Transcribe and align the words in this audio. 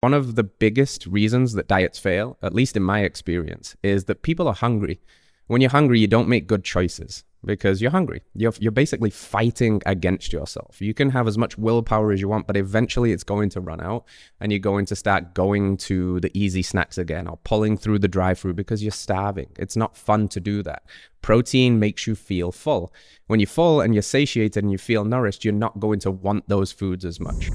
One 0.00 0.14
of 0.14 0.36
the 0.36 0.44
biggest 0.44 1.06
reasons 1.06 1.54
that 1.54 1.66
diets 1.66 1.98
fail, 1.98 2.38
at 2.40 2.54
least 2.54 2.76
in 2.76 2.84
my 2.84 3.00
experience, 3.00 3.74
is 3.82 4.04
that 4.04 4.22
people 4.22 4.46
are 4.46 4.54
hungry. 4.54 5.00
When 5.48 5.60
you're 5.60 5.70
hungry, 5.70 5.98
you 5.98 6.06
don't 6.06 6.28
make 6.28 6.46
good 6.46 6.62
choices 6.62 7.24
because 7.44 7.82
you're 7.82 7.90
hungry. 7.90 8.22
You're, 8.32 8.52
you're 8.60 8.70
basically 8.70 9.10
fighting 9.10 9.82
against 9.86 10.32
yourself. 10.32 10.80
You 10.80 10.94
can 10.94 11.10
have 11.10 11.26
as 11.26 11.36
much 11.36 11.58
willpower 11.58 12.12
as 12.12 12.20
you 12.20 12.28
want, 12.28 12.46
but 12.46 12.56
eventually 12.56 13.10
it's 13.10 13.24
going 13.24 13.48
to 13.50 13.60
run 13.60 13.80
out 13.80 14.04
and 14.40 14.52
you're 14.52 14.60
going 14.60 14.86
to 14.86 14.94
start 14.94 15.34
going 15.34 15.76
to 15.78 16.20
the 16.20 16.30
easy 16.32 16.62
snacks 16.62 16.96
again 16.96 17.26
or 17.26 17.38
pulling 17.38 17.76
through 17.76 17.98
the 17.98 18.06
drive 18.06 18.38
through 18.38 18.54
because 18.54 18.84
you're 18.84 18.92
starving. 18.92 19.48
It's 19.58 19.76
not 19.76 19.96
fun 19.96 20.28
to 20.28 20.38
do 20.38 20.62
that. 20.62 20.84
Protein 21.22 21.80
makes 21.80 22.06
you 22.06 22.14
feel 22.14 22.52
full. 22.52 22.92
When 23.26 23.40
you're 23.40 23.48
full 23.48 23.80
and 23.80 23.96
you're 23.96 24.02
satiated 24.02 24.62
and 24.62 24.70
you 24.70 24.78
feel 24.78 25.04
nourished, 25.04 25.44
you're 25.44 25.54
not 25.54 25.80
going 25.80 25.98
to 26.00 26.12
want 26.12 26.48
those 26.48 26.70
foods 26.70 27.04
as 27.04 27.18
much. 27.18 27.50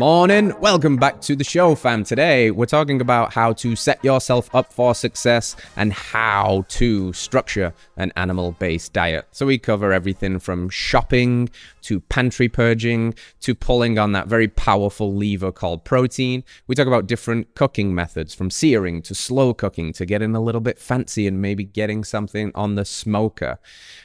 Morning, 0.00 0.58
welcome 0.62 0.96
back 0.96 1.20
to 1.20 1.36
the 1.36 1.44
show, 1.44 1.74
fam. 1.74 2.04
Today, 2.04 2.50
we're 2.50 2.64
talking 2.64 3.02
about 3.02 3.34
how 3.34 3.52
to 3.52 3.76
set 3.76 4.02
yourself 4.02 4.48
up 4.54 4.72
for 4.72 4.94
success 4.94 5.54
and 5.76 5.92
how 5.92 6.64
to 6.70 7.12
structure 7.12 7.74
an 7.98 8.10
animal 8.16 8.52
based 8.52 8.94
diet. 8.94 9.26
So, 9.32 9.44
we 9.44 9.58
cover 9.58 9.92
everything 9.92 10.38
from 10.38 10.70
shopping 10.70 11.50
to 11.82 12.00
pantry 12.00 12.48
purging 12.48 13.14
to 13.40 13.54
pulling 13.54 13.98
on 13.98 14.12
that 14.12 14.28
very 14.28 14.48
powerful 14.48 15.14
lever 15.14 15.52
called 15.52 15.84
protein. 15.84 16.44
We 16.66 16.74
talk 16.74 16.86
about 16.86 17.06
different 17.06 17.54
cooking 17.54 17.94
methods 17.94 18.34
from 18.34 18.50
searing 18.50 19.02
to 19.02 19.14
slow 19.14 19.54
cooking 19.54 19.92
to 19.94 20.06
getting 20.06 20.34
a 20.34 20.40
little 20.40 20.60
bit 20.60 20.78
fancy 20.78 21.26
and 21.26 21.40
maybe 21.40 21.64
getting 21.64 22.04
something 22.04 22.52
on 22.54 22.74
the 22.74 22.84
smoker. 22.84 23.58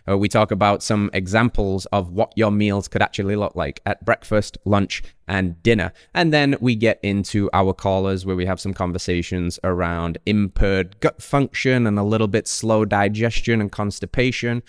Uh, 0.10 0.18
we 0.18 0.28
talk 0.28 0.52
about 0.52 0.84
some 0.84 1.10
examples 1.14 1.86
of 1.88 2.12
what 2.12 2.32
your 2.36 2.52
meals 2.52 2.88
could 2.88 3.02
actually 3.02 3.36
look 3.36 3.56
like 3.56 3.82
at 3.86 4.04
breakfast, 4.06 4.58
lunch, 4.66 5.04
and 5.28 5.62
dinner. 5.64 5.92
And 6.14 6.34
then 6.34 6.56
we 6.60 6.76
get 6.76 7.00
into 7.02 7.50
our 7.54 7.74
callers 7.74 8.26
where 8.26 8.36
we 8.36 8.46
have 8.46 8.60
some 8.60 8.74
conversations 8.74 9.60
around 9.64 10.18
impaired 10.26 11.00
gut 11.00 11.22
function 11.22 11.88
and 11.88 11.98
a 11.98 12.04
little 12.04 12.28
bit 12.28 12.48
slow 12.48 12.86
digestion 12.86 13.62
and 13.62 13.72
constipation. 13.72 14.62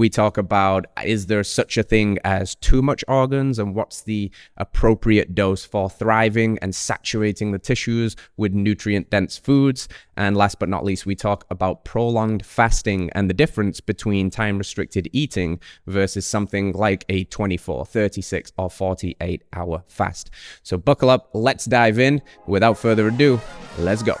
We 0.00 0.08
talk 0.08 0.38
about 0.38 0.86
is 1.04 1.26
there 1.26 1.44
such 1.44 1.76
a 1.76 1.82
thing 1.82 2.16
as 2.24 2.54
too 2.54 2.80
much 2.80 3.04
organs 3.06 3.58
and 3.58 3.74
what's 3.74 4.00
the 4.00 4.30
appropriate 4.56 5.34
dose 5.34 5.66
for 5.66 5.90
thriving 5.90 6.58
and 6.62 6.74
saturating 6.74 7.52
the 7.52 7.58
tissues 7.58 8.16
with 8.38 8.54
nutrient 8.54 9.10
dense 9.10 9.36
foods. 9.36 9.88
And 10.16 10.38
last 10.38 10.58
but 10.58 10.70
not 10.70 10.86
least, 10.86 11.04
we 11.04 11.14
talk 11.14 11.44
about 11.50 11.84
prolonged 11.84 12.46
fasting 12.46 13.10
and 13.12 13.28
the 13.28 13.34
difference 13.34 13.80
between 13.82 14.30
time 14.30 14.56
restricted 14.56 15.06
eating 15.12 15.60
versus 15.86 16.24
something 16.24 16.72
like 16.72 17.04
a 17.10 17.24
24, 17.24 17.84
36, 17.84 18.52
or 18.56 18.70
48 18.70 19.44
hour 19.52 19.84
fast. 19.86 20.30
So 20.62 20.78
buckle 20.78 21.10
up, 21.10 21.28
let's 21.34 21.66
dive 21.66 21.98
in. 21.98 22.22
Without 22.46 22.78
further 22.78 23.08
ado, 23.08 23.38
let's 23.78 24.02
go. 24.02 24.16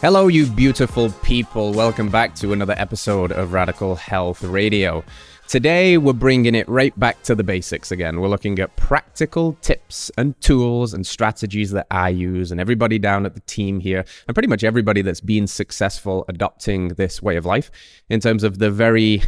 Hello, 0.00 0.28
you 0.28 0.46
beautiful 0.46 1.10
people. 1.22 1.74
Welcome 1.74 2.08
back 2.08 2.34
to 2.36 2.54
another 2.54 2.74
episode 2.78 3.32
of 3.32 3.52
Radical 3.52 3.96
Health 3.96 4.42
Radio. 4.42 5.04
Today, 5.46 5.98
we're 5.98 6.14
bringing 6.14 6.54
it 6.54 6.66
right 6.70 6.98
back 6.98 7.22
to 7.24 7.34
the 7.34 7.44
basics 7.44 7.92
again. 7.92 8.18
We're 8.18 8.28
looking 8.28 8.58
at 8.60 8.74
practical 8.76 9.58
tips 9.60 10.10
and 10.16 10.40
tools 10.40 10.94
and 10.94 11.06
strategies 11.06 11.72
that 11.72 11.86
I 11.90 12.08
use, 12.08 12.50
and 12.50 12.58
everybody 12.58 12.98
down 12.98 13.26
at 13.26 13.34
the 13.34 13.40
team 13.40 13.78
here, 13.78 14.06
and 14.26 14.34
pretty 14.34 14.48
much 14.48 14.64
everybody 14.64 15.02
that's 15.02 15.20
been 15.20 15.46
successful 15.46 16.24
adopting 16.30 16.88
this 16.88 17.20
way 17.20 17.36
of 17.36 17.44
life 17.44 17.70
in 18.08 18.20
terms 18.20 18.42
of 18.42 18.58
the 18.58 18.70
very 18.70 19.22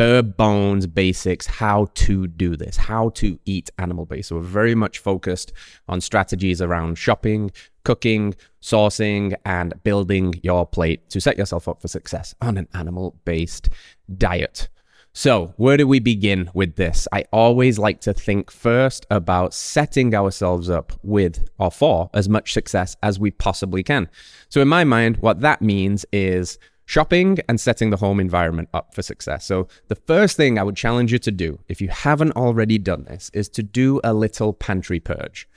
bare 0.00 0.22
bones 0.22 0.86
basics 0.86 1.46
how 1.46 1.86
to 1.92 2.26
do 2.26 2.56
this, 2.56 2.78
how 2.78 3.10
to 3.10 3.38
eat 3.44 3.68
animal 3.76 4.06
based. 4.06 4.30
So 4.30 4.36
we're 4.36 4.40
very 4.40 4.74
much 4.74 4.98
focused 4.98 5.52
on 5.88 6.00
strategies 6.00 6.62
around 6.62 6.96
shopping, 6.96 7.50
cooking, 7.84 8.34
sourcing, 8.62 9.34
and 9.44 9.74
building 9.84 10.40
your 10.42 10.64
plate 10.64 11.10
to 11.10 11.20
set 11.20 11.36
yourself 11.36 11.68
up 11.68 11.82
for 11.82 11.88
success 11.88 12.34
on 12.40 12.56
an 12.56 12.66
animal 12.72 13.14
based 13.26 13.68
diet. 14.16 14.70
So, 15.12 15.52
where 15.56 15.76
do 15.76 15.86
we 15.86 15.98
begin 15.98 16.50
with 16.54 16.76
this? 16.76 17.06
I 17.12 17.24
always 17.30 17.78
like 17.78 18.00
to 18.02 18.14
think 18.14 18.50
first 18.50 19.06
about 19.10 19.52
setting 19.52 20.14
ourselves 20.14 20.70
up 20.70 20.92
with 21.02 21.46
or 21.58 21.70
for 21.70 22.08
as 22.14 22.26
much 22.26 22.54
success 22.54 22.96
as 23.02 23.18
we 23.18 23.32
possibly 23.32 23.82
can. 23.82 24.08
So, 24.48 24.62
in 24.62 24.68
my 24.68 24.84
mind, 24.84 25.16
what 25.18 25.40
that 25.40 25.60
means 25.60 26.06
is 26.12 26.58
shopping 26.90 27.38
and 27.48 27.60
setting 27.60 27.90
the 27.90 27.96
home 27.96 28.18
environment 28.18 28.68
up 28.74 28.92
for 28.92 29.00
success. 29.00 29.46
So, 29.46 29.68
the 29.86 29.94
first 29.94 30.36
thing 30.36 30.58
I 30.58 30.64
would 30.64 30.74
challenge 30.74 31.12
you 31.12 31.20
to 31.20 31.30
do, 31.30 31.60
if 31.68 31.80
you 31.80 31.88
haven't 31.88 32.32
already 32.32 32.78
done 32.78 33.04
this, 33.04 33.30
is 33.32 33.48
to 33.50 33.62
do 33.62 34.00
a 34.02 34.12
little 34.12 34.52
pantry 34.52 34.98
purge 34.98 35.48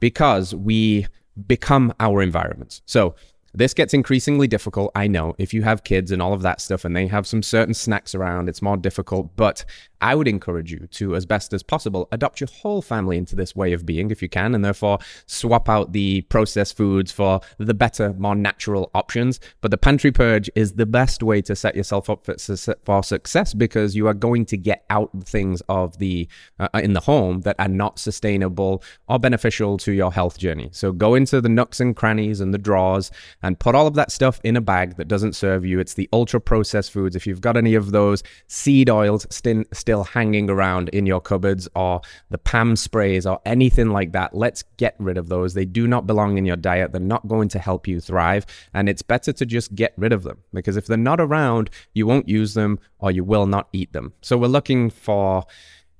because 0.00 0.54
we 0.54 1.06
become 1.46 1.94
our 1.98 2.20
environments. 2.20 2.82
So, 2.84 3.14
this 3.54 3.74
gets 3.74 3.92
increasingly 3.92 4.46
difficult, 4.46 4.90
I 4.94 5.06
know. 5.08 5.34
If 5.38 5.52
you 5.52 5.62
have 5.62 5.84
kids 5.84 6.10
and 6.10 6.22
all 6.22 6.32
of 6.32 6.42
that 6.42 6.60
stuff 6.60 6.84
and 6.84 6.96
they 6.96 7.06
have 7.06 7.26
some 7.26 7.42
certain 7.42 7.74
snacks 7.74 8.14
around, 8.14 8.48
it's 8.48 8.62
more 8.62 8.76
difficult. 8.76 9.36
But 9.36 9.64
I 10.00 10.14
would 10.14 10.26
encourage 10.26 10.72
you 10.72 10.88
to, 10.92 11.14
as 11.14 11.26
best 11.26 11.52
as 11.52 11.62
possible, 11.62 12.08
adopt 12.10 12.40
your 12.40 12.48
whole 12.48 12.82
family 12.82 13.16
into 13.16 13.36
this 13.36 13.54
way 13.54 13.72
of 13.72 13.86
being 13.86 14.10
if 14.10 14.22
you 14.22 14.28
can, 14.28 14.54
and 14.54 14.64
therefore 14.64 14.98
swap 15.26 15.68
out 15.68 15.92
the 15.92 16.22
processed 16.22 16.76
foods 16.76 17.12
for 17.12 17.40
the 17.58 17.74
better, 17.74 18.12
more 18.14 18.34
natural 18.34 18.90
options. 18.94 19.38
But 19.60 19.70
the 19.70 19.78
pantry 19.78 20.10
purge 20.10 20.50
is 20.54 20.72
the 20.72 20.86
best 20.86 21.22
way 21.22 21.40
to 21.42 21.54
set 21.54 21.76
yourself 21.76 22.10
up 22.10 22.24
for, 22.24 22.36
for 22.84 23.02
success 23.02 23.54
because 23.54 23.94
you 23.94 24.08
are 24.08 24.14
going 24.14 24.46
to 24.46 24.56
get 24.56 24.84
out 24.90 25.10
things 25.24 25.62
of 25.68 25.98
the 25.98 26.28
uh, 26.58 26.68
in 26.74 26.94
the 26.94 27.00
home 27.00 27.42
that 27.42 27.56
are 27.58 27.68
not 27.68 27.98
sustainable 27.98 28.82
or 29.08 29.18
beneficial 29.18 29.76
to 29.78 29.92
your 29.92 30.12
health 30.12 30.38
journey. 30.38 30.70
So 30.72 30.92
go 30.92 31.14
into 31.14 31.40
the 31.40 31.48
nooks 31.48 31.80
and 31.80 31.94
crannies 31.94 32.40
and 32.40 32.52
the 32.52 32.58
drawers 32.58 33.10
and 33.42 33.58
put 33.58 33.74
all 33.74 33.86
of 33.86 33.94
that 33.94 34.12
stuff 34.12 34.40
in 34.44 34.56
a 34.56 34.60
bag 34.60 34.96
that 34.96 35.08
doesn't 35.08 35.34
serve 35.34 35.64
you. 35.64 35.80
It's 35.80 35.94
the 35.94 36.08
ultra 36.12 36.40
processed 36.40 36.92
foods. 36.92 37.16
If 37.16 37.26
you've 37.26 37.40
got 37.40 37.56
any 37.56 37.74
of 37.74 37.90
those 37.90 38.22
seed 38.46 38.88
oils 38.88 39.26
still 39.30 39.64
still 39.72 40.04
hanging 40.04 40.48
around 40.48 40.88
in 40.90 41.06
your 41.06 41.20
cupboards 41.20 41.68
or 41.74 42.00
the 42.30 42.38
PAM 42.38 42.76
sprays 42.76 43.26
or 43.26 43.40
anything 43.44 43.90
like 43.90 44.12
that, 44.12 44.34
let's 44.34 44.62
get 44.76 44.94
rid 44.98 45.18
of 45.18 45.28
those. 45.28 45.54
They 45.54 45.64
do 45.64 45.86
not 45.86 46.06
belong 46.06 46.38
in 46.38 46.46
your 46.46 46.56
diet. 46.56 46.92
They're 46.92 47.00
not 47.00 47.28
going 47.28 47.48
to 47.48 47.58
help 47.58 47.86
you 47.86 48.00
thrive. 48.00 48.46
And 48.74 48.88
it's 48.88 49.02
better 49.02 49.32
to 49.32 49.46
just 49.46 49.74
get 49.74 49.92
rid 49.96 50.12
of 50.12 50.22
them 50.22 50.38
because 50.52 50.76
if 50.76 50.86
they're 50.86 50.96
not 50.96 51.20
around, 51.20 51.70
you 51.94 52.06
won't 52.06 52.28
use 52.28 52.54
them 52.54 52.78
or 52.98 53.10
you 53.10 53.24
will 53.24 53.46
not 53.46 53.68
eat 53.72 53.92
them. 53.92 54.12
So 54.22 54.36
we're 54.36 54.46
looking 54.46 54.90
for 54.90 55.44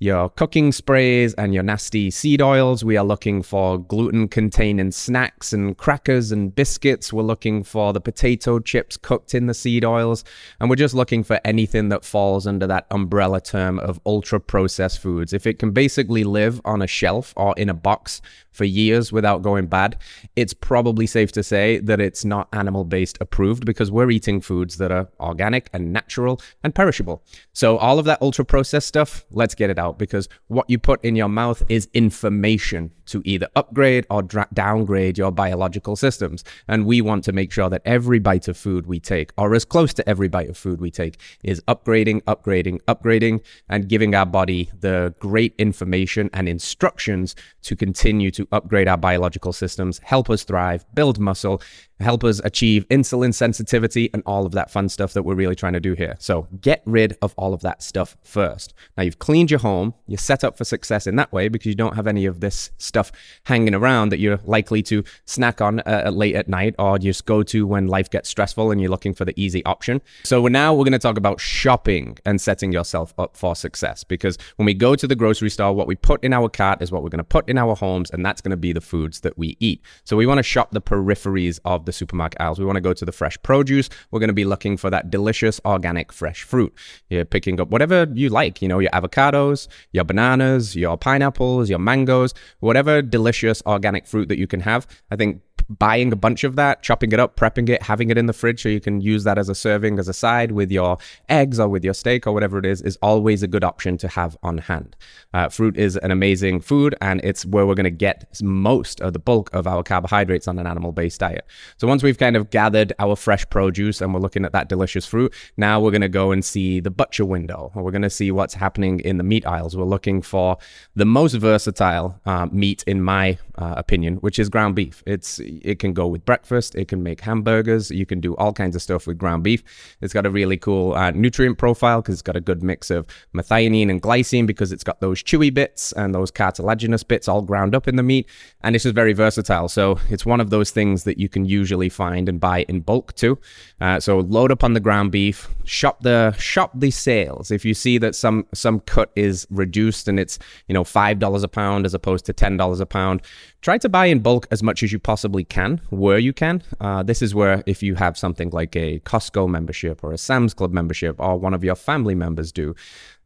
your 0.03 0.27
cooking 0.29 0.73
sprays 0.73 1.33
and 1.35 1.53
your 1.53 1.63
nasty 1.63 2.11
seed 2.11 2.41
oils. 2.41 2.83
We 2.83 2.97
are 2.97 3.05
looking 3.05 3.41
for 3.41 3.77
gluten 3.77 4.27
containing 4.27 4.91
snacks 4.91 5.53
and 5.53 5.77
crackers 5.77 6.29
and 6.29 6.53
biscuits. 6.53 7.13
We're 7.13 7.23
looking 7.23 7.63
for 7.63 7.93
the 7.93 8.01
potato 8.01 8.59
chips 8.59 8.97
cooked 8.97 9.33
in 9.33 9.47
the 9.47 9.53
seed 9.53 9.85
oils. 9.85 10.25
And 10.59 10.69
we're 10.69 10.75
just 10.75 10.93
looking 10.93 11.23
for 11.23 11.39
anything 11.45 11.87
that 11.89 12.03
falls 12.03 12.45
under 12.45 12.67
that 12.67 12.85
umbrella 12.91 13.39
term 13.39 13.79
of 13.79 13.97
ultra 14.05 14.41
processed 14.41 14.99
foods. 14.99 15.31
If 15.31 15.47
it 15.47 15.57
can 15.57 15.71
basically 15.71 16.25
live 16.25 16.59
on 16.65 16.81
a 16.81 16.87
shelf 16.87 17.33
or 17.37 17.53
in 17.55 17.69
a 17.69 17.73
box 17.73 18.21
for 18.53 18.65
years 18.65 19.11
without 19.11 19.41
going 19.41 19.67
bad, 19.67 19.97
it's 20.35 20.53
probably 20.53 21.05
safe 21.05 21.31
to 21.33 21.43
say 21.43 21.79
that 21.79 21.99
it's 21.99 22.23
not 22.23 22.47
animal 22.53 22.85
based 22.85 23.17
approved 23.19 23.65
because 23.65 23.91
we're 23.91 24.11
eating 24.11 24.39
foods 24.39 24.77
that 24.77 24.91
are 24.91 25.09
organic 25.19 25.69
and 25.73 25.91
natural 25.91 26.39
and 26.63 26.73
perishable. 26.73 27.23
So, 27.51 27.77
all 27.77 27.99
of 27.99 28.05
that 28.05 28.21
ultra 28.21 28.45
processed 28.45 28.87
stuff, 28.87 29.25
let's 29.31 29.55
get 29.55 29.69
it 29.69 29.77
out 29.77 29.99
because 29.99 30.29
what 30.47 30.69
you 30.69 30.79
put 30.79 31.03
in 31.03 31.15
your 31.15 31.29
mouth 31.29 31.63
is 31.67 31.89
information 31.93 32.91
to 33.07 33.21
either 33.25 33.47
upgrade 33.55 34.05
or 34.09 34.21
dra- 34.21 34.47
downgrade 34.53 35.17
your 35.17 35.31
biological 35.31 35.95
systems. 35.95 36.43
And 36.67 36.85
we 36.85 37.01
want 37.01 37.23
to 37.25 37.31
make 37.31 37.51
sure 37.51 37.69
that 37.69 37.81
every 37.85 38.19
bite 38.19 38.47
of 38.47 38.57
food 38.57 38.87
we 38.87 38.99
take, 38.99 39.31
or 39.37 39.53
as 39.55 39.65
close 39.65 39.93
to 39.95 40.09
every 40.09 40.27
bite 40.27 40.49
of 40.49 40.57
food 40.57 40.79
we 40.79 40.91
take, 40.91 41.19
is 41.43 41.61
upgrading, 41.67 42.21
upgrading, 42.23 42.81
upgrading, 42.83 43.41
and 43.69 43.87
giving 43.87 44.15
our 44.15 44.25
body 44.25 44.69
the 44.79 45.13
great 45.19 45.53
information 45.57 46.29
and 46.33 46.47
instructions 46.47 47.35
to 47.63 47.75
continue 47.75 48.31
to 48.31 48.47
upgrade 48.51 48.87
our 48.87 48.97
biological 48.97 49.53
systems, 49.53 49.99
help 50.03 50.29
us 50.29 50.43
thrive, 50.43 50.85
build 50.93 51.19
muscle, 51.19 51.61
help 52.03 52.23
us 52.23 52.39
achieve 52.43 52.87
insulin 52.89 53.33
sensitivity 53.33 54.09
and 54.13 54.21
all 54.25 54.45
of 54.45 54.51
that 54.53 54.69
fun 54.69 54.89
stuff 54.89 55.13
that 55.13 55.23
we're 55.23 55.35
really 55.35 55.55
trying 55.55 55.73
to 55.73 55.79
do 55.79 55.93
here. 55.93 56.15
So 56.19 56.47
get 56.61 56.81
rid 56.85 57.17
of 57.21 57.33
all 57.37 57.53
of 57.53 57.61
that 57.61 57.81
stuff 57.81 58.17
first. 58.21 58.73
Now 58.97 59.03
you've 59.03 59.19
cleaned 59.19 59.51
your 59.51 59.59
home, 59.59 59.93
you're 60.07 60.17
set 60.17 60.43
up 60.43 60.57
for 60.57 60.65
success 60.65 61.07
in 61.07 61.15
that 61.15 61.31
way 61.31 61.47
because 61.47 61.67
you 61.67 61.75
don't 61.75 61.95
have 61.95 62.07
any 62.07 62.25
of 62.25 62.39
this 62.39 62.71
stuff 62.77 63.11
hanging 63.45 63.73
around 63.73 64.09
that 64.09 64.19
you're 64.19 64.39
likely 64.43 64.81
to 64.83 65.03
snack 65.25 65.61
on 65.61 65.81
uh, 65.85 66.11
late 66.13 66.35
at 66.35 66.47
night 66.47 66.75
or 66.77 66.99
just 66.99 67.25
go 67.25 67.43
to 67.43 67.65
when 67.65 67.87
life 67.87 68.09
gets 68.09 68.29
stressful 68.29 68.71
and 68.71 68.81
you're 68.81 68.89
looking 68.89 69.13
for 69.13 69.25
the 69.25 69.33
easy 69.41 69.63
option. 69.65 70.01
So 70.23 70.47
now 70.47 70.73
we're 70.73 70.83
going 70.83 70.93
to 70.93 70.99
talk 70.99 71.17
about 71.17 71.39
shopping 71.39 72.17
and 72.25 72.39
setting 72.41 72.71
yourself 72.71 73.13
up 73.17 73.37
for 73.37 73.55
success 73.55 74.03
because 74.03 74.37
when 74.57 74.65
we 74.65 74.73
go 74.73 74.95
to 74.95 75.07
the 75.07 75.15
grocery 75.15 75.49
store, 75.49 75.73
what 75.73 75.87
we 75.87 75.95
put 75.95 76.23
in 76.23 76.33
our 76.33 76.49
cart 76.49 76.81
is 76.81 76.91
what 76.91 77.03
we're 77.03 77.09
going 77.09 77.19
to 77.19 77.23
put 77.23 77.47
in 77.47 77.57
our 77.57 77.75
homes 77.75 78.11
and 78.11 78.25
that's 78.25 78.41
going 78.41 78.51
to 78.51 78.57
be 78.57 78.73
the 78.73 78.81
foods 78.81 79.21
that 79.21 79.37
we 79.37 79.55
eat. 79.59 79.81
So 80.03 80.17
we 80.17 80.25
want 80.25 80.39
to 80.39 80.43
shop 80.43 80.71
the 80.71 80.81
peripheries 80.81 81.59
of 81.63 81.85
the 81.85 81.92
supermarket 81.93 82.41
aisles. 82.41 82.59
We 82.59 82.65
want 82.65 82.77
to 82.77 82.81
go 82.81 82.93
to 82.93 83.05
the 83.05 83.11
fresh 83.11 83.41
produce. 83.43 83.89
We're 84.11 84.19
going 84.19 84.29
to 84.29 84.33
be 84.33 84.45
looking 84.45 84.77
for 84.77 84.89
that 84.89 85.09
delicious 85.09 85.59
organic 85.65 86.11
fresh 86.11 86.43
fruit. 86.43 86.73
You're 87.09 87.25
picking 87.25 87.59
up 87.59 87.69
whatever 87.69 88.07
you 88.13 88.29
like, 88.29 88.61
you 88.61 88.67
know, 88.67 88.79
your 88.79 88.91
avocados, 88.91 89.67
your 89.91 90.03
bananas, 90.03 90.75
your 90.75 90.97
pineapples, 90.97 91.69
your 91.69 91.79
mangoes, 91.79 92.33
whatever 92.59 93.01
delicious 93.01 93.61
organic 93.65 94.07
fruit 94.07 94.29
that 94.29 94.37
you 94.37 94.47
can 94.47 94.61
have. 94.61 94.87
I 95.11 95.15
think 95.15 95.41
buying 95.69 96.11
a 96.11 96.15
bunch 96.15 96.43
of 96.43 96.55
that, 96.55 96.81
chopping 96.81 97.11
it 97.11 97.19
up, 97.19 97.35
prepping 97.35 97.69
it, 97.69 97.83
having 97.83 98.09
it 98.09 98.17
in 98.17 98.25
the 98.25 98.33
fridge 98.33 98.63
so 98.63 98.69
you 98.69 98.79
can 98.79 99.01
use 99.01 99.23
that 99.25 99.37
as 99.37 99.49
a 99.49 99.55
serving 99.55 99.99
as 99.99 100.07
a 100.07 100.13
side 100.13 100.51
with 100.51 100.71
your 100.71 100.97
eggs 101.29 101.59
or 101.59 101.69
with 101.69 101.83
your 101.83 101.93
steak 101.93 102.25
or 102.25 102.33
whatever 102.33 102.57
it 102.57 102.65
is, 102.65 102.81
is 102.81 102.97
always 103.01 103.43
a 103.43 103.47
good 103.47 103.63
option 103.63 103.97
to 103.97 104.07
have 104.07 104.37
on 104.41 104.57
hand. 104.57 104.95
Uh, 105.33 105.49
fruit 105.49 105.77
is 105.77 105.97
an 105.97 106.11
amazing 106.11 106.61
food 106.61 106.95
and 107.01 107.21
it's 107.23 107.45
where 107.45 107.65
we're 107.65 107.75
going 107.75 107.83
to 107.83 107.89
get 107.89 108.25
most 108.41 109.01
of 109.01 109.13
the 109.13 109.19
bulk 109.19 109.49
of 109.53 109.67
our 109.67 109.83
carbohydrates 109.83 110.47
on 110.47 110.57
an 110.57 110.65
animal 110.65 110.91
based 110.91 111.19
diet. 111.19 111.45
So 111.77 111.87
once 111.87 112.01
we've 112.01 112.17
kind 112.17 112.35
of 112.35 112.49
gathered 112.49 112.93
our 112.99 113.15
fresh 113.15 113.47
produce 113.49 114.01
and 114.01 114.13
we're 114.13 114.19
looking 114.19 114.45
at 114.45 114.51
that 114.53 114.69
delicious 114.69 115.05
fruit, 115.05 115.33
now 115.57 115.79
we're 115.79 115.91
going 115.91 116.01
to 116.01 116.09
go 116.09 116.31
and 116.31 116.43
see 116.43 116.79
the 116.79 116.91
butcher 116.91 117.25
window 117.25 117.71
we're 117.83 117.91
going 117.91 118.01
to 118.01 118.09
see 118.09 118.31
what's 118.31 118.53
happening 118.53 118.99
in 119.01 119.17
the 119.17 119.23
meat 119.23 119.45
aisles. 119.45 119.75
We're 119.75 119.83
looking 119.83 120.21
for 120.21 120.57
the 120.95 121.05
most 121.05 121.33
versatile 121.33 122.19
uh, 122.25 122.47
meat, 122.51 122.83
in 122.87 123.01
my 123.01 123.37
uh, 123.55 123.75
opinion, 123.77 124.15
which 124.17 124.39
is 124.39 124.49
ground 124.49 124.75
beef. 124.75 125.03
It's 125.05 125.39
it 125.63 125.79
can 125.79 125.93
go 125.93 126.07
with 126.07 126.25
breakfast. 126.25 126.75
It 126.75 126.87
can 126.87 127.03
make 127.03 127.21
hamburgers. 127.21 127.91
You 127.91 128.05
can 128.05 128.19
do 128.19 128.35
all 128.35 128.53
kinds 128.53 128.75
of 128.75 128.81
stuff 128.81 129.07
with 129.07 129.17
ground 129.17 129.43
beef. 129.43 129.63
It's 130.01 130.13
got 130.13 130.25
a 130.25 130.29
really 130.29 130.57
cool 130.57 130.93
uh, 130.93 131.11
nutrient 131.11 131.57
profile 131.57 132.01
because 132.01 132.13
it's 132.13 132.21
got 132.21 132.35
a 132.35 132.41
good 132.41 132.63
mix 132.63 132.89
of 132.89 133.07
methionine 133.35 133.89
and 133.89 134.01
glycine 134.01 134.47
because 134.47 134.71
it's 134.71 134.83
got 134.83 135.01
those 135.01 135.21
chewy 135.21 135.53
bits 135.53 135.91
and 135.93 136.13
those 136.13 136.31
cartilaginous 136.31 137.03
bits 137.03 137.27
all 137.27 137.41
ground 137.41 137.75
up 137.75 137.87
in 137.87 137.95
the 137.95 138.03
meat. 138.03 138.27
And 138.61 138.75
it's 138.75 138.83
just 138.83 138.95
very 138.95 139.13
versatile. 139.13 139.69
So 139.69 139.99
it's 140.09 140.25
one 140.25 140.39
of 140.39 140.49
those 140.49 140.71
things 140.71 141.03
that 141.03 141.17
you 141.17 141.29
can 141.29 141.45
usually 141.45 141.89
find 141.89 142.29
and 142.29 142.39
buy 142.39 142.65
in 142.67 142.81
bulk 142.81 143.13
too. 143.13 143.39
Uh, 143.81 143.99
so 143.99 144.19
load 144.19 144.51
up 144.51 144.63
on 144.63 144.73
the 144.73 144.79
ground 144.79 145.11
beef, 145.11 145.49
shop 145.65 146.01
the 146.01 146.31
shop 146.37 146.71
the 146.73 146.91
sales. 146.91 147.51
If 147.51 147.65
you 147.65 147.73
see 147.73 147.97
that 147.99 148.15
some 148.15 148.45
some 148.53 148.79
cut 148.81 149.11
is 149.15 149.47
reduced 149.49 150.07
and 150.07 150.19
it's 150.19 150.39
you 150.67 150.73
know 150.73 150.83
five 150.83 151.19
dollars 151.19 151.43
a 151.43 151.47
pound 151.47 151.85
as 151.85 151.93
opposed 151.93 152.25
to 152.25 152.33
ten 152.33 152.57
dollars 152.57 152.79
a 152.79 152.85
pound, 152.85 153.21
try 153.63 153.77
to 153.77 153.89
buy 153.89 154.07
in 154.07 154.19
bulk 154.19 154.45
as 154.51 154.61
much 154.61 154.83
as 154.83 154.91
you 154.91 154.99
possibly 154.99 155.43
can, 155.43 155.81
where 155.89 156.19
you 156.19 156.33
can. 156.33 156.61
Uh, 156.81 157.01
this 157.01 157.21
is 157.21 157.33
where 157.33 157.63
if 157.65 157.81
you 157.81 157.95
have 157.95 158.17
something 158.17 158.49
like 158.49 158.75
a 158.75 158.99
Costco 158.99 159.49
membership 159.49 160.03
or 160.03 160.11
a 160.11 160.17
Sam's 160.17 160.53
Club 160.53 160.73
membership 160.73 161.15
or 161.17 161.39
one 161.39 161.53
of 161.53 161.63
your 161.63 161.75
family 161.75 162.13
members 162.13 162.51
do, 162.51 162.75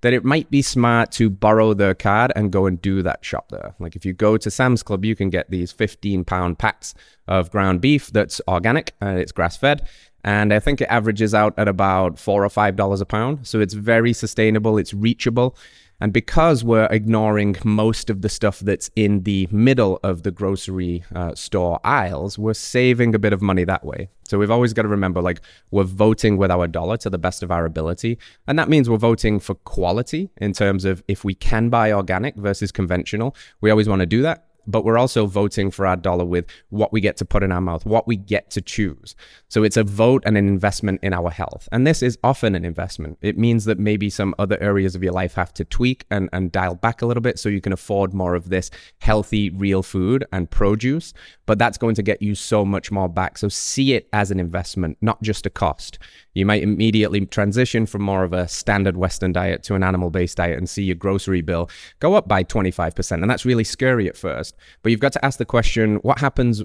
that 0.02 0.14
it 0.14 0.24
might 0.24 0.50
be 0.52 0.62
smart 0.62 1.12
to 1.12 1.30
borrow 1.30 1.74
their 1.74 1.96
card 1.96 2.32
and 2.36 2.52
go 2.52 2.68
and 2.68 2.80
do 2.80 3.02
that 3.02 3.26
shop 3.26 3.50
there. 3.50 3.74
Like 3.80 3.96
if 3.96 4.06
you 4.06 4.14
go 4.14 4.38
to 4.38 4.52
Sam's 4.52 4.84
Club, 4.84 5.04
you 5.04 5.16
can 5.16 5.32
get 5.32 5.50
these 5.50 5.72
15 5.72 6.24
pound 6.24 6.60
packs 6.60 6.94
of 7.28 7.50
ground 7.50 7.82
beef 7.82 8.12
that's 8.12 8.40
organic 8.48 8.94
and 9.02 9.18
it's 9.18 9.32
grass 9.32 9.58
fed. 9.58 9.88
And 10.24 10.54
I 10.54 10.60
think 10.60 10.82
it 10.82 10.88
averages 10.90 11.34
out 11.34 11.58
at 11.58 11.68
about 11.68 12.20
four 12.20 12.44
or 12.44 12.50
five 12.50 12.76
dollars 12.76 13.02
a 13.02 13.06
pound. 13.06 13.48
So 13.48 13.60
it's 13.60 13.74
very 13.74 14.14
sustainable, 14.14 14.78
it's 14.78 14.94
reachable. 14.94 15.56
And 16.00 16.14
because 16.14 16.64
we're 16.64 16.88
ignoring 16.92 17.56
most 17.64 18.12
of 18.12 18.22
the 18.22 18.30
stuff 18.30 18.60
that's 18.60 18.92
in 18.96 19.24
the 19.24 19.48
middle 19.52 20.00
of 20.04 20.22
the 20.22 20.30
grocery 20.30 21.04
uh, 21.16 21.34
store 21.34 21.80
aisles, 21.84 22.38
we're 22.38 22.54
saving 22.54 23.16
a 23.16 23.20
bit 23.20 23.34
of 23.34 23.42
money 23.42 23.64
that 23.64 23.84
way. 23.84 24.10
So 24.28 24.38
we've 24.38 24.52
always 24.52 24.74
got 24.74 24.84
to 24.84 24.90
remember 24.90 25.22
like 25.22 25.42
we're 25.72 25.84
voting 25.84 26.38
with 26.38 26.52
our 26.52 26.68
dollar 26.68 26.98
to 26.98 27.10
the 27.10 27.18
best 27.18 27.42
of 27.42 27.50
our 27.50 27.66
ability. 27.66 28.20
And 28.46 28.60
that 28.60 28.70
means 28.70 28.90
we're 28.90 28.98
voting 28.98 29.40
for 29.40 29.56
quality 29.56 30.30
in 30.38 30.54
terms 30.54 30.86
of 30.86 31.04
if 31.08 31.24
we 31.24 31.34
can 31.34 31.70
buy 31.70 31.92
organic 31.92 32.36
versus 32.36 32.72
conventional. 32.72 33.36
We 33.62 33.72
always 33.72 33.90
want 33.90 34.02
to 34.02 34.06
do 34.06 34.22
that 34.22 34.47
but 34.68 34.86
we're 34.86 34.98
also 34.98 35.26
voting 35.26 35.72
for 35.72 35.88
our 35.88 35.96
dollar 35.96 36.26
with 36.26 36.46
what 36.70 36.92
we 36.94 37.02
get 37.02 37.18
to 37.18 37.26
put 37.26 37.44
in 37.44 37.52
our 37.52 37.62
mouth, 37.62 37.86
what 37.86 38.08
we 38.08 38.16
get 38.16 38.50
to 38.52 38.62
choose. 38.62 39.16
So 39.48 39.64
it's 39.64 39.78
a 39.78 39.84
vote 39.84 40.24
and 40.26 40.38
an 40.38 40.48
investment 40.48 41.00
in 41.02 41.14
our 41.14 41.32
health. 41.32 41.68
And 41.72 41.88
this 41.88 42.04
is 42.04 42.18
often 42.24 42.54
an 42.54 42.66
investment. 42.66 43.18
It 43.22 43.38
means 43.38 43.66
that 43.66 43.80
maybe 43.80 44.10
some 44.10 44.36
other 44.38 44.62
areas 44.62 44.96
of 44.96 45.04
your 45.04 45.14
life 45.14 45.34
have 45.36 45.54
to 45.56 45.66
tweak 45.66 46.06
and, 46.12 46.30
and 46.34 46.52
dial 46.52 46.76
back 46.76 47.02
a 47.02 47.06
little 47.06 47.22
bit 47.22 47.40
so 47.40 47.50
you 47.50 47.62
can 47.62 47.74
afford 47.74 48.14
more 48.14 48.36
of 48.36 48.50
this 48.50 48.70
healthy, 49.00 49.50
real 49.50 49.82
food 49.82 50.26
and 50.32 50.50
produce. 50.50 51.14
But 51.48 51.58
that's 51.58 51.80
going 51.80 51.96
to 51.96 52.04
get 52.04 52.22
you 52.22 52.36
so 52.36 52.64
much 52.64 52.92
more 52.92 53.10
back. 53.10 53.40
So 53.40 53.50
see 53.50 53.94
it 53.94 54.08
as 54.14 54.30
an 54.30 54.40
investment, 54.40 54.98
not 55.02 55.20
just 55.24 55.48
a 55.48 55.50
cost. 55.50 55.98
You 56.36 56.46
might 56.46 56.62
immediately 56.62 57.26
transition 57.26 57.88
from 57.88 58.04
more 58.04 58.24
of 58.24 58.34
a 58.34 58.48
standard 58.48 58.96
Western 58.96 59.34
diet 59.34 59.64
to 59.64 59.74
an 59.74 59.82
animal 59.82 60.12
based 60.12 60.38
diet 60.38 60.60
and 60.60 60.70
see 60.70 60.84
your 60.84 60.96
grocery 60.96 61.42
bill 61.42 61.70
go 62.00 62.14
up 62.14 62.28
by 62.28 62.44
25%. 62.44 63.12
And 63.14 63.30
that's 63.30 63.46
really 63.46 63.64
scary 63.64 64.08
at 64.08 64.16
first. 64.16 64.56
But 64.84 64.92
you've 64.92 65.00
got 65.00 65.14
to 65.14 65.26
ask 65.26 65.40
the 65.40 65.46
question 65.46 65.96
what 65.98 66.20
happens? 66.20 66.62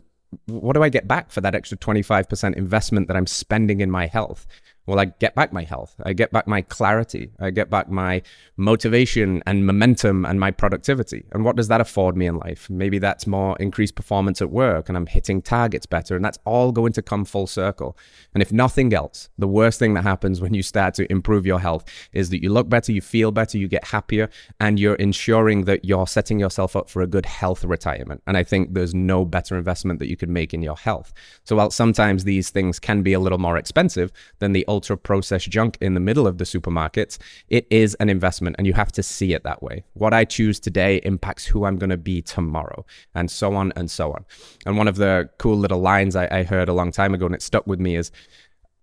What 0.46 0.74
do 0.74 0.82
I 0.82 0.88
get 0.88 1.08
back 1.08 1.30
for 1.30 1.40
that 1.40 1.54
extra 1.54 1.78
25% 1.78 2.54
investment 2.56 3.08
that 3.08 3.16
I'm 3.16 3.26
spending 3.26 3.80
in 3.80 3.90
my 3.90 4.06
health? 4.06 4.46
Well, 4.86 4.98
I 4.98 5.06
get 5.06 5.34
back 5.36 5.52
my 5.52 5.62
health. 5.62 5.94
I 6.02 6.12
get 6.12 6.32
back 6.32 6.48
my 6.48 6.62
clarity. 6.62 7.30
I 7.38 7.50
get 7.50 7.70
back 7.70 7.88
my 7.88 8.22
motivation 8.56 9.40
and 9.46 9.64
momentum 9.64 10.24
and 10.24 10.40
my 10.40 10.50
productivity. 10.50 11.24
And 11.32 11.44
what 11.44 11.54
does 11.54 11.68
that 11.68 11.80
afford 11.80 12.16
me 12.16 12.26
in 12.26 12.36
life? 12.36 12.68
Maybe 12.68 12.98
that's 12.98 13.26
more 13.26 13.56
increased 13.58 13.94
performance 13.94 14.42
at 14.42 14.50
work 14.50 14.88
and 14.88 14.98
I'm 14.98 15.06
hitting 15.06 15.40
targets 15.40 15.86
better. 15.86 16.16
And 16.16 16.24
that's 16.24 16.38
all 16.44 16.72
going 16.72 16.92
to 16.94 17.02
come 17.02 17.24
full 17.24 17.46
circle. 17.46 17.96
And 18.34 18.42
if 18.42 18.50
nothing 18.50 18.92
else, 18.92 19.28
the 19.38 19.46
worst 19.46 19.78
thing 19.78 19.94
that 19.94 20.02
happens 20.02 20.40
when 20.40 20.52
you 20.52 20.62
start 20.62 20.94
to 20.94 21.10
improve 21.12 21.46
your 21.46 21.60
health 21.60 21.84
is 22.12 22.30
that 22.30 22.42
you 22.42 22.50
look 22.50 22.68
better, 22.68 22.90
you 22.90 23.00
feel 23.00 23.30
better, 23.30 23.58
you 23.58 23.68
get 23.68 23.84
happier, 23.84 24.30
and 24.58 24.80
you're 24.80 24.96
ensuring 24.96 25.64
that 25.64 25.84
you're 25.84 26.08
setting 26.08 26.40
yourself 26.40 26.74
up 26.74 26.90
for 26.90 27.02
a 27.02 27.06
good 27.06 27.26
health 27.26 27.64
retirement. 27.64 28.20
And 28.26 28.36
I 28.36 28.42
think 28.42 28.74
there's 28.74 28.94
no 28.94 29.24
better 29.24 29.56
investment 29.56 30.00
that 30.00 30.08
you 30.08 30.16
could 30.16 30.28
make 30.28 30.52
in 30.52 30.62
your 30.62 30.76
health. 30.76 31.12
So 31.44 31.54
while 31.54 31.70
sometimes 31.70 32.24
these 32.24 32.50
things 32.50 32.80
can 32.80 33.02
be 33.02 33.12
a 33.12 33.20
little 33.20 33.38
more 33.38 33.56
expensive 33.56 34.10
than 34.40 34.52
the 34.52 34.64
ultra 34.72 34.96
processed 34.96 35.50
junk 35.50 35.76
in 35.80 35.92
the 35.92 36.00
middle 36.00 36.26
of 36.26 36.38
the 36.38 36.44
supermarkets, 36.44 37.18
it 37.48 37.66
is 37.70 37.94
an 37.96 38.08
investment 38.08 38.56
and 38.56 38.66
you 38.66 38.72
have 38.72 38.90
to 38.92 39.02
see 39.02 39.34
it 39.34 39.42
that 39.44 39.62
way. 39.62 39.84
What 39.92 40.14
I 40.14 40.24
choose 40.24 40.58
today 40.58 40.96
impacts 41.04 41.44
who 41.44 41.66
I'm 41.66 41.76
going 41.76 41.90
to 41.90 42.04
be 42.12 42.22
tomorrow, 42.22 42.86
and 43.14 43.30
so 43.30 43.54
on 43.54 43.72
and 43.76 43.90
so 43.90 44.12
on. 44.12 44.24
And 44.64 44.78
one 44.78 44.88
of 44.88 44.96
the 44.96 45.28
cool 45.38 45.58
little 45.58 45.80
lines 45.80 46.16
I, 46.16 46.26
I 46.38 46.42
heard 46.42 46.68
a 46.70 46.72
long 46.80 46.90
time 46.90 47.12
ago 47.12 47.26
and 47.26 47.34
it 47.34 47.42
stuck 47.42 47.66
with 47.66 47.80
me 47.80 47.96
is 47.96 48.10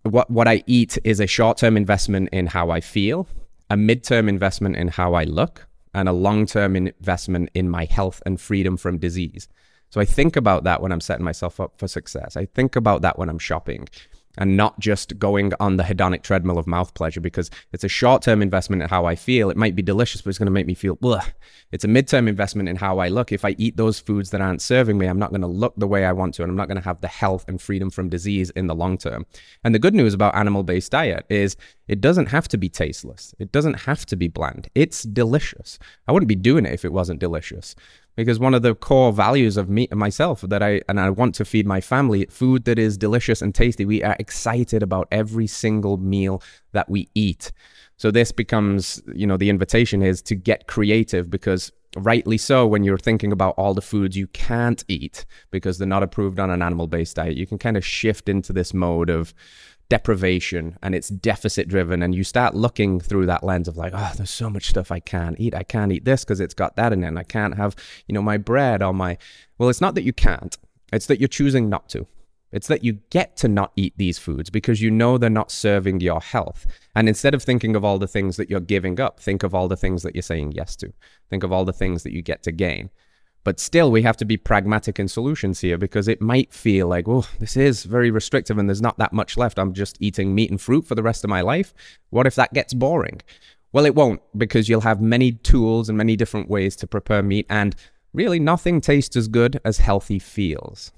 what, 0.04 0.30
what 0.30 0.48
I 0.48 0.64
eat 0.68 0.98
is 1.04 1.20
a 1.20 1.28
short 1.28 1.58
term 1.58 1.76
investment 1.76 2.30
in 2.32 2.46
how 2.48 2.70
I 2.70 2.82
feel, 2.82 3.28
a 3.70 3.76
mid-term 3.76 4.30
investment 4.30 4.76
in 4.76 4.90
how 4.90 5.16
I 5.16 5.24
look, 5.24 5.66
and 5.94 6.08
a 6.08 6.14
long 6.14 6.46
term 6.46 6.76
investment 6.76 7.50
in 7.56 7.68
my 7.68 7.86
health 7.86 8.22
and 8.28 8.40
freedom 8.40 8.78
from 8.78 9.00
disease. 9.00 9.48
So 9.90 10.00
I 10.00 10.06
think 10.06 10.36
about 10.36 10.64
that 10.66 10.82
when 10.82 10.92
I'm 10.92 11.02
setting 11.02 11.26
myself 11.26 11.60
up 11.60 11.80
for 11.80 11.88
success. 11.88 12.38
I 12.38 12.46
think 12.46 12.76
about 12.76 13.02
that 13.02 13.18
when 13.18 13.28
I'm 13.28 13.40
shopping 13.40 13.90
and 14.38 14.56
not 14.56 14.80
just 14.80 15.18
going 15.20 15.52
on 15.60 15.78
the 15.78 15.84
hedonic 15.84 16.24
treadmill 16.24 16.58
of 16.58 16.68
mouth 16.68 16.94
pleasure 16.94 17.22
because 17.22 17.50
it's 17.74 17.84
a 17.84 17.90
short 17.90 18.22
term 18.22 18.42
investment 18.42 18.82
in 18.82 18.90
how 18.90 19.06
I 19.06 19.16
feel. 19.16 19.50
It 19.50 19.58
might 19.58 19.76
be 19.76 19.82
delicious, 19.82 20.22
but 20.22 20.30
it's 20.30 20.38
going 20.38 20.46
to 20.48 20.52
make 20.52 20.68
me 20.68 20.74
feel, 20.74 20.98
ugh. 21.04 21.26
It's 21.72 21.84
a 21.84 21.88
midterm 21.88 22.28
investment 22.28 22.68
in 22.68 22.76
how 22.76 23.00
I 23.00 23.10
look. 23.10 23.32
If 23.32 23.46
I 23.46 23.56
eat 23.58 23.78
those 23.78 24.00
foods 24.00 24.32
that 24.32 24.42
aren't 24.42 24.62
serving 24.62 24.98
me, 24.98 25.06
I'm 25.06 25.20
not 25.20 25.30
going 25.30 25.42
to 25.42 25.48
look 25.48 25.76
the 25.78 25.88
way 25.88 26.06
I 26.06 26.14
want 26.14 26.34
to, 26.36 26.44
and 26.44 26.50
I'm 26.50 26.58
not 26.58 26.68
going 26.68 26.78
to 26.78 26.84
have 26.84 27.02
the 27.02 27.08
health 27.08 27.46
and 27.48 27.62
freedom 27.62 27.90
from 27.90 28.10
disease 28.10 28.50
in 28.52 28.68
the 28.68 28.76
long 28.76 28.98
term. 28.98 29.26
And 29.64 29.76
the 29.76 29.80
good 29.80 29.94
news 29.94 30.14
about 30.14 30.36
animal 30.36 30.64
based 30.64 30.92
diet 30.92 31.26
is 31.30 31.56
it 31.88 32.02
doesn't 32.02 32.28
have 32.28 32.48
to 32.50 32.58
be 32.58 32.70
tasteless, 32.70 33.36
it 33.40 33.52
doesn't 33.52 33.82
have 33.82 34.06
to 34.08 34.16
be 34.16 34.28
bland. 34.28 34.70
It's 34.74 35.04
delicious. 35.04 35.80
I 36.08 36.12
wouldn't 36.12 36.28
be 36.28 36.36
doing 36.36 36.66
it 36.66 36.74
if 36.74 36.86
it 36.86 36.94
wasn't 36.94 37.20
delicious 37.20 37.76
because 38.20 38.38
one 38.38 38.54
of 38.54 38.64
the 38.64 38.76
core 38.76 39.14
values 39.14 39.56
of 39.56 39.70
me 39.70 39.88
myself 39.94 40.42
that 40.42 40.62
I 40.62 40.82
and 40.90 41.00
I 41.00 41.10
want 41.10 41.36
to 41.36 41.46
feed 41.46 41.66
my 41.66 41.80
family 41.80 42.26
food 42.26 42.66
that 42.66 42.78
is 42.78 42.98
delicious 42.98 43.42
and 43.42 43.56
tasty. 43.56 43.86
We 43.86 44.04
are 44.04 44.18
excited 44.20 44.84
about 44.84 45.08
every 45.10 45.48
single 45.48 45.96
meal 45.96 46.44
that 46.74 46.90
we 46.90 47.08
eat. 47.16 47.54
So 47.96 48.12
this 48.12 48.34
becomes, 48.34 49.02
you 49.16 49.26
know, 49.26 49.38
the 49.38 49.50
invitation 49.50 50.02
is 50.02 50.22
to 50.24 50.36
get 50.36 50.68
creative 50.68 51.30
because 51.30 51.72
rightly 51.96 52.38
so 52.38 52.68
when 52.68 52.84
you're 52.84 52.98
thinking 52.98 53.32
about 53.32 53.56
all 53.58 53.74
the 53.74 53.82
foods 53.82 54.18
you 54.18 54.28
can't 54.28 54.84
eat 54.90 55.26
because 55.50 55.78
they're 55.78 55.88
not 55.88 56.04
approved 56.04 56.40
on 56.40 56.50
an 56.50 56.62
animal 56.62 56.88
based 56.88 57.16
diet, 57.16 57.38
you 57.38 57.48
can 57.48 57.58
kind 57.58 57.78
of 57.78 57.86
shift 57.86 58.28
into 58.28 58.52
this 58.52 58.74
mode 58.74 59.10
of 59.10 59.34
deprivation 59.90 60.78
and 60.84 60.94
it's 60.94 61.10
deficit 61.10 61.68
driven 61.68 62.04
and 62.04 62.14
you 62.14 62.24
start 62.24 62.54
looking 62.54 63.00
through 63.00 63.26
that 63.26 63.44
lens 63.44 63.68
of 63.68 63.76
like 63.76 63.92
oh 63.96 64.12
there's 64.16 64.30
so 64.30 64.50
much 64.50 64.70
stuff 64.70 64.92
i 64.92 65.00
can't 65.00 65.40
eat 65.40 65.56
i 65.56 65.64
can't 65.64 65.92
eat 65.92 66.06
this 66.06 66.24
because 66.24 66.40
it's 66.40 66.54
got 66.54 66.76
that 66.76 66.94
in 66.94 67.04
it 67.04 67.08
and 67.08 67.18
i 67.18 67.24
can't 67.24 67.58
have 67.58 67.76
you 68.08 68.14
know 68.14 68.22
my 68.22 68.38
bread 68.38 68.84
or 68.84 68.94
my 68.94 69.18
well 69.58 69.68
it's 69.68 69.82
not 69.82 69.96
that 69.96 70.04
you 70.04 70.14
can't 70.14 70.58
it's 70.94 71.08
that 71.08 71.20
you're 71.20 71.28
choosing 71.28 71.70
not 71.70 71.90
to 71.90 72.06
it's 72.52 72.68
that 72.68 72.84
you 72.84 72.94
get 73.10 73.36
to 73.38 73.48
not 73.48 73.72
eat 73.76 73.94
these 73.98 74.18
foods 74.18 74.50
because 74.50 74.82
you 74.82 74.90
know 74.90 75.18
they're 75.18 75.30
not 75.30 75.52
serving 75.52 76.00
your 76.00 76.20
health. 76.20 76.66
And 76.96 77.08
instead 77.08 77.34
of 77.36 77.44
thinking 77.44 77.76
of 77.76 77.86
all 77.86 78.00
the 78.00 78.08
things 78.08 78.38
that 78.38 78.50
you're 78.50 78.60
giving 78.60 79.00
up, 79.00 79.20
think 79.20 79.44
of 79.44 79.54
all 79.54 79.68
the 79.68 79.78
things 79.78 80.04
that 80.04 80.16
you're 80.16 80.24
saying 80.24 80.54
yes 80.54 80.76
to. 80.78 80.92
Think 81.30 81.44
of 81.44 81.52
all 81.52 81.66
the 81.66 81.74
things 81.74 82.04
that 82.04 82.14
you 82.14 82.22
get 82.22 82.42
to 82.44 82.52
gain. 82.52 82.90
But 83.44 83.60
still, 83.60 83.92
we 83.92 84.02
have 84.02 84.18
to 84.18 84.26
be 84.26 84.38
pragmatic 84.38 85.00
in 85.00 85.08
solutions 85.08 85.62
here 85.62 85.78
because 85.78 86.08
it 86.08 86.22
might 86.22 86.54
feel 86.54 86.88
like, 86.88 87.08
oh, 87.08 87.26
this 87.40 87.56
is 87.56 87.84
very 87.84 88.12
restrictive 88.12 88.58
and 88.58 88.70
there's 88.70 88.82
not 88.82 88.98
that 88.98 89.14
much 89.14 89.38
left. 89.38 89.58
I'm 89.58 89.74
just 89.74 89.98
eating 90.00 90.36
meat 90.36 90.52
and 90.52 90.60
fruit 90.60 90.86
for 90.86 90.96
the 90.96 91.04
rest 91.04 91.24
of 91.24 91.30
my 91.30 91.42
life. 91.42 91.74
What 92.10 92.28
if 92.28 92.36
that 92.36 92.54
gets 92.54 92.74
boring? 92.74 93.22
Well, 93.72 93.86
it 93.86 93.96
won't 93.96 94.22
because 94.38 94.68
you'll 94.68 94.82
have 94.82 95.00
many 95.00 95.32
tools 95.32 95.90
and 95.90 95.98
many 95.98 96.16
different 96.16 96.50
ways 96.50 96.76
to 96.78 96.88
prepare 96.88 97.24
meat, 97.24 97.46
and 97.50 97.76
really 98.14 98.40
nothing 98.40 98.82
tastes 98.82 99.16
as 99.16 99.28
good 99.28 99.62
as 99.64 99.78
healthy 99.78 100.20
feels. 100.20 100.92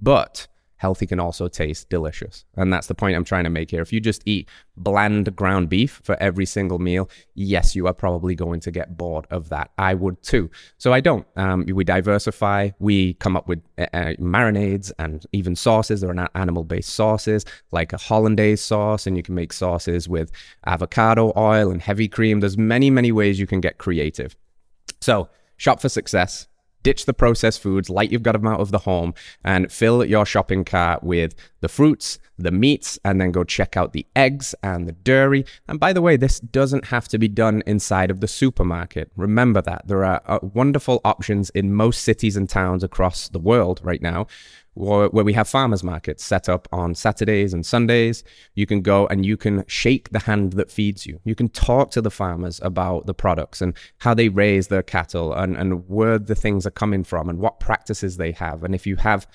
But 0.00 0.46
healthy 0.76 1.06
can 1.06 1.20
also 1.20 1.48
taste 1.48 1.88
delicious. 1.88 2.44
And 2.56 2.72
that's 2.72 2.86
the 2.86 2.94
point 2.94 3.16
I'm 3.16 3.24
trying 3.24 3.44
to 3.44 3.50
make 3.50 3.70
here. 3.70 3.82
If 3.82 3.92
you 3.92 4.00
just 4.00 4.22
eat 4.26 4.48
bland 4.76 5.34
ground 5.36 5.68
beef 5.68 6.00
for 6.02 6.16
every 6.20 6.46
single 6.46 6.78
meal, 6.78 7.08
yes, 7.34 7.74
you 7.74 7.86
are 7.86 7.94
probably 7.94 8.34
going 8.34 8.60
to 8.60 8.70
get 8.70 8.96
bored 8.96 9.26
of 9.30 9.48
that. 9.50 9.70
I 9.78 9.94
would 9.94 10.22
too. 10.22 10.50
So 10.78 10.92
I 10.92 11.00
don't. 11.00 11.26
Um, 11.36 11.64
we 11.66 11.84
diversify. 11.84 12.70
We 12.78 13.14
come 13.14 13.36
up 13.36 13.48
with 13.48 13.62
uh, 13.78 13.86
uh 13.92 14.14
marinades 14.20 14.92
and 14.98 15.24
even 15.32 15.56
sauces. 15.56 16.00
There 16.00 16.10
are 16.10 16.30
animal 16.34 16.64
based 16.64 16.90
sauces 16.90 17.44
like 17.70 17.92
a 17.92 17.96
hollandaise 17.96 18.62
sauce, 18.62 19.06
and 19.06 19.16
you 19.16 19.22
can 19.22 19.34
make 19.34 19.52
sauces 19.52 20.08
with 20.08 20.30
avocado 20.66 21.32
oil 21.36 21.70
and 21.70 21.80
heavy 21.80 22.08
cream. 22.08 22.40
There's 22.40 22.58
many, 22.58 22.90
many 22.90 23.12
ways 23.12 23.38
you 23.38 23.46
can 23.46 23.60
get 23.60 23.78
creative. 23.78 24.36
So, 25.00 25.28
shop 25.56 25.80
for 25.80 25.88
success 25.88 26.48
ditch 26.84 27.06
the 27.06 27.12
processed 27.12 27.60
foods 27.60 27.90
like 27.90 28.12
you've 28.12 28.22
got 28.22 28.32
them 28.32 28.46
out 28.46 28.60
of 28.60 28.70
the 28.70 28.78
home 28.78 29.12
and 29.42 29.72
fill 29.72 30.04
your 30.04 30.24
shopping 30.24 30.64
cart 30.64 31.02
with 31.02 31.34
the 31.60 31.68
fruits, 31.68 32.20
the 32.38 32.52
meats, 32.52 32.98
and 33.04 33.20
then 33.20 33.32
go 33.32 33.42
check 33.42 33.76
out 33.76 33.92
the 33.92 34.06
eggs 34.14 34.54
and 34.62 34.86
the 34.86 34.92
dairy. 34.92 35.44
And 35.66 35.80
by 35.80 35.92
the 35.92 36.02
way, 36.02 36.16
this 36.16 36.38
doesn't 36.38 36.86
have 36.86 37.08
to 37.08 37.18
be 37.18 37.26
done 37.26 37.62
inside 37.66 38.10
of 38.10 38.20
the 38.20 38.28
supermarket. 38.28 39.10
Remember 39.16 39.60
that. 39.62 39.88
There 39.88 40.04
are 40.04 40.22
uh, 40.26 40.38
wonderful 40.42 41.00
options 41.04 41.50
in 41.50 41.74
most 41.74 42.02
cities 42.02 42.36
and 42.36 42.48
towns 42.48 42.84
across 42.84 43.28
the 43.28 43.40
world 43.40 43.80
right 43.82 44.02
now 44.02 44.26
where 44.74 45.08
we 45.08 45.32
have 45.32 45.48
farmers 45.48 45.84
markets 45.84 46.24
set 46.24 46.48
up 46.48 46.68
on 46.72 46.94
Saturdays 46.94 47.54
and 47.54 47.64
Sundays. 47.64 48.24
You 48.54 48.66
can 48.66 48.82
go 48.82 49.06
and 49.06 49.24
you 49.24 49.36
can 49.36 49.64
shake 49.66 50.10
the 50.10 50.18
hand 50.18 50.54
that 50.54 50.70
feeds 50.70 51.06
you. 51.06 51.20
You 51.24 51.34
can 51.34 51.48
talk 51.48 51.90
to 51.92 52.00
the 52.00 52.10
farmers 52.10 52.60
about 52.62 53.06
the 53.06 53.14
products 53.14 53.62
and 53.62 53.74
how 53.98 54.14
they 54.14 54.28
raise 54.28 54.68
their 54.68 54.82
cattle 54.82 55.32
and, 55.32 55.56
and 55.56 55.88
where 55.88 56.18
the 56.18 56.34
things 56.34 56.66
are 56.66 56.72
coming 56.72 57.04
from 57.04 57.28
and 57.28 57.38
what 57.38 57.60
practices 57.60 58.16
they 58.16 58.32
have. 58.32 58.64
And 58.64 58.74
if 58.74 58.86
you 58.86 58.96
have 58.96 59.26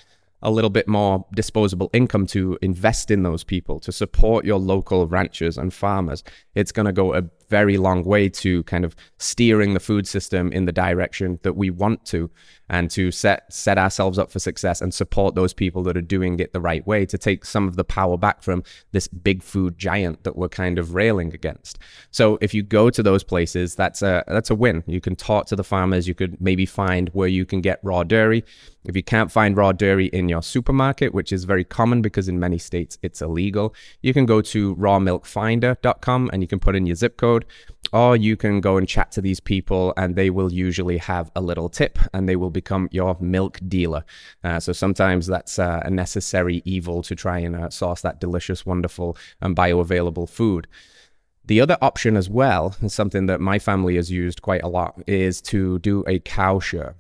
a 0.42 0.52
little 0.52 0.70
bit 0.70 0.88
more 0.88 1.26
disposable 1.34 1.90
income 1.94 2.26
to 2.28 2.58
invest 2.62 3.12
in 3.12 3.24
those 3.24 3.44
people, 3.44 3.80
to 3.82 3.92
support 3.92 4.46
your 4.46 4.60
local 4.60 5.08
ranchers 5.08 5.58
and 5.58 5.74
farmers, 5.74 6.24
it's 6.56 6.72
going 6.72 6.86
to 6.86 6.94
go 6.94 7.14
a 7.14 7.24
very 7.50 7.78
long 7.78 8.04
way 8.04 8.30
to 8.30 8.64
kind 8.64 8.86
of 8.86 8.96
steering 9.18 9.74
the 9.74 9.80
food 9.80 10.08
system 10.08 10.52
in 10.52 10.66
the 10.66 10.72
direction 10.72 11.40
that 11.44 11.56
we 11.56 11.70
want 11.70 12.06
to 12.06 12.30
and 12.70 12.92
to 12.92 13.12
set 13.12 13.52
set 13.52 13.78
ourselves 13.78 14.20
up 14.20 14.32
for 14.32 14.40
success 14.40 14.82
and 14.82 14.94
support 14.94 15.36
those 15.36 15.54
people 15.54 15.84
that 15.84 15.98
are 15.98 16.02
doing 16.02 16.40
it 16.40 16.54
the 16.54 16.62
right 16.62 16.86
way 16.86 17.06
to 17.06 17.18
take 17.18 17.44
some 17.44 17.68
of 17.68 17.76
the 17.76 17.84
power 17.84 18.18
back 18.18 18.44
from 18.44 18.64
this 18.92 19.08
big 19.08 19.42
food 19.42 19.78
giant 19.78 20.24
that 20.24 20.36
we're 20.36 20.50
kind 20.50 20.78
of 20.78 20.94
railing 20.94 21.34
against. 21.34 21.80
So 22.12 22.38
if 22.42 22.54
you 22.54 22.62
go 22.62 22.90
to 22.90 23.02
those 23.02 23.24
places, 23.24 23.76
that's 23.76 24.02
a 24.02 24.24
that's 24.28 24.50
a 24.50 24.56
win. 24.56 24.84
You 24.86 25.02
can 25.02 25.16
talk 25.16 25.48
to 25.48 25.56
the 25.56 25.64
farmers, 25.64 26.08
you 26.08 26.14
could 26.14 26.40
maybe 26.40 26.66
find 26.66 27.10
where 27.14 27.28
you 27.28 27.46
can 27.46 27.62
get 27.62 27.80
raw 27.84 28.04
dairy. 28.04 28.44
If 28.86 28.96
you 28.96 29.04
can't 29.04 29.32
find 29.32 29.58
raw 29.58 29.72
dairy 29.72 30.08
in 30.08 30.30
your 30.30 30.42
supermarket, 30.42 31.14
which 31.14 31.34
is 31.34 31.44
very 31.44 31.66
common 31.66 32.02
because 32.02 32.30
in 32.30 32.40
many 32.40 32.58
states 32.58 32.98
it's 33.02 33.22
illegal, 33.22 33.76
you 34.02 34.14
can 34.14 34.26
go 34.26 34.42
to 34.42 34.76
rawmilkfinder.com 34.76 36.30
and 36.32 36.42
you 36.42 36.48
can 36.48 36.60
put 36.60 36.76
in 36.76 36.86
your 36.86 36.96
zip 36.96 37.18
code 37.18 37.39
or 37.92 38.16
you 38.16 38.38
can 38.38 38.62
go 38.62 38.78
and 38.78 38.88
chat 38.88 39.12
to 39.12 39.22
these 39.22 39.40
people 39.40 39.94
and 39.98 40.16
they 40.16 40.30
will 40.30 40.52
usually 40.52 40.98
have 40.98 41.32
a 41.36 41.42
little 41.42 41.70
tip 41.70 41.98
and 42.14 42.28
they 42.28 42.36
will 42.36 42.50
become 42.50 42.88
your 42.92 43.18
milk 43.20 43.60
dealer. 43.68 44.04
Uh, 44.44 44.60
so 44.60 44.72
sometimes 44.72 45.28
that's 45.28 45.58
uh, 45.60 45.82
a 45.84 45.90
necessary 45.90 46.62
evil 46.66 47.02
to 47.04 47.16
try 47.16 47.40
and 47.40 47.56
uh, 47.56 47.70
source 47.70 48.02
that 48.02 48.20
delicious, 48.20 48.66
wonderful, 48.66 49.18
and 49.42 49.56
bioavailable 49.56 50.30
food. 50.30 50.68
The 51.46 51.62
other 51.62 51.78
option 51.82 52.16
as 52.16 52.30
well, 52.30 52.76
and 52.80 52.92
something 52.92 53.26
that 53.26 53.42
my 53.42 53.58
family 53.58 53.96
has 53.96 54.12
used 54.12 54.44
quite 54.44 54.62
a 54.62 54.68
lot, 54.68 55.02
is 55.08 55.42
to 55.44 55.80
do 55.80 56.04
a 56.08 56.20
cow 56.20 56.60
share. 56.60 56.96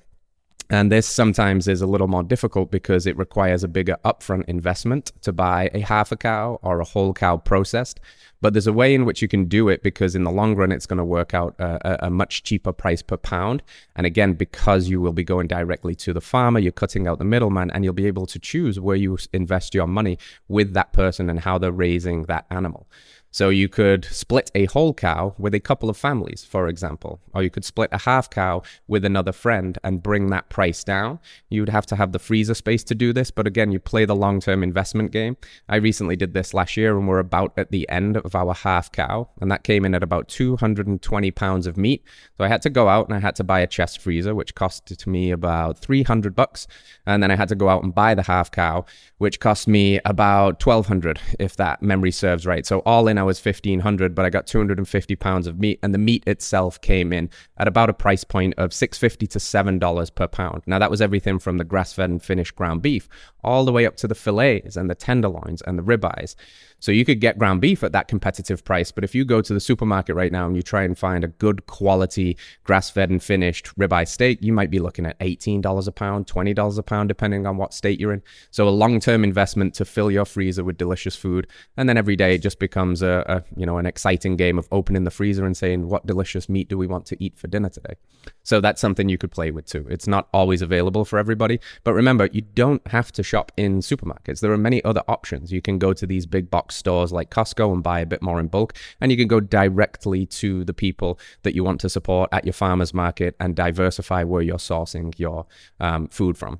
And 0.72 0.91
this 0.91 1.08
sometimes 1.08 1.67
is 1.67 1.81
a 1.81 1.88
little 1.88 2.08
more 2.08 2.22
difficult 2.22 2.69
because 2.69 3.08
it 3.08 3.17
requires 3.17 3.63
a 3.63 3.67
bigger 3.67 3.98
upfront 4.05 4.46
investment 4.46 5.12
to 5.22 5.31
buy 5.31 5.72
a 5.74 5.79
half 5.79 6.12
a 6.12 6.17
cow 6.17 6.60
or 6.62 6.79
a 6.79 6.86
whole 6.86 7.13
cow 7.13 7.38
processed. 7.38 8.00
But 8.41 8.53
there's 8.53 8.67
a 8.67 8.74
way 8.74 8.96
in 8.96 9.05
which 9.05 9.22
you 9.22 9.27
can 9.27 9.46
do 9.46 9.67
it 9.67 9.84
because 9.84 10.15
in 10.15 10.24
the 10.24 10.31
long 10.31 10.55
run, 10.55 10.72
it's 10.72 10.86
going 10.86 10.98
to 10.98 11.03
work 11.03 11.34
out 11.34 11.55
a, 11.60 12.08
a, 12.08 12.10
much 12.10 12.43
cheaper 12.43 12.72
price 12.72 13.01
per 13.01 13.17
pound. 13.17 13.62
And 13.96 14.05
again, 14.05 14.34
because 14.34 14.88
you 14.88 15.01
will 15.01 15.12
be 15.12 15.24
going 15.24 15.48
directly 15.48 15.93
to 15.96 16.13
the 16.13 16.22
farmer, 16.22 16.60
you're 16.60 16.72
cutting 16.72 17.08
out 17.08 17.19
the 17.19 17.25
middleman 17.25 17.69
and 17.72 17.84
you'll 17.84 17.93
be 17.93 18.08
able 18.08 18.25
to 18.27 18.39
choose 18.39 18.79
where 18.79 18.96
you 18.96 19.17
invest 19.34 19.75
your 19.75 19.88
money 19.88 20.17
with 20.48 20.74
that 20.74 20.93
person 20.93 21.29
and 21.29 21.41
how 21.41 21.58
they're 21.58 21.72
raising 21.72 22.24
that 22.24 22.46
animal. 22.50 22.88
So 23.31 23.50
you 23.50 23.69
could 23.69 24.05
split 24.05 24.50
a 24.55 24.65
whole 24.65 24.93
cow 24.93 25.36
with 25.38 25.53
a 25.53 25.59
couple 25.59 25.89
of 25.89 25.98
families, 25.98 26.43
for 26.43 26.67
example, 26.67 27.19
or 27.33 27.43
you 27.43 27.51
could 27.51 27.63
split 27.63 27.89
a 27.91 28.00
half 28.00 28.29
cow 28.29 28.63
with 28.88 29.05
another 29.05 29.31
friend 29.31 29.77
and 29.83 30.01
bring 30.01 30.27
that 30.27 30.50
price 30.50 30.83
down. 30.83 31.19
You 31.48 31.62
would 31.62 31.69
have 31.69 31.86
to 31.88 31.95
have 31.95 32.12
the 32.12 32.19
freezer 32.19 32.55
space 32.55 32.83
to 32.86 32.95
do 32.95 33.13
this, 33.13 33.29
but 33.29 33.45
again, 33.45 33.71
you 33.71 33.79
play 33.79 34.05
the 34.05 34.15
long 34.15 34.39
term 34.41 34.63
investment 34.63 35.12
game. 35.12 35.38
I 35.67 35.75
recently 35.75 36.15
did 36.15 36.33
this 36.33 36.55
last 36.55 36.75
year 36.75 36.98
and 36.98 37.07
we're 37.07 37.19
about 37.19 37.53
at 37.55 37.69
the 37.69 37.88
end 37.88 38.17
of 38.17 38.33
our 38.33 38.53
half 38.55 38.91
cow, 38.91 39.29
and 39.39 39.51
that 39.51 39.63
came 39.63 39.86
in 39.86 39.93
at 39.93 40.03
about 40.03 40.27
220 40.27 41.31
pounds 41.31 41.67
of 41.67 41.77
meat. 41.77 42.03
So 42.38 42.43
I 42.43 42.48
had 42.48 42.63
to 42.63 42.69
go 42.71 42.89
out 42.89 43.07
and 43.07 43.15
I 43.15 43.19
had 43.19 43.36
to 43.36 43.43
buy 43.43 43.59
a 43.59 43.67
chest 43.67 44.01
freezer, 44.01 44.33
which 44.33 44.55
costed 44.55 45.05
me 45.05 45.29
about 45.29 45.77
300 45.77 46.36
bucks. 46.36 46.65
And 47.05 47.21
then 47.21 47.29
I 47.29 47.36
had 47.36 47.50
to 47.50 47.55
go 47.55 47.69
out 47.69 47.83
and 47.83 47.93
buy 47.93 48.15
the 48.15 48.24
half 48.24 48.50
cow, 48.50 48.86
which 49.19 49.39
cost 49.39 49.67
me 49.67 50.00
about 50.03 50.65
1200 50.65 51.19
if 51.39 51.55
that 51.57 51.83
memory 51.83 52.12
serves 52.12 52.48
right. 52.48 52.65
So 52.65 52.79
all 52.79 53.07
in 53.07 53.18
I 53.19 53.23
was 53.23 53.43
1500 53.43 54.15
but 54.15 54.25
I 54.25 54.29
got 54.29 54.47
250 54.47 55.15
pounds 55.15 55.47
of 55.47 55.59
meat 55.59 55.79
and 55.83 55.93
the 55.93 55.99
meat 55.99 56.23
itself 56.25 56.79
came 56.81 57.13
in 57.13 57.29
at 57.57 57.67
about 57.67 57.89
a 57.89 57.93
price 57.93 58.23
point 58.23 58.53
of 58.57 58.73
650 58.73 59.27
to 59.27 59.39
$7 59.39 60.15
per 60.15 60.27
pound. 60.27 60.63
Now 60.65 60.79
that 60.79 60.89
was 60.89 61.01
everything 61.01 61.39
from 61.39 61.57
the 61.57 61.63
grass-fed 61.63 62.09
and 62.09 62.23
finished 62.23 62.55
ground 62.55 62.81
beef 62.81 63.07
all 63.43 63.65
the 63.65 63.71
way 63.71 63.85
up 63.85 63.95
to 63.97 64.07
the 64.07 64.15
fillets 64.15 64.75
and 64.75 64.89
the 64.89 64.95
tenderloins 64.95 65.61
and 65.61 65.77
the 65.77 65.83
ribeyes. 65.83 66.35
So 66.79 66.91
you 66.91 67.05
could 67.05 67.19
get 67.19 67.38
ground 67.38 67.62
beef 67.62 67.83
at 67.83 67.91
that 67.91 68.07
competitive 68.07 68.63
price. 68.63 68.91
But 68.91 69.03
if 69.03 69.13
you 69.13 69.25
go 69.25 69.41
to 69.41 69.53
the 69.53 69.59
supermarket 69.59 70.15
right 70.15 70.31
now 70.31 70.48
and 70.48 70.55
you 70.55 70.62
try 70.62 70.83
and 70.83 70.98
find 70.98 71.24
a 71.24 71.27
good 71.27 71.65
quality 71.67 72.38
grass 72.63 72.89
fed 72.89 73.09
and 73.09 73.21
finished 73.21 73.75
ribeye 73.77 74.07
steak, 74.07 74.39
you 74.41 74.53
might 74.53 74.71
be 74.71 74.79
looking 74.79 75.05
at 75.05 75.19
$18 75.19 75.88
a 75.88 75.91
pound, 75.91 76.27
$20 76.27 76.77
a 76.77 76.83
pound, 76.83 77.09
depending 77.09 77.45
on 77.45 77.57
what 77.57 77.74
state 77.74 78.00
you're 78.00 78.13
in. 78.13 78.21
So 78.51 78.67
a 78.67 78.69
long 78.69 79.00
term 79.00 79.24
investment 79.24 79.74
to 79.75 79.86
fill 79.86 80.12
your 80.12 80.25
freezer 80.25 80.63
with 80.63 80.77
delicious 80.77 81.15
food. 81.15 81.48
And 81.77 81.89
then 81.89 81.98
every 81.98 82.15
day 82.15 82.36
it 82.36 82.39
just 82.39 82.59
becomes 82.59 83.01
a, 83.01 83.24
a, 83.27 83.59
you 83.59 83.65
know, 83.65 83.77
an 83.77 83.86
exciting 83.86 84.36
game 84.36 84.57
of 84.57 84.67
opening 84.71 85.03
the 85.03 85.12
freezer 85.12 85.45
and 85.45 85.55
saying, 85.55 85.88
what 85.88 86.05
delicious 86.05 86.48
meat 86.50 86.69
do 86.69 86.77
we 86.77 86.88
want 86.88 87.05
to 87.07 87.24
eat 87.24 87.38
for 87.38 87.48
dinner 87.48 87.69
today? 87.69 87.95
So 88.43 88.62
that's 88.62 88.81
something 88.81 89.09
you 89.09 89.17
could 89.17 89.31
play 89.31 89.51
with 89.51 89.65
too. 89.65 89.86
It's 89.89 90.07
not 90.07 90.27
always 90.33 90.62
available 90.62 91.05
for 91.05 91.19
everybody. 91.19 91.59
But 91.83 91.93
remember, 91.93 92.29
you 92.31 92.41
don't 92.41 92.86
have 92.88 93.12
to 93.13 93.24
shop 93.24 93.51
in 93.57 93.79
supermarkets. 93.79 94.39
There 94.39 94.51
are 94.51 94.57
many 94.57 94.83
other 94.83 95.03
options. 95.07 95.51
You 95.51 95.62
can 95.62 95.77
go 95.77 95.93
to 95.93 96.05
these 96.05 96.25
big 96.25 96.50
box 96.50 96.68
stores 96.71 97.11
like 97.11 97.29
Costco 97.29 97.73
and 97.73 97.83
buy 97.83 97.99
a 97.99 98.05
bit 98.05 98.21
more 98.21 98.39
in 98.39 98.47
bulk. 98.47 98.73
And 99.01 99.11
you 99.11 99.17
can 99.17 99.27
go 99.27 99.39
directly 99.39 100.25
to 100.27 100.63
the 100.63 100.73
people 100.73 101.19
that 101.43 101.55
you 101.55 101.63
want 101.63 101.81
to 101.81 101.89
support 101.89 102.29
at 102.31 102.45
your 102.45 102.53
farmer's 102.53 102.93
market 102.93 103.35
and 103.39 103.55
diversify 103.55 104.23
where 104.23 104.41
you're 104.41 104.57
sourcing 104.57 105.17
your 105.17 105.45
um, 105.79 106.07
food 106.07 106.38
from. 106.38 106.59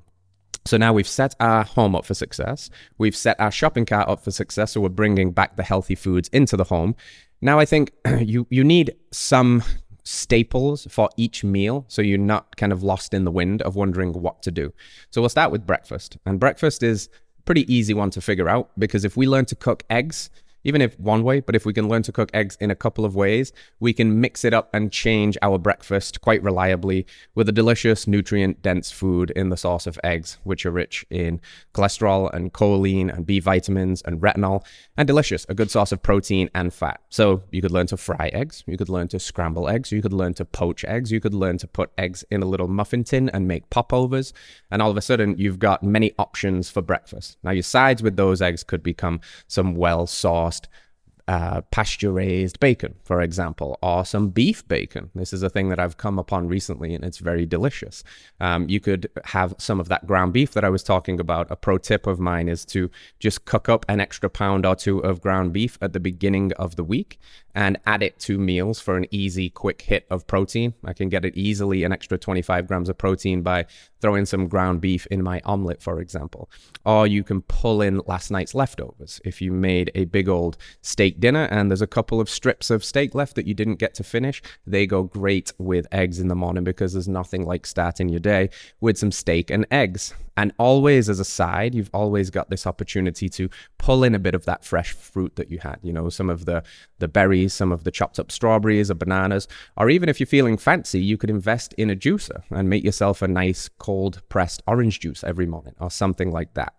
So 0.66 0.76
now 0.76 0.92
we've 0.92 1.08
set 1.08 1.34
our 1.40 1.64
home 1.64 1.96
up 1.96 2.04
for 2.04 2.14
success. 2.14 2.70
We've 2.98 3.16
set 3.16 3.40
our 3.40 3.50
shopping 3.50 3.86
cart 3.86 4.08
up 4.08 4.22
for 4.22 4.30
success. 4.30 4.72
So 4.72 4.80
we're 4.80 4.90
bringing 4.90 5.32
back 5.32 5.56
the 5.56 5.62
healthy 5.62 5.94
foods 5.94 6.28
into 6.32 6.56
the 6.56 6.64
home. 6.64 6.94
Now 7.40 7.58
I 7.58 7.64
think 7.64 7.92
you 8.20 8.46
you 8.50 8.64
need 8.64 8.94
some 9.10 9.62
staples 10.02 10.86
for 10.90 11.08
each 11.16 11.44
meal 11.44 11.84
so 11.88 12.02
you're 12.02 12.18
not 12.18 12.56
kind 12.56 12.72
of 12.72 12.82
lost 12.82 13.14
in 13.14 13.24
the 13.24 13.30
wind 13.30 13.62
of 13.62 13.76
wondering 13.76 14.12
what 14.12 14.42
to 14.42 14.50
do. 14.50 14.72
So 15.10 15.20
we'll 15.20 15.28
start 15.28 15.52
with 15.52 15.66
breakfast. 15.66 16.16
And 16.26 16.40
breakfast 16.40 16.82
is 16.82 17.08
pretty 17.50 17.74
easy 17.74 17.92
one 17.92 18.10
to 18.10 18.20
figure 18.20 18.48
out 18.48 18.70
because 18.78 19.04
if 19.04 19.16
we 19.16 19.26
learn 19.26 19.44
to 19.44 19.56
cook 19.56 19.82
eggs, 19.90 20.30
even 20.64 20.82
if 20.82 20.98
one 20.98 21.22
way, 21.22 21.40
but 21.40 21.54
if 21.54 21.64
we 21.64 21.72
can 21.72 21.88
learn 21.88 22.02
to 22.02 22.12
cook 22.12 22.30
eggs 22.34 22.56
in 22.60 22.70
a 22.70 22.76
couple 22.76 23.04
of 23.04 23.14
ways, 23.14 23.52
we 23.78 23.92
can 23.92 24.20
mix 24.20 24.44
it 24.44 24.54
up 24.54 24.70
and 24.74 24.92
change 24.92 25.36
our 25.42 25.58
breakfast 25.58 26.20
quite 26.20 26.42
reliably 26.42 27.06
with 27.34 27.48
a 27.48 27.52
delicious, 27.52 28.06
nutrient 28.06 28.62
dense 28.62 28.90
food 28.90 29.30
in 29.32 29.48
the 29.48 29.56
source 29.56 29.86
of 29.86 29.98
eggs, 30.04 30.38
which 30.44 30.66
are 30.66 30.70
rich 30.70 31.04
in 31.10 31.40
cholesterol 31.74 32.32
and 32.32 32.52
choline 32.52 33.12
and 33.14 33.26
B 33.26 33.40
vitamins 33.40 34.02
and 34.02 34.20
retinol, 34.20 34.64
and 34.96 35.06
delicious, 35.06 35.46
a 35.48 35.54
good 35.54 35.70
source 35.70 35.92
of 35.92 36.02
protein 36.02 36.50
and 36.54 36.72
fat. 36.72 37.00
So 37.08 37.42
you 37.50 37.62
could 37.62 37.70
learn 37.70 37.86
to 37.88 37.96
fry 37.96 38.30
eggs, 38.32 38.64
you 38.66 38.76
could 38.76 38.88
learn 38.88 39.08
to 39.08 39.18
scramble 39.18 39.68
eggs, 39.68 39.92
you 39.92 40.02
could 40.02 40.12
learn 40.12 40.34
to 40.34 40.44
poach 40.44 40.84
eggs, 40.84 41.10
you 41.10 41.20
could 41.20 41.34
learn 41.34 41.58
to 41.58 41.66
put 41.66 41.90
eggs 41.96 42.24
in 42.30 42.42
a 42.42 42.46
little 42.46 42.68
muffin 42.68 43.04
tin 43.04 43.28
and 43.30 43.48
make 43.48 43.70
popovers, 43.70 44.32
and 44.70 44.82
all 44.82 44.90
of 44.90 44.96
a 44.96 45.02
sudden 45.02 45.36
you've 45.38 45.58
got 45.58 45.82
many 45.82 46.12
options 46.18 46.70
for 46.70 46.82
breakfast. 46.82 47.38
Now, 47.42 47.52
your 47.52 47.62
sides 47.62 48.02
with 48.02 48.16
those 48.16 48.42
eggs 48.42 48.62
could 48.62 48.82
become 48.82 49.20
some 49.46 49.74
well 49.74 50.06
sourced 50.50 50.66
uh, 51.28 51.60
pasture 51.70 52.10
raised 52.10 52.58
bacon, 52.58 52.96
for 53.04 53.20
example, 53.20 53.78
or 53.82 54.04
some 54.04 54.30
beef 54.30 54.66
bacon. 54.66 55.10
This 55.14 55.32
is 55.32 55.44
a 55.44 55.48
thing 55.48 55.68
that 55.68 55.78
I've 55.78 55.96
come 55.96 56.18
upon 56.18 56.48
recently 56.48 56.92
and 56.92 57.04
it's 57.04 57.18
very 57.18 57.46
delicious. 57.46 58.02
Um, 58.40 58.68
you 58.68 58.80
could 58.80 59.08
have 59.26 59.54
some 59.58 59.78
of 59.78 59.88
that 59.90 60.06
ground 60.08 60.32
beef 60.32 60.52
that 60.54 60.64
I 60.64 60.70
was 60.70 60.82
talking 60.82 61.20
about. 61.20 61.48
A 61.48 61.54
pro 61.54 61.78
tip 61.78 62.08
of 62.08 62.18
mine 62.18 62.48
is 62.48 62.64
to 62.66 62.90
just 63.20 63.44
cook 63.44 63.68
up 63.68 63.86
an 63.88 64.00
extra 64.00 64.28
pound 64.28 64.66
or 64.66 64.74
two 64.74 64.98
of 65.04 65.20
ground 65.20 65.52
beef 65.52 65.78
at 65.80 65.92
the 65.92 66.00
beginning 66.00 66.52
of 66.54 66.74
the 66.74 66.82
week 66.82 67.20
and 67.54 67.78
add 67.86 68.02
it 68.02 68.18
to 68.20 68.38
meals 68.38 68.80
for 68.80 68.96
an 68.96 69.06
easy, 69.10 69.50
quick 69.50 69.82
hit 69.82 70.06
of 70.10 70.26
protein. 70.26 70.74
I 70.84 70.92
can 70.92 71.08
get 71.08 71.24
it 71.24 71.36
easily 71.36 71.84
an 71.84 71.92
extra 71.92 72.18
25 72.18 72.66
grams 72.66 72.88
of 72.88 72.98
protein 72.98 73.42
by 73.42 73.66
throwing 74.00 74.24
some 74.24 74.48
ground 74.48 74.80
beef 74.80 75.06
in 75.06 75.22
my 75.22 75.40
omelet, 75.44 75.82
for 75.82 76.00
example. 76.00 76.50
Or 76.84 77.06
you 77.06 77.22
can 77.22 77.42
pull 77.42 77.82
in 77.82 78.00
last 78.06 78.30
night's 78.30 78.54
leftovers. 78.54 79.20
If 79.24 79.42
you 79.42 79.52
made 79.52 79.90
a 79.94 80.04
big 80.06 80.28
old 80.28 80.56
steak 80.82 81.20
dinner 81.20 81.48
and 81.50 81.70
there's 81.70 81.82
a 81.82 81.86
couple 81.86 82.20
of 82.20 82.30
strips 82.30 82.70
of 82.70 82.84
steak 82.84 83.14
left 83.14 83.34
that 83.36 83.46
you 83.46 83.54
didn't 83.54 83.76
get 83.76 83.94
to 83.94 84.04
finish, 84.04 84.42
they 84.66 84.86
go 84.86 85.02
great 85.02 85.52
with 85.58 85.86
eggs 85.92 86.18
in 86.18 86.28
the 86.28 86.34
morning 86.34 86.64
because 86.64 86.92
there's 86.92 87.08
nothing 87.08 87.44
like 87.44 87.66
starting 87.66 88.08
your 88.08 88.20
day 88.20 88.50
with 88.80 88.98
some 88.98 89.12
steak 89.12 89.50
and 89.50 89.66
eggs. 89.70 90.14
And 90.40 90.54
always 90.56 91.10
as 91.10 91.20
a 91.20 91.24
side, 91.24 91.74
you've 91.74 91.90
always 91.92 92.30
got 92.30 92.48
this 92.48 92.66
opportunity 92.66 93.28
to 93.28 93.50
pull 93.76 94.02
in 94.02 94.14
a 94.14 94.18
bit 94.18 94.34
of 94.34 94.46
that 94.46 94.64
fresh 94.64 94.92
fruit 94.92 95.36
that 95.36 95.50
you 95.50 95.58
had. 95.58 95.78
You 95.82 95.92
know, 95.92 96.08
some 96.08 96.30
of 96.30 96.46
the 96.46 96.62
the 96.98 97.08
berries, 97.08 97.52
some 97.52 97.70
of 97.70 97.84
the 97.84 97.90
chopped 97.90 98.18
up 98.18 98.32
strawberries 98.32 98.90
or 98.90 98.94
bananas, 98.94 99.48
or 99.76 99.90
even 99.90 100.08
if 100.08 100.18
you're 100.18 100.26
feeling 100.26 100.56
fancy, 100.56 100.98
you 100.98 101.18
could 101.18 101.28
invest 101.28 101.74
in 101.74 101.90
a 101.90 101.94
juicer 101.94 102.42
and 102.48 102.70
make 102.70 102.82
yourself 102.82 103.20
a 103.20 103.28
nice 103.28 103.68
cold 103.68 104.22
pressed 104.30 104.62
orange 104.66 105.00
juice 105.00 105.22
every 105.22 105.44
morning 105.44 105.74
or 105.78 105.90
something 105.90 106.30
like 106.32 106.54
that. 106.54 106.72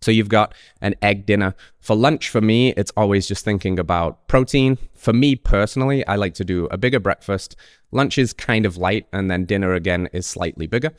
So 0.00 0.10
you've 0.10 0.28
got 0.28 0.54
an 0.80 0.94
egg 1.02 1.26
dinner. 1.26 1.54
For 1.80 1.96
lunch, 1.96 2.28
for 2.28 2.40
me, 2.40 2.72
it's 2.72 2.92
always 2.96 3.26
just 3.26 3.44
thinking 3.44 3.78
about 3.78 4.28
protein. 4.28 4.78
For 4.94 5.12
me 5.12 5.36
personally, 5.36 6.06
I 6.06 6.16
like 6.16 6.34
to 6.34 6.44
do 6.44 6.66
a 6.70 6.76
bigger 6.76 7.00
breakfast. 7.00 7.56
Lunch 7.92 8.18
is 8.18 8.32
kind 8.32 8.66
of 8.66 8.76
light, 8.76 9.06
and 9.12 9.30
then 9.30 9.44
dinner 9.44 9.72
again 9.74 10.08
is 10.12 10.26
slightly 10.26 10.66
bigger. 10.66 10.92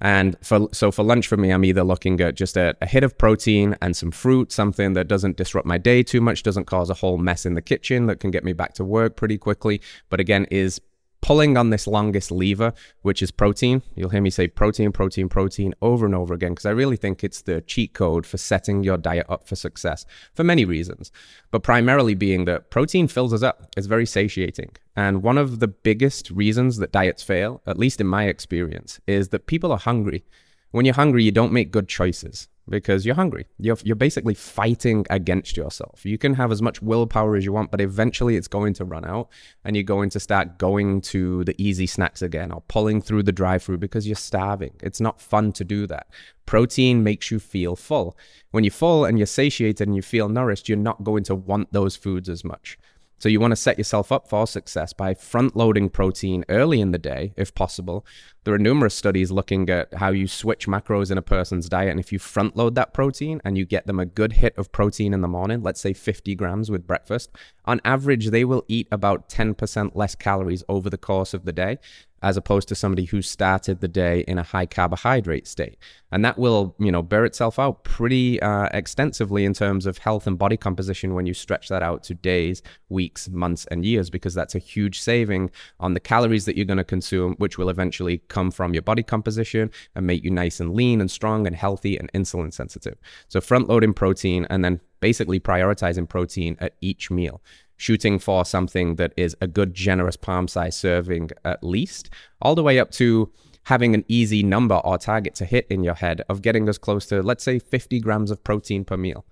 And 0.00 0.36
for 0.42 0.68
so 0.72 0.90
for 0.90 1.02
lunch 1.02 1.28
for 1.28 1.36
me, 1.36 1.50
I'm 1.50 1.64
either 1.64 1.84
looking 1.84 2.20
at 2.22 2.34
just 2.34 2.56
a, 2.56 2.74
a, 2.80 2.86
hit 2.86 3.04
of 3.04 3.18
protein 3.18 3.76
and 3.82 3.94
some 3.94 4.10
fruit, 4.10 4.50
something 4.50 4.94
that 4.94 5.08
doesn't 5.08 5.36
disrupt 5.36 5.66
my 5.66 5.76
day 5.76 6.02
too 6.02 6.22
much, 6.22 6.42
doesn't 6.42 6.64
cause 6.64 6.88
a 6.88 6.94
whole 6.94 7.18
mess 7.18 7.44
in 7.44 7.52
the 7.52 7.60
kitchen, 7.60 8.06
that 8.06 8.18
can 8.18 8.30
get 8.30 8.42
me 8.42 8.54
back 8.54 8.72
to 8.74 8.84
work 8.84 9.16
pretty 9.16 9.36
quickly, 9.36 9.82
but 10.08 10.18
again 10.18 10.46
is 10.50 10.80
pulling 11.22 11.56
on 11.56 11.70
this 11.70 11.86
longest 11.86 12.30
lever, 12.30 12.72
which 13.02 13.22
is 13.22 13.30
protein. 13.30 13.82
You'll 13.94 14.10
hear 14.10 14.22
me 14.22 14.30
say 14.30 14.48
protein, 14.48 14.92
protein, 14.92 15.28
protein 15.28 15.74
over 15.82 16.06
and 16.06 16.14
over 16.14 16.34
again 16.34 16.52
because 16.52 16.66
I 16.66 16.70
really 16.70 16.96
think 16.96 17.22
it's 17.22 17.42
the 17.42 17.60
cheat 17.60 17.92
code 17.94 18.26
for 18.26 18.38
setting 18.38 18.82
your 18.82 18.96
diet 18.96 19.26
up 19.28 19.46
for 19.46 19.56
success 19.56 20.06
for 20.34 20.44
many 20.44 20.64
reasons. 20.64 21.12
But 21.50 21.62
primarily 21.62 22.14
being 22.14 22.44
that 22.46 22.70
protein 22.70 23.08
fills 23.08 23.32
us 23.32 23.42
up, 23.42 23.66
it's 23.76 23.86
very 23.86 24.06
satiating. 24.06 24.70
And 24.96 25.22
one 25.22 25.38
of 25.38 25.60
the 25.60 25.68
biggest 25.68 26.30
reasons 26.30 26.78
that 26.78 26.92
diets 26.92 27.22
fail, 27.22 27.62
at 27.66 27.78
least 27.78 28.00
in 28.00 28.06
my 28.06 28.24
experience, 28.24 29.00
is 29.06 29.28
that 29.28 29.46
people 29.46 29.72
are 29.72 29.78
hungry. 29.78 30.24
When 30.70 30.84
you're 30.84 30.94
hungry, 30.94 31.24
you 31.24 31.32
don't 31.32 31.52
make 31.52 31.72
good 31.72 31.88
choices 31.88 32.48
because 32.70 33.04
you're 33.04 33.16
hungry. 33.16 33.46
You're, 33.58 33.76
you're 33.82 33.96
basically 33.96 34.34
fighting 34.34 35.04
against 35.10 35.56
yourself. 35.56 36.06
You 36.06 36.16
can 36.16 36.34
have 36.34 36.52
as 36.52 36.62
much 36.62 36.80
willpower 36.80 37.36
as 37.36 37.44
you 37.44 37.52
want, 37.52 37.70
but 37.70 37.80
eventually 37.80 38.36
it's 38.36 38.48
going 38.48 38.74
to 38.74 38.84
run 38.84 39.04
out 39.04 39.28
and 39.64 39.76
you're 39.76 39.82
going 39.82 40.08
to 40.10 40.20
start 40.20 40.56
going 40.56 41.00
to 41.02 41.44
the 41.44 41.54
easy 41.62 41.86
snacks 41.86 42.22
again 42.22 42.52
or 42.52 42.62
pulling 42.68 43.02
through 43.02 43.24
the 43.24 43.32
drive 43.32 43.62
through 43.62 43.78
because 43.78 44.06
you're 44.06 44.16
starving. 44.16 44.72
It's 44.80 45.00
not 45.00 45.20
fun 45.20 45.52
to 45.54 45.64
do 45.64 45.86
that. 45.88 46.06
Protein 46.46 47.02
makes 47.02 47.30
you 47.30 47.40
feel 47.40 47.76
full. 47.76 48.16
When 48.52 48.64
you're 48.64 48.70
full 48.70 49.04
and 49.04 49.18
you're 49.18 49.26
satiated 49.26 49.86
and 49.86 49.96
you 49.96 50.02
feel 50.02 50.28
nourished, 50.28 50.68
you're 50.68 50.78
not 50.78 51.04
going 51.04 51.24
to 51.24 51.34
want 51.34 51.72
those 51.72 51.96
foods 51.96 52.28
as 52.28 52.44
much. 52.44 52.78
So 53.20 53.28
you 53.28 53.38
want 53.38 53.50
to 53.50 53.56
set 53.56 53.76
yourself 53.76 54.10
up 54.10 54.28
for 54.28 54.46
success 54.46 54.94
by 54.94 55.12
front 55.12 55.54
loading 55.54 55.90
protein 55.90 56.42
early 56.48 56.80
in 56.80 56.90
the 56.90 56.98
day, 56.98 57.34
if 57.36 57.54
possible. 57.54 58.06
There 58.44 58.54
are 58.54 58.58
numerous 58.58 58.94
studies 58.94 59.30
looking 59.30 59.68
at 59.68 59.92
how 59.92 60.10
you 60.10 60.26
switch 60.26 60.66
macros 60.66 61.10
in 61.10 61.18
a 61.18 61.22
person's 61.22 61.68
diet. 61.68 61.90
And 61.90 62.00
if 62.00 62.10
you 62.10 62.18
front 62.18 62.56
load 62.56 62.74
that 62.74 62.94
protein 62.94 63.40
and 63.44 63.58
you 63.58 63.66
get 63.66 63.86
them 63.86 64.00
a 64.00 64.06
good 64.06 64.32
hit 64.32 64.56
of 64.56 64.72
protein 64.72 65.12
in 65.12 65.20
the 65.20 65.28
morning, 65.28 65.62
let's 65.62 65.80
say 65.80 65.92
50 65.92 66.34
grams 66.36 66.70
with 66.70 66.86
breakfast, 66.86 67.30
on 67.66 67.82
average, 67.84 68.30
they 68.30 68.44
will 68.44 68.64
eat 68.66 68.88
about 68.90 69.28
10% 69.28 69.90
less 69.94 70.14
calories 70.14 70.64
over 70.68 70.88
the 70.88 70.96
course 70.96 71.34
of 71.34 71.44
the 71.44 71.52
day 71.52 71.78
as 72.22 72.36
opposed 72.36 72.68
to 72.68 72.74
somebody 72.74 73.04
who 73.06 73.22
started 73.22 73.80
the 73.80 73.88
day 73.88 74.20
in 74.28 74.38
a 74.38 74.42
high 74.42 74.66
carbohydrate 74.66 75.46
state. 75.46 75.78
And 76.12 76.24
that 76.24 76.38
will, 76.38 76.74
you 76.78 76.92
know, 76.92 77.02
bear 77.02 77.24
itself 77.24 77.58
out 77.58 77.84
pretty 77.84 78.40
uh, 78.42 78.68
extensively 78.72 79.44
in 79.44 79.54
terms 79.54 79.86
of 79.86 79.98
health 79.98 80.26
and 80.26 80.38
body 80.38 80.56
composition 80.56 81.14
when 81.14 81.26
you 81.26 81.32
stretch 81.32 81.68
that 81.68 81.82
out 81.82 82.02
to 82.04 82.14
days, 82.14 82.62
weeks, 82.88 83.28
months, 83.28 83.64
and 83.70 83.86
years, 83.86 84.10
because 84.10 84.34
that's 84.34 84.54
a 84.54 84.58
huge 84.58 85.00
saving 85.00 85.50
on 85.78 85.94
the 85.94 86.00
calories 86.00 86.44
that 86.44 86.56
you're 86.56 86.66
going 86.66 86.78
to 86.78 86.84
consume, 86.84 87.34
which 87.38 87.56
will 87.56 87.70
eventually 87.70 88.18
come 88.30 88.50
from 88.50 88.72
your 88.72 88.82
body 88.82 89.02
composition 89.02 89.70
and 89.94 90.06
make 90.06 90.24
you 90.24 90.30
nice 90.30 90.60
and 90.60 90.74
lean 90.74 91.00
and 91.00 91.10
strong 91.10 91.46
and 91.46 91.54
healthy 91.54 91.98
and 91.98 92.10
insulin 92.12 92.52
sensitive. 92.52 92.96
So 93.28 93.42
front 93.42 93.68
loading 93.68 93.92
protein 93.92 94.46
and 94.48 94.64
then 94.64 94.80
basically 95.00 95.38
prioritizing 95.38 96.08
protein 96.08 96.56
at 96.60 96.76
each 96.80 97.10
meal 97.10 97.42
shooting 97.80 98.18
for 98.18 98.44
something 98.44 98.96
that 98.96 99.10
is 99.16 99.34
a 99.40 99.46
good, 99.46 99.72
generous 99.72 100.14
palm 100.14 100.46
size 100.46 100.76
serving 100.76 101.30
at 101.46 101.64
least, 101.64 102.10
all 102.42 102.54
the 102.54 102.62
way 102.62 102.78
up 102.78 102.90
to 102.90 103.32
having 103.64 103.94
an 103.94 104.04
easy 104.06 104.42
number 104.42 104.74
or 104.84 104.98
target 104.98 105.34
to 105.34 105.46
hit 105.46 105.66
in 105.70 105.82
your 105.82 105.94
head 105.94 106.20
of 106.28 106.42
getting 106.42 106.68
us 106.68 106.76
close 106.76 107.06
to, 107.06 107.22
let's 107.22 107.42
say, 107.42 107.58
50 107.58 107.98
grams 108.00 108.30
of 108.30 108.44
protein 108.44 108.84
per 108.84 108.98
meal. 108.98 109.24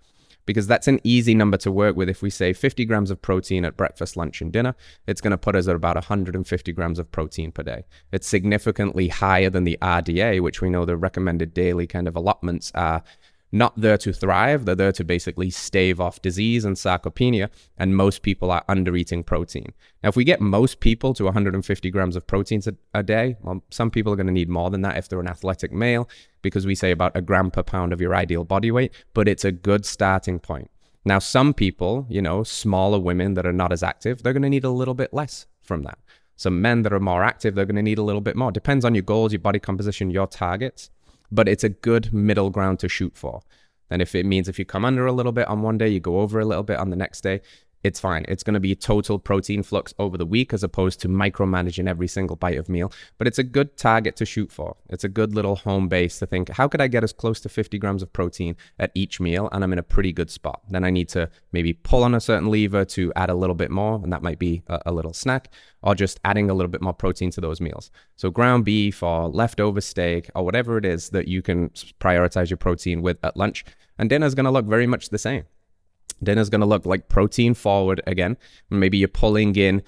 Because 0.48 0.66
that's 0.66 0.88
an 0.88 0.98
easy 1.04 1.34
number 1.34 1.58
to 1.58 1.70
work 1.70 1.94
with. 1.94 2.08
If 2.08 2.22
we 2.22 2.30
say 2.30 2.54
50 2.54 2.86
grams 2.86 3.10
of 3.10 3.20
protein 3.20 3.66
at 3.66 3.76
breakfast, 3.76 4.16
lunch, 4.16 4.40
and 4.40 4.50
dinner, 4.50 4.74
it's 5.06 5.20
going 5.20 5.32
to 5.32 5.36
put 5.36 5.54
us 5.54 5.68
at 5.68 5.76
about 5.76 5.96
150 5.96 6.72
grams 6.72 6.98
of 6.98 7.12
protein 7.12 7.52
per 7.52 7.62
day. 7.62 7.84
It's 8.12 8.26
significantly 8.26 9.08
higher 9.08 9.50
than 9.50 9.64
the 9.64 9.76
RDA, 9.82 10.40
which 10.40 10.62
we 10.62 10.70
know 10.70 10.86
the 10.86 10.96
recommended 10.96 11.52
daily 11.52 11.86
kind 11.86 12.08
of 12.08 12.16
allotments 12.16 12.72
are 12.74 13.02
not 13.50 13.78
there 13.80 13.98
to 13.98 14.12
thrive. 14.12 14.64
They're 14.64 14.74
there 14.74 14.92
to 14.92 15.04
basically 15.04 15.50
stave 15.50 16.00
off 16.00 16.20
disease 16.20 16.64
and 16.64 16.76
sarcopenia. 16.76 17.48
And 17.76 17.96
most 17.96 18.22
people 18.22 18.50
are 18.50 18.64
under 18.68 18.94
eating 18.96 19.24
protein. 19.24 19.72
Now, 20.02 20.10
if 20.10 20.16
we 20.16 20.24
get 20.24 20.40
most 20.40 20.80
people 20.80 21.14
to 21.14 21.24
150 21.24 21.90
grams 21.90 22.16
of 22.16 22.26
proteins 22.26 22.66
a, 22.66 22.74
a 22.94 23.02
day, 23.02 23.36
well, 23.42 23.62
some 23.70 23.90
people 23.90 24.12
are 24.12 24.16
going 24.16 24.26
to 24.26 24.32
need 24.32 24.48
more 24.48 24.70
than 24.70 24.82
that 24.82 24.98
if 24.98 25.08
they're 25.08 25.20
an 25.20 25.28
athletic 25.28 25.72
male, 25.72 26.08
because 26.42 26.66
we 26.66 26.74
say 26.74 26.90
about 26.90 27.16
a 27.16 27.22
gram 27.22 27.50
per 27.50 27.62
pound 27.62 27.92
of 27.92 28.00
your 28.00 28.14
ideal 28.14 28.44
body 28.44 28.70
weight, 28.70 28.92
but 29.14 29.28
it's 29.28 29.44
a 29.44 29.52
good 29.52 29.84
starting 29.86 30.38
point. 30.38 30.70
Now, 31.04 31.18
some 31.18 31.54
people, 31.54 32.06
you 32.10 32.20
know, 32.20 32.42
smaller 32.42 32.98
women 32.98 33.34
that 33.34 33.46
are 33.46 33.52
not 33.52 33.72
as 33.72 33.82
active, 33.82 34.22
they're 34.22 34.34
going 34.34 34.42
to 34.42 34.50
need 34.50 34.64
a 34.64 34.70
little 34.70 34.94
bit 34.94 35.14
less 35.14 35.46
from 35.62 35.82
that. 35.84 35.98
Some 36.36 36.60
men 36.60 36.82
that 36.82 36.92
are 36.92 37.00
more 37.00 37.24
active, 37.24 37.54
they're 37.54 37.64
going 37.64 37.76
to 37.76 37.82
need 37.82 37.98
a 37.98 38.02
little 38.02 38.20
bit 38.20 38.36
more. 38.36 38.52
Depends 38.52 38.84
on 38.84 38.94
your 38.94 39.02
goals, 39.02 39.32
your 39.32 39.40
body 39.40 39.58
composition, 39.58 40.10
your 40.10 40.26
targets 40.26 40.90
but 41.30 41.48
it's 41.48 41.64
a 41.64 41.68
good 41.68 42.12
middle 42.12 42.50
ground 42.50 42.78
to 42.80 42.88
shoot 42.88 43.16
for. 43.16 43.42
And 43.90 44.02
if 44.02 44.14
it 44.14 44.26
means 44.26 44.48
if 44.48 44.58
you 44.58 44.64
come 44.64 44.84
under 44.84 45.06
a 45.06 45.12
little 45.12 45.32
bit 45.32 45.48
on 45.48 45.62
one 45.62 45.78
day, 45.78 45.88
you 45.88 46.00
go 46.00 46.20
over 46.20 46.40
a 46.40 46.44
little 46.44 46.62
bit 46.62 46.78
on 46.78 46.90
the 46.90 46.96
next 46.96 47.22
day, 47.22 47.40
it's 47.84 48.00
fine. 48.00 48.24
It's 48.28 48.42
going 48.42 48.54
to 48.54 48.60
be 48.60 48.74
total 48.74 49.18
protein 49.18 49.62
flux 49.62 49.94
over 49.98 50.18
the 50.18 50.26
week 50.26 50.52
as 50.52 50.64
opposed 50.64 51.00
to 51.00 51.08
micromanaging 51.08 51.88
every 51.88 52.08
single 52.08 52.36
bite 52.36 52.58
of 52.58 52.68
meal. 52.68 52.92
But 53.18 53.28
it's 53.28 53.38
a 53.38 53.44
good 53.44 53.76
target 53.76 54.16
to 54.16 54.26
shoot 54.26 54.50
for. 54.50 54.76
It's 54.88 55.04
a 55.04 55.08
good 55.08 55.34
little 55.34 55.56
home 55.56 55.88
base 55.88 56.18
to 56.18 56.26
think, 56.26 56.48
how 56.50 56.66
could 56.66 56.80
I 56.80 56.88
get 56.88 57.04
as 57.04 57.12
close 57.12 57.40
to 57.40 57.48
50 57.48 57.78
grams 57.78 58.02
of 58.02 58.12
protein 58.12 58.56
at 58.78 58.90
each 58.94 59.20
meal? 59.20 59.48
And 59.52 59.62
I'm 59.62 59.72
in 59.72 59.78
a 59.78 59.84
pretty 59.84 60.12
good 60.12 60.30
spot. 60.30 60.62
Then 60.68 60.84
I 60.84 60.90
need 60.90 61.08
to 61.10 61.30
maybe 61.52 61.72
pull 61.72 62.02
on 62.02 62.14
a 62.14 62.20
certain 62.20 62.50
lever 62.50 62.84
to 62.86 63.12
add 63.14 63.30
a 63.30 63.34
little 63.34 63.54
bit 63.54 63.70
more. 63.70 64.00
And 64.02 64.12
that 64.12 64.22
might 64.22 64.38
be 64.38 64.62
a, 64.66 64.80
a 64.86 64.92
little 64.92 65.12
snack 65.12 65.52
or 65.82 65.94
just 65.94 66.18
adding 66.24 66.50
a 66.50 66.54
little 66.54 66.70
bit 66.70 66.82
more 66.82 66.92
protein 66.92 67.30
to 67.30 67.40
those 67.40 67.60
meals. 67.60 67.90
So 68.16 68.30
ground 68.30 68.64
beef 68.64 69.02
or 69.02 69.28
leftover 69.28 69.80
steak 69.80 70.28
or 70.34 70.44
whatever 70.44 70.78
it 70.78 70.84
is 70.84 71.10
that 71.10 71.28
you 71.28 71.42
can 71.42 71.70
prioritize 72.00 72.50
your 72.50 72.56
protein 72.56 73.02
with 73.02 73.18
at 73.22 73.36
lunch. 73.36 73.64
And 73.98 74.10
dinner 74.10 74.26
is 74.26 74.34
going 74.34 74.44
to 74.44 74.50
look 74.50 74.66
very 74.66 74.86
much 74.86 75.10
the 75.10 75.18
same. 75.18 75.44
Dinner's 76.22 76.50
going 76.50 76.60
to 76.60 76.66
look 76.66 76.86
like 76.86 77.08
protein 77.08 77.54
forward 77.54 78.00
again. 78.06 78.36
Maybe 78.70 78.98
you're 78.98 79.08
pulling 79.08 79.56
in 79.56 79.82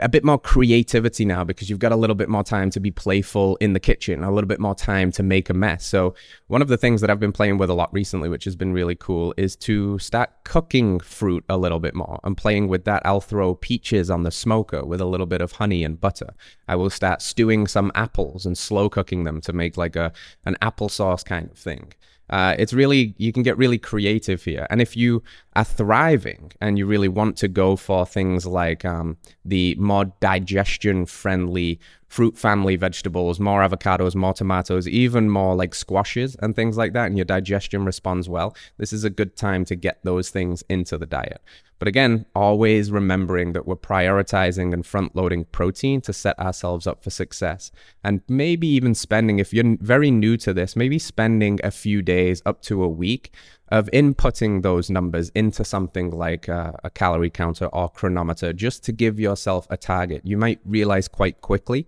a 0.00 0.08
bit 0.08 0.24
more 0.24 0.38
creativity 0.38 1.24
now 1.24 1.44
because 1.44 1.70
you've 1.70 1.78
got 1.78 1.92
a 1.92 1.96
little 1.96 2.16
bit 2.16 2.28
more 2.28 2.42
time 2.42 2.70
to 2.70 2.80
be 2.80 2.90
playful 2.90 3.56
in 3.56 3.72
the 3.72 3.80
kitchen, 3.80 4.24
a 4.24 4.32
little 4.32 4.48
bit 4.48 4.58
more 4.58 4.74
time 4.74 5.12
to 5.12 5.22
make 5.22 5.48
a 5.48 5.54
mess. 5.54 5.86
So, 5.86 6.14
one 6.48 6.60
of 6.60 6.68
the 6.68 6.76
things 6.76 7.00
that 7.00 7.10
I've 7.10 7.20
been 7.20 7.32
playing 7.32 7.58
with 7.58 7.70
a 7.70 7.74
lot 7.74 7.92
recently, 7.92 8.28
which 8.28 8.44
has 8.44 8.56
been 8.56 8.72
really 8.72 8.96
cool, 8.96 9.32
is 9.36 9.54
to 9.56 9.98
start 9.98 10.30
cooking 10.44 10.98
fruit 10.98 11.44
a 11.48 11.56
little 11.56 11.78
bit 11.78 11.94
more. 11.94 12.18
I'm 12.24 12.34
playing 12.34 12.68
with 12.68 12.84
that. 12.84 13.02
I'll 13.04 13.20
throw 13.20 13.54
peaches 13.54 14.10
on 14.10 14.24
the 14.24 14.30
smoker 14.30 14.84
with 14.84 15.00
a 15.00 15.06
little 15.06 15.26
bit 15.26 15.40
of 15.40 15.52
honey 15.52 15.84
and 15.84 16.00
butter. 16.00 16.34
I 16.66 16.74
will 16.76 16.90
start 16.90 17.22
stewing 17.22 17.66
some 17.66 17.92
apples 17.94 18.44
and 18.44 18.58
slow 18.58 18.88
cooking 18.88 19.24
them 19.24 19.40
to 19.42 19.52
make 19.52 19.76
like 19.76 19.94
a 19.94 20.12
an 20.44 20.56
applesauce 20.60 21.24
kind 21.24 21.50
of 21.50 21.56
thing. 21.56 21.92
Uh, 22.30 22.54
it's 22.58 22.72
really 22.72 23.14
you 23.18 23.32
can 23.32 23.42
get 23.42 23.56
really 23.56 23.78
creative 23.78 24.42
here. 24.42 24.66
And 24.70 24.80
if 24.80 24.96
you 24.96 25.22
are 25.54 25.64
thriving 25.64 26.52
and 26.60 26.78
you 26.78 26.86
really 26.86 27.08
want 27.08 27.36
to 27.38 27.48
go 27.48 27.76
for 27.76 28.04
things 28.04 28.46
like 28.46 28.84
um, 28.84 29.16
the 29.44 29.74
more 29.78 30.06
digestion 30.20 31.06
friendly 31.06 31.78
fruit 32.08 32.36
family 32.36 32.76
vegetables 32.76 33.40
more 33.40 33.60
avocados 33.60 34.14
more 34.14 34.32
tomatoes 34.32 34.86
even 34.86 35.28
more 35.28 35.54
like 35.54 35.74
squashes 35.74 36.36
and 36.36 36.54
things 36.54 36.76
like 36.76 36.92
that 36.92 37.06
and 37.06 37.16
your 37.18 37.24
digestion 37.24 37.84
responds 37.84 38.28
well 38.28 38.54
this 38.78 38.92
is 38.92 39.04
a 39.04 39.10
good 39.10 39.36
time 39.36 39.64
to 39.64 39.74
get 39.74 39.98
those 40.04 40.30
things 40.30 40.62
into 40.68 40.96
the 40.96 41.06
diet 41.06 41.40
but 41.78 41.88
again, 41.88 42.24
always 42.34 42.90
remembering 42.90 43.52
that 43.52 43.66
we're 43.66 43.76
prioritizing 43.76 44.72
and 44.72 44.84
front 44.86 45.14
loading 45.14 45.44
protein 45.44 46.00
to 46.02 46.12
set 46.12 46.38
ourselves 46.38 46.86
up 46.86 47.04
for 47.04 47.10
success. 47.10 47.70
And 48.02 48.22
maybe 48.28 48.66
even 48.66 48.94
spending, 48.94 49.38
if 49.38 49.52
you're 49.52 49.76
very 49.80 50.10
new 50.10 50.36
to 50.38 50.54
this, 50.54 50.74
maybe 50.74 50.98
spending 50.98 51.60
a 51.62 51.70
few 51.70 52.00
days 52.00 52.40
up 52.46 52.62
to 52.62 52.82
a 52.82 52.88
week 52.88 53.34
of 53.68 53.88
inputting 53.92 54.62
those 54.62 54.90
numbers 54.90 55.30
into 55.34 55.64
something 55.64 56.10
like 56.10 56.48
a, 56.48 56.78
a 56.84 56.90
calorie 56.90 57.30
counter 57.30 57.66
or 57.66 57.88
Cronometer 57.88 58.52
just 58.52 58.84
to 58.84 58.92
give 58.92 59.18
yourself 59.18 59.66
a 59.70 59.76
target. 59.76 60.22
You 60.24 60.36
might 60.36 60.60
realize 60.64 61.08
quite 61.08 61.40
quickly 61.40 61.86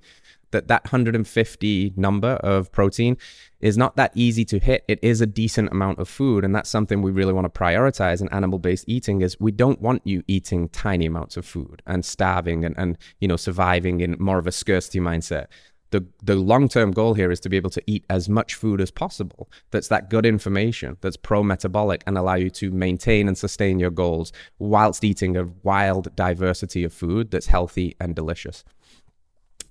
that 0.51 0.69
that 0.69 0.85
150 0.85 1.93
number 1.97 2.29
of 2.29 2.73
protein 2.73 3.17
is 3.61 3.77
not 3.77 3.97
that 3.97 4.13
easy 4.15 4.45
to 4.47 4.59
hit. 4.59 4.85
It 4.89 4.99
is 5.03 5.21
a 5.21 5.27
decent 5.27 5.71
amount 5.71 5.99
of 5.99 6.09
food, 6.09 6.45
and 6.45 6.55
that's 6.55 6.71
something 6.71 7.03
we 7.03 7.11
really 7.11 7.33
want 7.33 7.53
to 7.53 7.61
prioritize 7.61 8.21
in 8.21 8.29
animal-based 8.29 8.85
eating. 8.89 9.21
Is 9.21 9.39
we 9.41 9.51
don't 9.51 9.81
want 9.81 10.03
you 10.05 10.23
eating 10.27 10.69
tiny 10.69 11.07
amounts 11.07 11.37
of 11.37 11.45
food 11.45 11.83
and 11.87 12.05
starving 12.05 12.65
and, 12.65 12.77
and 12.79 12.97
you 13.21 13.29
know 13.29 13.37
surviving 13.37 14.01
in 14.01 14.17
more 14.19 14.39
of 14.39 14.47
a 14.47 14.53
scarcity 14.53 15.01
mindset 15.01 15.47
the 15.91 16.05
the 16.23 16.37
long 16.37 16.69
term 16.69 16.91
goal 16.91 17.15
here 17.15 17.31
is 17.31 17.41
to 17.41 17.49
be 17.49 17.57
able 17.57 17.71
to 17.71 17.83
eat 17.87 18.05
as 18.11 18.29
much 18.29 18.55
food 18.55 18.81
as 18.81 18.91
possible 18.91 19.51
that's 19.71 19.89
that 19.89 20.11
good 20.11 20.27
information 20.27 20.97
that's 21.01 21.17
pro 21.17 21.43
metabolic 21.43 22.03
and 22.07 22.19
allow 22.19 22.35
you 22.35 22.51
to 22.51 22.71
maintain 22.71 23.29
and 23.29 23.39
sustain 23.39 23.79
your 23.79 23.91
goals 23.91 24.33
whilst 24.59 25.05
eating 25.05 25.37
a 25.37 25.45
wild 25.63 26.15
diversity 26.17 26.85
of 26.85 26.93
food 26.93 27.31
that's 27.31 27.47
healthy 27.47 27.97
and 28.01 28.15
delicious. 28.15 28.65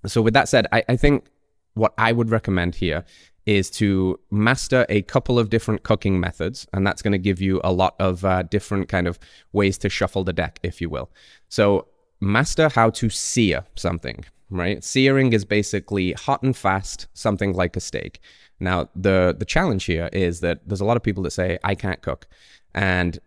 So 0.06 0.22
with 0.22 0.34
that 0.34 0.50
said 0.50 0.68
i, 0.72 0.84
I 0.90 0.96
think 0.96 1.26
what 1.74 1.94
i 1.98 2.12
would 2.12 2.30
recommend 2.30 2.76
here 2.76 3.06
is 3.46 3.70
to 3.70 4.20
master 4.30 4.86
a 4.90 5.02
couple 5.04 5.40
of 5.40 5.50
different 5.50 5.82
cooking 5.84 6.20
methods 6.20 6.68
and 6.74 6.86
that's 6.86 7.02
going 7.02 7.14
to 7.14 7.18
give 7.18 7.42
you 7.42 7.62
a 7.64 7.72
lot 7.72 7.96
of 7.98 8.26
uh, 8.26 8.44
different 8.44 8.90
kind 8.90 9.08
of 9.08 9.18
ways 9.54 9.78
to 9.78 9.90
shuffle 9.90 10.26
the 10.26 10.34
deck 10.34 10.60
if 10.64 10.82
you 10.82 10.90
will. 10.90 11.10
So 11.48 11.88
master 12.20 12.70
how 12.70 12.90
to 12.90 13.10
sear 13.10 13.66
something 13.76 14.26
right? 14.50 14.84
Searing 14.84 15.34
is 15.34 15.46
basically 15.46 16.14
hot 16.14 16.42
and 16.44 16.56
fast, 16.56 17.08
something 17.14 17.54
like 17.54 17.76
a 17.76 17.80
steak. 17.80 18.20
Now, 18.60 18.90
the 18.96 19.36
the 19.38 19.46
challenge 19.46 19.86
here 19.86 20.10
is 20.14 20.40
that 20.42 20.68
there's 20.68 20.82
a 20.82 20.86
lot 20.86 20.98
of 20.98 21.04
people 21.04 21.24
that 21.24 21.32
say 21.32 21.60
I 21.64 21.76
can't 21.76 22.02
cook, 22.02 22.28
and 22.74 23.20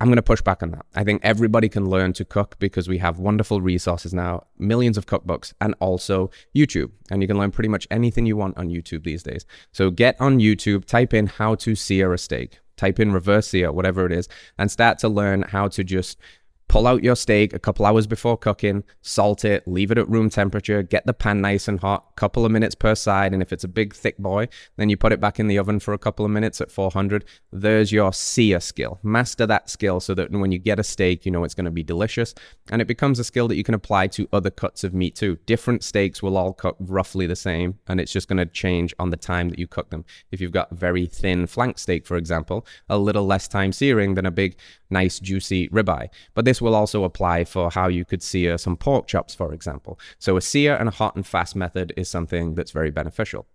I'm 0.00 0.08
going 0.08 0.16
to 0.16 0.22
push 0.22 0.42
back 0.42 0.62
on 0.62 0.72
that. 0.72 0.86
I 0.94 1.04
think 1.04 1.20
everybody 1.24 1.68
can 1.68 1.88
learn 1.88 2.12
to 2.14 2.24
cook 2.24 2.56
because 2.58 2.88
we 2.88 2.98
have 2.98 3.18
wonderful 3.18 3.60
resources 3.60 4.12
now, 4.12 4.46
millions 4.58 4.98
of 4.98 5.06
cookbooks, 5.06 5.54
and 5.60 5.74
also 5.80 6.30
YouTube. 6.54 6.90
And 7.10 7.22
you 7.22 7.28
can 7.28 7.38
learn 7.38 7.52
pretty 7.52 7.68
much 7.68 7.86
anything 7.90 8.26
you 8.26 8.36
want 8.36 8.58
on 8.58 8.68
YouTube 8.68 9.04
these 9.04 9.22
days. 9.22 9.46
So 9.72 9.90
get 9.90 10.20
on 10.20 10.40
YouTube, 10.40 10.84
type 10.84 11.14
in 11.14 11.26
how 11.26 11.54
to 11.56 11.74
sear 11.74 12.12
a 12.12 12.18
steak, 12.18 12.60
type 12.76 13.00
in 13.00 13.12
reverse 13.12 13.48
sear, 13.48 13.72
whatever 13.72 14.04
it 14.04 14.12
is, 14.12 14.28
and 14.58 14.70
start 14.70 14.98
to 14.98 15.08
learn 15.08 15.42
how 15.42 15.68
to 15.68 15.84
just 15.84 16.18
pull 16.68 16.86
out 16.86 17.04
your 17.04 17.16
steak 17.16 17.52
a 17.52 17.58
couple 17.58 17.86
hours 17.86 18.06
before 18.06 18.36
cooking, 18.36 18.84
salt 19.02 19.44
it, 19.44 19.66
leave 19.66 19.90
it 19.90 19.98
at 19.98 20.08
room 20.08 20.30
temperature, 20.30 20.82
get 20.82 21.06
the 21.06 21.12
pan 21.12 21.40
nice 21.40 21.68
and 21.68 21.80
hot, 21.80 22.16
couple 22.16 22.44
of 22.44 22.52
minutes 22.52 22.74
per 22.74 22.94
side. 22.94 23.32
And 23.32 23.42
if 23.42 23.52
it's 23.52 23.64
a 23.64 23.68
big 23.68 23.94
thick 23.94 24.18
boy, 24.18 24.48
then 24.76 24.88
you 24.88 24.96
put 24.96 25.12
it 25.12 25.20
back 25.20 25.38
in 25.38 25.46
the 25.46 25.58
oven 25.58 25.78
for 25.78 25.94
a 25.94 25.98
couple 25.98 26.24
of 26.24 26.30
minutes 26.30 26.60
at 26.60 26.70
400. 26.70 27.24
There's 27.52 27.92
your 27.92 28.12
sear 28.12 28.60
skill. 28.60 28.98
Master 29.02 29.46
that 29.46 29.70
skill 29.70 30.00
so 30.00 30.14
that 30.14 30.30
when 30.32 30.52
you 30.52 30.58
get 30.58 30.78
a 30.78 30.84
steak, 30.84 31.24
you 31.24 31.32
know 31.32 31.44
it's 31.44 31.54
going 31.54 31.64
to 31.64 31.70
be 31.70 31.82
delicious. 31.82 32.34
And 32.70 32.82
it 32.82 32.88
becomes 32.88 33.18
a 33.18 33.24
skill 33.24 33.48
that 33.48 33.56
you 33.56 33.64
can 33.64 33.74
apply 33.74 34.08
to 34.08 34.28
other 34.32 34.50
cuts 34.50 34.84
of 34.84 34.94
meat 34.94 35.14
too. 35.14 35.38
Different 35.46 35.84
steaks 35.84 36.22
will 36.22 36.36
all 36.36 36.52
cook 36.52 36.76
roughly 36.80 37.26
the 37.26 37.36
same, 37.36 37.78
and 37.86 38.00
it's 38.00 38.12
just 38.12 38.28
going 38.28 38.38
to 38.38 38.46
change 38.46 38.94
on 38.98 39.10
the 39.10 39.16
time 39.16 39.48
that 39.50 39.58
you 39.58 39.66
cook 39.66 39.90
them. 39.90 40.04
If 40.32 40.40
you've 40.40 40.52
got 40.52 40.70
very 40.70 41.06
thin 41.06 41.46
flank 41.46 41.78
steak, 41.78 42.06
for 42.06 42.16
example, 42.16 42.66
a 42.88 42.98
little 42.98 43.26
less 43.26 43.48
time 43.48 43.72
searing 43.72 44.14
than 44.14 44.26
a 44.26 44.30
big, 44.30 44.56
nice, 44.90 45.20
juicy 45.20 45.68
ribeye. 45.68 46.08
But 46.34 46.44
this 46.44 46.53
will 46.60 46.74
also 46.74 47.04
apply 47.04 47.44
for 47.44 47.70
how 47.70 47.88
you 47.88 48.04
could 48.04 48.22
sear 48.22 48.58
some 48.58 48.76
pork 48.76 49.06
chops, 49.06 49.34
for 49.34 49.52
example. 49.52 49.98
So 50.18 50.36
a 50.36 50.40
sear 50.40 50.76
and 50.76 50.88
a 50.88 50.92
hot 50.92 51.16
and 51.16 51.26
fast 51.26 51.56
method 51.56 51.92
is 51.96 52.08
something 52.08 52.54
that's 52.54 52.72
very 52.72 52.90
beneficial. 52.90 53.46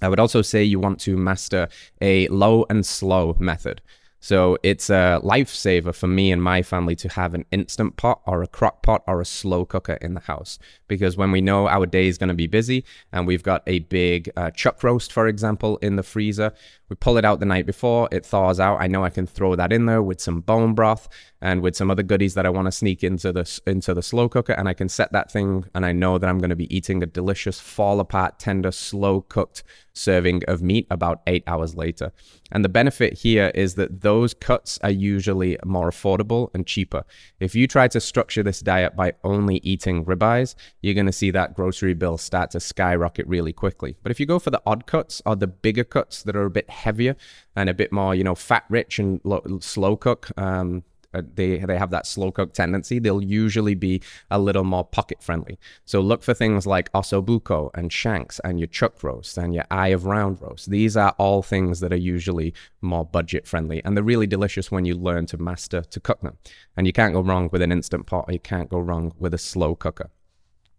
I 0.00 0.08
would 0.08 0.20
also 0.20 0.42
say 0.42 0.64
you 0.64 0.80
want 0.80 1.00
to 1.00 1.16
master 1.16 1.68
a 2.00 2.26
low 2.28 2.66
and 2.68 2.84
slow 2.84 3.36
method. 3.38 3.80
So 4.24 4.56
it's 4.62 4.88
a 4.88 5.20
lifesaver 5.24 5.92
for 5.92 6.06
me 6.06 6.30
and 6.30 6.40
my 6.40 6.62
family 6.62 6.94
to 6.94 7.08
have 7.08 7.34
an 7.34 7.44
instant 7.50 7.96
pot 7.96 8.20
or 8.24 8.40
a 8.40 8.46
crock 8.46 8.80
pot 8.80 9.02
or 9.08 9.20
a 9.20 9.24
slow 9.24 9.64
cooker 9.64 9.94
in 9.94 10.14
the 10.14 10.20
house. 10.20 10.60
Because 10.86 11.16
when 11.16 11.32
we 11.32 11.40
know 11.40 11.66
our 11.66 11.86
day 11.86 12.06
is 12.06 12.18
going 12.18 12.28
to 12.28 12.34
be 12.34 12.46
busy 12.46 12.84
and 13.10 13.26
we've 13.26 13.42
got 13.42 13.64
a 13.66 13.80
big 13.80 14.30
uh, 14.36 14.52
chuck 14.52 14.84
roast, 14.84 15.12
for 15.12 15.26
example, 15.26 15.76
in 15.78 15.96
the 15.96 16.04
freezer, 16.04 16.52
we 16.92 16.96
pull 16.96 17.16
it 17.16 17.24
out 17.24 17.40
the 17.40 17.46
night 17.46 17.64
before, 17.64 18.06
it 18.12 18.26
thaws 18.26 18.60
out. 18.60 18.78
I 18.78 18.86
know 18.86 19.02
I 19.02 19.08
can 19.08 19.26
throw 19.26 19.56
that 19.56 19.72
in 19.72 19.86
there 19.86 20.02
with 20.02 20.20
some 20.20 20.42
bone 20.42 20.74
broth 20.74 21.08
and 21.40 21.62
with 21.62 21.74
some 21.74 21.90
other 21.90 22.02
goodies 22.02 22.34
that 22.34 22.44
I 22.44 22.50
want 22.50 22.66
to 22.66 22.72
sneak 22.72 23.02
into 23.02 23.32
the 23.32 23.60
into 23.66 23.94
the 23.94 24.02
slow 24.02 24.28
cooker, 24.28 24.52
and 24.52 24.68
I 24.68 24.74
can 24.74 24.90
set 24.90 25.10
that 25.12 25.32
thing, 25.32 25.64
and 25.74 25.86
I 25.86 25.92
know 25.92 26.18
that 26.18 26.28
I'm 26.28 26.38
going 26.38 26.50
to 26.50 26.56
be 26.56 26.74
eating 26.74 27.02
a 27.02 27.06
delicious, 27.06 27.58
fall 27.58 27.98
apart, 27.98 28.38
tender, 28.38 28.70
slow 28.70 29.22
cooked 29.22 29.62
serving 29.94 30.42
of 30.46 30.62
meat 30.62 30.86
about 30.90 31.20
eight 31.26 31.44
hours 31.46 31.74
later. 31.74 32.12
And 32.50 32.64
the 32.64 32.68
benefit 32.68 33.14
here 33.14 33.50
is 33.54 33.74
that 33.74 34.02
those 34.02 34.34
cuts 34.34 34.78
are 34.82 34.90
usually 34.90 35.58
more 35.64 35.90
affordable 35.90 36.50
and 36.54 36.66
cheaper. 36.66 37.04
If 37.40 37.54
you 37.54 37.66
try 37.66 37.88
to 37.88 38.00
structure 38.00 38.42
this 38.42 38.60
diet 38.60 38.96
by 38.96 39.14
only 39.24 39.56
eating 39.56 40.04
ribeyes, 40.04 40.54
you're 40.80 40.94
going 40.94 41.06
to 41.06 41.12
see 41.12 41.30
that 41.32 41.54
grocery 41.54 41.94
bill 41.94 42.18
start 42.18 42.50
to 42.52 42.60
skyrocket 42.60 43.26
really 43.26 43.52
quickly. 43.52 43.96
But 44.02 44.12
if 44.12 44.20
you 44.20 44.26
go 44.26 44.38
for 44.38 44.50
the 44.50 44.62
odd 44.66 44.86
cuts 44.86 45.20
or 45.26 45.36
the 45.36 45.46
bigger 45.46 45.84
cuts 45.84 46.22
that 46.22 46.36
are 46.36 46.44
a 46.44 46.50
bit 46.50 46.68
heavier 46.82 47.16
and 47.56 47.68
a 47.68 47.74
bit 47.74 47.92
more, 47.92 48.14
you 48.14 48.24
know, 48.24 48.34
fat 48.34 48.64
rich 48.68 48.98
and 48.98 49.20
lo- 49.24 49.58
slow 49.60 49.96
cook, 49.96 50.30
um, 50.38 50.84
uh, 51.14 51.22
they 51.34 51.58
they 51.58 51.76
have 51.76 51.90
that 51.90 52.06
slow 52.06 52.30
cook 52.30 52.52
tendency, 52.52 52.98
they'll 52.98 53.22
usually 53.22 53.74
be 53.74 54.02
a 54.30 54.38
little 54.38 54.64
more 54.64 54.84
pocket 54.84 55.22
friendly. 55.22 55.58
So 55.84 56.00
look 56.00 56.22
for 56.22 56.34
things 56.34 56.66
like 56.66 56.90
ossobuco 56.92 57.70
and 57.74 57.92
shanks 57.92 58.40
and 58.44 58.58
your 58.58 58.68
chuck 58.68 59.02
roast 59.02 59.36
and 59.36 59.54
your 59.54 59.64
eye 59.70 59.88
of 59.88 60.06
round 60.06 60.40
roast. 60.40 60.70
These 60.70 60.96
are 60.96 61.14
all 61.18 61.42
things 61.42 61.80
that 61.80 61.92
are 61.92 61.96
usually 61.96 62.54
more 62.80 63.04
budget 63.04 63.46
friendly 63.46 63.82
and 63.84 63.96
they're 63.96 64.04
really 64.04 64.26
delicious 64.26 64.70
when 64.70 64.84
you 64.84 64.94
learn 64.94 65.26
to 65.26 65.38
master 65.38 65.82
to 65.82 66.00
cook 66.00 66.20
them. 66.22 66.38
And 66.76 66.86
you 66.86 66.92
can't 66.92 67.14
go 67.14 67.20
wrong 67.20 67.48
with 67.52 67.62
an 67.62 67.72
instant 67.72 68.06
pot 68.06 68.24
or 68.28 68.32
you 68.32 68.40
can't 68.40 68.70
go 68.70 68.78
wrong 68.78 69.12
with 69.18 69.34
a 69.34 69.38
slow 69.38 69.74
cooker. 69.74 70.10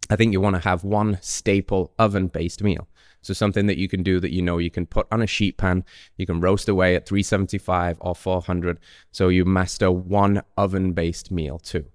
I 0.10 0.16
think 0.16 0.34
you 0.34 0.42
want 0.42 0.56
to 0.56 0.68
have 0.68 0.84
one 0.84 1.18
staple 1.22 1.94
oven 1.98 2.28
based 2.28 2.62
meal. 2.62 2.88
So 3.24 3.34
something 3.34 3.66
that 3.66 3.78
you 3.78 3.88
can 3.88 4.04
do 4.04 4.20
that 4.20 4.32
you 4.32 4.42
know 4.42 4.60
you 4.60 4.70
can 4.70 4.86
put 4.86 5.08
on 5.12 5.22
a 5.22 5.28
sheet 5.28 5.58
pan, 5.58 5.84
you 6.18 6.26
can 6.26 6.40
roast 6.40 6.70
away 6.70 6.96
at 6.96 7.08
375 7.08 7.98
or 8.02 8.14
400. 8.14 8.80
So 9.12 9.30
you 9.30 9.46
master 9.46 9.92
one 9.92 10.44
oven 10.58 10.94
based 10.94 11.32
meal 11.32 11.58
too. 11.58 11.86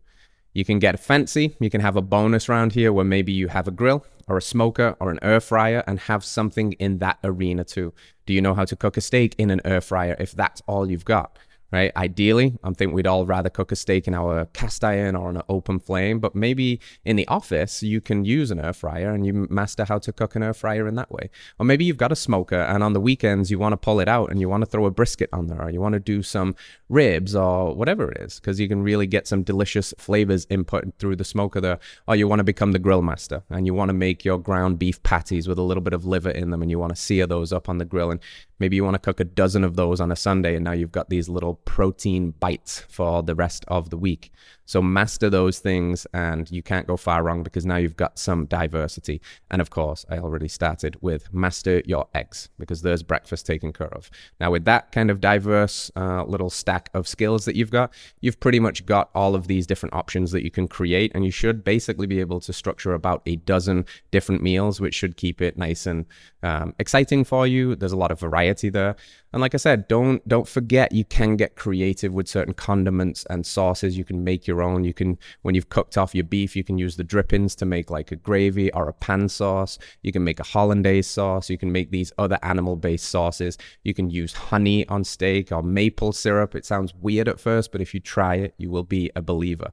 You 0.54 0.64
can 0.64 0.80
get 0.80 0.98
fancy. 0.98 1.54
You 1.60 1.70
can 1.70 1.80
have 1.80 1.94
a 1.94 2.02
bonus 2.02 2.48
round 2.48 2.72
here 2.72 2.92
where 2.92 3.04
maybe 3.04 3.30
you 3.30 3.48
have 3.48 3.68
a 3.68 3.70
grill 3.70 4.04
or 4.26 4.38
a 4.38 4.42
smoker 4.42 4.96
or 4.98 5.10
an 5.10 5.18
air 5.22 5.40
fryer 5.40 5.84
and 5.86 6.00
have 6.00 6.24
something 6.24 6.72
in 6.72 6.98
that 6.98 7.18
arena 7.22 7.62
too. 7.62 7.92
Do 8.26 8.32
you 8.32 8.40
know 8.40 8.54
how 8.54 8.64
to 8.64 8.74
cook 8.74 8.96
a 8.96 9.00
steak 9.00 9.34
in 9.38 9.50
an 9.50 9.60
air 9.64 9.80
fryer 9.80 10.16
if 10.18 10.32
that's 10.32 10.60
all 10.66 10.90
you've 10.90 11.04
got? 11.04 11.38
Right? 11.70 11.92
Ideally, 11.96 12.58
I'm 12.64 12.74
think 12.74 12.94
we'd 12.94 13.06
all 13.06 13.26
rather 13.26 13.50
cook 13.50 13.72
a 13.72 13.76
steak 13.76 14.08
in 14.08 14.14
our 14.14 14.46
cast 14.46 14.82
iron 14.84 15.14
or 15.14 15.28
on 15.28 15.36
an 15.36 15.42
open 15.48 15.78
flame, 15.78 16.18
but 16.18 16.34
maybe 16.34 16.80
in 17.04 17.16
the 17.16 17.26
office 17.28 17.82
you 17.82 18.00
can 18.00 18.24
use 18.24 18.50
an 18.50 18.58
air 18.58 18.72
fryer 18.72 19.12
and 19.12 19.26
you 19.26 19.46
master 19.50 19.84
how 19.84 19.98
to 19.98 20.12
cook 20.12 20.34
an 20.36 20.42
air 20.42 20.54
fryer 20.54 20.86
in 20.88 20.94
that 20.94 21.10
way. 21.10 21.28
Or 21.58 21.66
maybe 21.66 21.84
you've 21.84 21.98
got 21.98 22.12
a 22.12 22.16
smoker 22.16 22.60
and 22.60 22.82
on 22.82 22.94
the 22.94 23.00
weekends 23.00 23.50
you 23.50 23.58
want 23.58 23.74
to 23.74 23.76
pull 23.76 24.00
it 24.00 24.08
out 24.08 24.30
and 24.30 24.40
you 24.40 24.48
want 24.48 24.62
to 24.62 24.66
throw 24.66 24.86
a 24.86 24.90
brisket 24.90 25.28
on 25.32 25.48
there 25.48 25.60
or 25.60 25.70
you 25.70 25.80
want 25.80 25.92
to 25.92 26.00
do 26.00 26.22
some 26.22 26.54
ribs 26.88 27.34
or 27.34 27.74
whatever 27.74 28.10
it 28.10 28.22
is 28.22 28.40
because 28.40 28.58
you 28.58 28.68
can 28.68 28.82
really 28.82 29.06
get 29.06 29.26
some 29.26 29.42
delicious 29.42 29.92
flavors 29.98 30.46
input 30.48 30.84
through 30.98 31.16
the 31.16 31.24
smoker 31.24 31.60
there. 31.60 31.78
Or 32.06 32.16
you 32.16 32.26
want 32.28 32.40
to 32.40 32.44
become 32.44 32.72
the 32.72 32.78
grill 32.78 33.02
master 33.02 33.42
and 33.50 33.66
you 33.66 33.74
want 33.74 33.90
to 33.90 33.94
make 33.94 34.24
your 34.24 34.38
ground 34.38 34.78
beef 34.78 35.02
patties 35.02 35.46
with 35.46 35.58
a 35.58 35.62
little 35.62 35.82
bit 35.82 35.92
of 35.92 36.06
liver 36.06 36.30
in 36.30 36.50
them 36.50 36.62
and 36.62 36.70
you 36.70 36.78
want 36.78 36.94
to 36.94 37.00
sear 37.00 37.26
those 37.26 37.52
up 37.52 37.68
on 37.68 37.78
the 37.78 37.84
grill 37.84 38.10
and 38.10 38.20
maybe 38.58 38.76
you 38.76 38.84
want 38.84 38.94
to 38.94 38.98
cook 38.98 39.20
a 39.20 39.24
dozen 39.24 39.64
of 39.64 39.76
those 39.76 40.00
on 40.00 40.10
a 40.10 40.16
Sunday 40.16 40.54
and 40.54 40.64
now 40.64 40.72
you've 40.72 40.92
got 40.92 41.10
these 41.10 41.28
little 41.28 41.57
protein 41.64 42.34
bites 42.40 42.84
for 42.88 43.22
the 43.22 43.34
rest 43.34 43.64
of 43.68 43.90
the 43.90 43.96
week. 43.96 44.32
So 44.68 44.82
master 44.82 45.30
those 45.30 45.60
things 45.60 46.06
and 46.12 46.50
you 46.50 46.62
can't 46.62 46.86
go 46.86 46.98
far 46.98 47.22
wrong 47.22 47.42
because 47.42 47.64
now 47.64 47.76
you've 47.76 47.96
got 47.96 48.18
some 48.18 48.44
diversity. 48.44 49.22
And 49.50 49.62
of 49.62 49.70
course, 49.70 50.04
I 50.10 50.18
already 50.18 50.46
started 50.46 50.98
with 51.00 51.32
master 51.32 51.80
your 51.86 52.06
eggs 52.14 52.50
because 52.58 52.82
there's 52.82 53.02
breakfast 53.02 53.46
taken 53.46 53.72
care 53.72 53.88
of. 53.88 54.10
Now, 54.38 54.50
with 54.50 54.66
that 54.66 54.92
kind 54.92 55.10
of 55.10 55.22
diverse 55.22 55.90
uh, 55.96 56.24
little 56.24 56.50
stack 56.50 56.90
of 56.92 57.08
skills 57.08 57.46
that 57.46 57.56
you've 57.56 57.70
got, 57.70 57.94
you've 58.20 58.40
pretty 58.40 58.60
much 58.60 58.84
got 58.84 59.08
all 59.14 59.34
of 59.34 59.46
these 59.46 59.66
different 59.66 59.94
options 59.94 60.32
that 60.32 60.44
you 60.44 60.50
can 60.50 60.68
create. 60.68 61.12
And 61.14 61.24
you 61.24 61.30
should 61.30 61.64
basically 61.64 62.06
be 62.06 62.20
able 62.20 62.40
to 62.40 62.52
structure 62.52 62.92
about 62.92 63.22
a 63.24 63.36
dozen 63.36 63.86
different 64.10 64.42
meals, 64.42 64.82
which 64.82 64.94
should 64.94 65.16
keep 65.16 65.40
it 65.40 65.56
nice 65.56 65.86
and 65.86 66.04
um, 66.42 66.74
exciting 66.78 67.24
for 67.24 67.46
you. 67.46 67.74
There's 67.74 67.92
a 67.92 67.96
lot 67.96 68.10
of 68.12 68.20
variety 68.20 68.68
there. 68.68 68.96
And 69.32 69.42
like 69.42 69.54
I 69.54 69.58
said, 69.58 69.88
don't 69.88 70.26
don't 70.26 70.48
forget 70.48 70.92
you 70.92 71.04
can 71.04 71.36
get 71.36 71.54
creative 71.54 72.12
with 72.12 72.28
certain 72.28 72.54
condiments 72.54 73.26
and 73.28 73.44
sauces. 73.44 73.98
You 73.98 74.04
can 74.04 74.24
make 74.24 74.46
your 74.46 74.57
own. 74.62 74.84
You 74.84 74.94
can 74.94 75.18
when 75.42 75.54
you've 75.54 75.68
cooked 75.68 75.98
off 75.98 76.14
your 76.14 76.24
beef, 76.24 76.56
you 76.56 76.64
can 76.64 76.78
use 76.78 76.96
the 76.96 77.04
drippings 77.04 77.54
to 77.56 77.66
make 77.66 77.90
like 77.90 78.12
a 78.12 78.16
gravy 78.16 78.72
or 78.72 78.88
a 78.88 78.92
pan 78.92 79.28
sauce. 79.28 79.78
You 80.02 80.12
can 80.12 80.24
make 80.24 80.40
a 80.40 80.44
hollandaise 80.44 81.06
sauce. 81.06 81.50
You 81.50 81.58
can 81.58 81.72
make 81.72 81.90
these 81.90 82.12
other 82.18 82.38
animal-based 82.42 83.08
sauces. 83.08 83.58
You 83.84 83.94
can 83.94 84.10
use 84.10 84.32
honey 84.32 84.86
on 84.88 85.04
steak 85.04 85.52
or 85.52 85.62
maple 85.62 86.12
syrup. 86.12 86.54
It 86.54 86.64
sounds 86.64 86.94
weird 86.94 87.28
at 87.28 87.40
first, 87.40 87.72
but 87.72 87.80
if 87.80 87.94
you 87.94 88.00
try 88.00 88.36
it, 88.36 88.54
you 88.58 88.70
will 88.70 88.84
be 88.84 89.10
a 89.16 89.22
believer. 89.22 89.72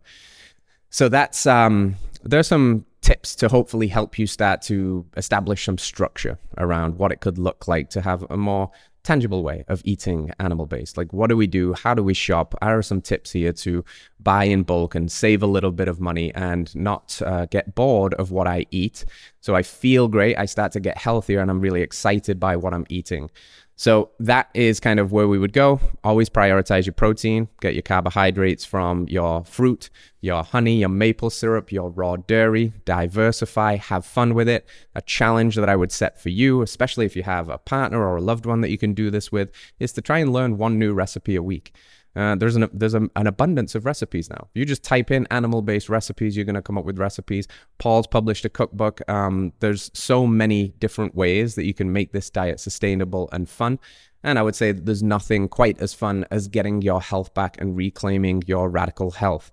So 0.89 1.09
that's 1.09 1.45
um 1.45 1.95
there's 2.23 2.47
some 2.47 2.85
tips 3.01 3.35
to 3.35 3.47
hopefully 3.47 3.87
help 3.87 4.17
you 4.17 4.25
start 4.25 4.61
to 4.63 5.05
establish 5.15 5.63
some 5.65 5.77
structure 5.77 6.39
around 6.57 6.97
what 6.97 7.11
it 7.11 7.21
could 7.21 7.37
look 7.37 7.67
like 7.67 7.89
to 7.91 8.01
have 8.01 8.25
a 8.31 8.37
more 8.37 8.71
tangible 9.05 9.43
way 9.43 9.63
of 9.67 9.81
eating 9.85 10.31
animal 10.39 10.65
based. 10.65 10.97
Like, 10.97 11.13
what 11.13 11.29
do 11.29 11.37
we 11.37 11.47
do? 11.47 11.73
How 11.73 11.93
do 11.93 12.03
we 12.03 12.13
shop? 12.13 12.55
Are 12.61 12.81
some 12.81 13.01
tips 13.01 13.31
here 13.31 13.53
to 13.53 13.85
buy 14.19 14.45
in 14.45 14.63
bulk 14.63 14.95
and 14.95 15.09
save 15.11 15.43
a 15.43 15.47
little 15.47 15.71
bit 15.71 15.87
of 15.87 16.01
money 16.01 16.33
and 16.33 16.75
not 16.75 17.21
uh, 17.25 17.45
get 17.45 17.75
bored 17.75 18.15
of 18.15 18.31
what 18.31 18.47
I 18.47 18.65
eat. 18.71 19.05
So 19.39 19.55
I 19.55 19.61
feel 19.61 20.07
great. 20.07 20.37
I 20.37 20.45
start 20.45 20.71
to 20.73 20.79
get 20.79 20.97
healthier 20.97 21.39
and 21.39 21.51
I'm 21.51 21.61
really 21.61 21.81
excited 21.81 22.39
by 22.39 22.57
what 22.57 22.73
I'm 22.73 22.87
eating. 22.89 23.29
So 23.77 24.11
that 24.19 24.49
is 24.53 24.79
kind 24.79 24.99
of 24.99 25.11
where 25.11 25.27
we 25.27 25.37
would 25.37 25.51
go. 25.51 25.81
Always 26.03 26.29
prioritize 26.29 26.85
your 26.85 26.93
protein, 26.93 27.49
get 27.59 27.73
your 27.73 27.81
carbohydrates 27.81 28.63
from 28.63 29.05
your 29.09 29.43
fruit, 29.43 29.89
your 30.21 30.43
honey, 30.43 30.77
your 30.77 30.89
maple 30.89 31.29
syrup, 31.29 31.71
your 31.71 31.89
raw 31.89 32.15
dairy, 32.15 32.71
diversify, 32.85 33.75
have 33.75 34.05
fun 34.05 34.33
with 34.33 34.47
it. 34.47 34.65
A 34.95 35.01
challenge 35.01 35.55
that 35.57 35.67
I 35.67 35.75
would 35.75 35.91
set 35.91 36.21
for 36.21 36.29
you, 36.29 36.61
especially 36.61 37.05
if 37.05 37.17
you 37.17 37.23
have 37.23 37.49
a 37.49 37.57
partner 37.57 38.01
or 38.07 38.15
a 38.15 38.21
loved 38.21 38.45
one 38.45 38.61
that 38.61 38.71
you 38.71 38.77
can 38.77 38.93
do 38.93 39.11
this 39.11 39.29
with, 39.31 39.51
is 39.77 39.91
to 39.93 40.01
try 40.01 40.19
and 40.19 40.31
learn 40.31 40.57
one 40.57 40.79
new 40.79 40.93
recipe 40.93 41.35
a 41.35 41.43
week. 41.43 41.73
Uh, 42.15 42.35
there's 42.35 42.55
an 42.55 42.69
there's 42.71 42.93
a, 42.93 43.09
an 43.15 43.27
abundance 43.27 43.75
of 43.75 43.85
recipes 43.85 44.29
now. 44.29 44.47
You 44.53 44.65
just 44.65 44.83
type 44.83 45.11
in 45.11 45.27
animal-based 45.31 45.89
recipes, 45.89 46.35
you're 46.35 46.45
going 46.45 46.55
to 46.55 46.61
come 46.61 46.77
up 46.77 46.85
with 46.85 46.97
recipes. 46.97 47.47
Paul's 47.77 48.07
published 48.07 48.45
a 48.45 48.49
cookbook. 48.49 49.01
Um, 49.09 49.51
there's 49.59 49.91
so 49.93 50.25
many 50.25 50.69
different 50.79 51.15
ways 51.15 51.55
that 51.55 51.65
you 51.65 51.73
can 51.73 51.91
make 51.91 52.13
this 52.13 52.29
diet 52.29 52.59
sustainable 52.59 53.29
and 53.31 53.49
fun. 53.49 53.79
And 54.23 54.39
I 54.39 54.41
would 54.41 54.55
say 54.55 54.71
there's 54.71 55.03
nothing 55.03 55.47
quite 55.47 55.79
as 55.79 55.93
fun 55.93 56.25
as 56.31 56.47
getting 56.47 56.81
your 56.81 57.01
health 57.01 57.33
back 57.33 57.59
and 57.61 57.75
reclaiming 57.75 58.43
your 58.47 58.69
radical 58.69 59.11
health. 59.11 59.51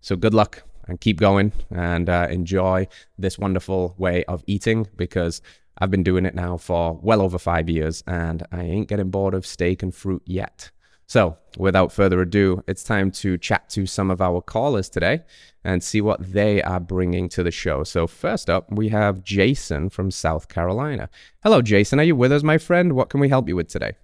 So 0.00 0.16
good 0.16 0.34
luck 0.34 0.62
and 0.86 1.00
keep 1.00 1.18
going 1.18 1.52
and 1.70 2.08
uh, 2.08 2.26
enjoy 2.28 2.88
this 3.16 3.38
wonderful 3.38 3.94
way 3.96 4.24
of 4.24 4.42
eating 4.46 4.88
because 4.96 5.40
I've 5.78 5.90
been 5.90 6.02
doing 6.02 6.26
it 6.26 6.34
now 6.34 6.58
for 6.58 6.98
well 7.02 7.22
over 7.22 7.38
five 7.38 7.70
years 7.70 8.02
and 8.06 8.46
I 8.52 8.62
ain't 8.62 8.88
getting 8.88 9.10
bored 9.10 9.32
of 9.32 9.46
steak 9.46 9.82
and 9.82 9.94
fruit 9.94 10.22
yet. 10.26 10.70
So, 11.10 11.38
without 11.58 11.90
further 11.90 12.20
ado, 12.20 12.62
it's 12.68 12.84
time 12.84 13.10
to 13.22 13.36
chat 13.36 13.68
to 13.70 13.84
some 13.84 14.12
of 14.12 14.20
our 14.20 14.40
callers 14.40 14.88
today 14.88 15.24
and 15.64 15.82
see 15.82 16.00
what 16.00 16.20
they 16.32 16.62
are 16.62 16.78
bringing 16.78 17.28
to 17.30 17.42
the 17.42 17.50
show. 17.50 17.82
So, 17.82 18.06
first 18.06 18.48
up, 18.48 18.70
we 18.70 18.90
have 18.90 19.24
Jason 19.24 19.90
from 19.90 20.12
South 20.12 20.46
Carolina. 20.46 21.10
Hello, 21.42 21.62
Jason. 21.62 21.98
Are 21.98 22.04
you 22.04 22.14
with 22.14 22.30
us, 22.30 22.44
my 22.44 22.58
friend? 22.58 22.92
What 22.92 23.10
can 23.10 23.18
we 23.18 23.28
help 23.28 23.48
you 23.48 23.56
with 23.56 23.66
today? 23.66 23.94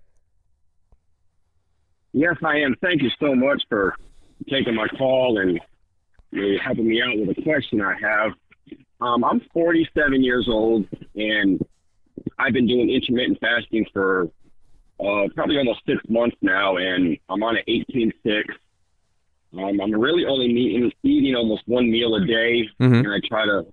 Yes, 2.13 2.35
I 2.43 2.57
am. 2.57 2.75
Thank 2.83 3.03
you 3.03 3.11
so 3.21 3.37
much 3.37 3.63
for 3.69 3.95
taking 4.51 4.75
my 4.75 4.89
call 4.89 5.39
and 5.39 5.61
helping 6.61 6.89
me 6.89 7.01
out 7.01 7.17
with 7.25 7.39
a 7.39 7.43
question 7.43 7.83
I 7.83 7.95
have. 8.01 8.33
Um, 9.01 9.23
I'm 9.23 9.43
47 9.55 10.25
years 10.25 10.49
old 10.49 10.89
and 11.15 11.65
I've 12.37 12.53
been 12.53 12.67
doing 12.67 12.91
intermittent 12.91 13.39
fasting 13.41 13.87
for 13.93 14.29
uh, 14.99 15.29
probably 15.35 15.59
almost 15.59 15.81
six 15.87 16.01
months 16.09 16.37
now, 16.41 16.77
and 16.77 17.19
I'm 17.29 17.43
on 17.43 17.57
an 17.57 17.65
18-6. 17.69 18.45
Um, 19.57 19.81
I'm 19.81 19.93
really 19.93 20.25
only 20.27 20.47
eating, 20.47 20.93
eating 21.03 21.35
almost 21.35 21.63
one 21.67 21.91
meal 21.91 22.15
a 22.15 22.27
day, 22.27 22.69
mm-hmm. 22.81 22.95
and 22.95 23.09
I 23.09 23.21
try 23.27 23.47
to 23.47 23.67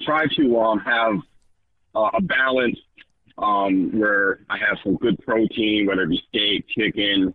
try 0.00 0.26
to 0.36 0.58
um, 0.58 0.78
have 0.80 1.16
uh, 1.94 2.10
a 2.14 2.22
balance 2.22 2.78
um, 3.38 3.98
where 3.98 4.40
I 4.48 4.58
have 4.58 4.78
some 4.82 4.96
good 4.96 5.18
protein, 5.24 5.86
whether 5.86 6.02
it 6.02 6.10
be 6.10 6.22
steak, 6.28 6.66
chicken, 6.68 7.34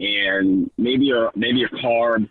and 0.00 0.70
maybe 0.76 1.12
a 1.12 1.30
maybe 1.34 1.64
a 1.64 1.68
carb. 1.68 2.28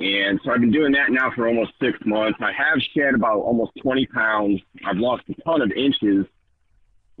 And 0.00 0.40
so 0.44 0.50
I've 0.50 0.60
been 0.60 0.72
doing 0.72 0.92
that 0.92 1.10
now 1.10 1.30
for 1.34 1.46
almost 1.46 1.72
six 1.80 1.98
months. 2.04 2.38
I 2.42 2.52
have 2.52 2.78
shed 2.94 3.14
about 3.14 3.38
almost 3.38 3.72
20 3.80 4.06
pounds. 4.06 4.60
I've 4.84 4.96
lost 4.96 5.22
a 5.28 5.34
ton 5.42 5.62
of 5.62 5.70
inches. 5.70 6.26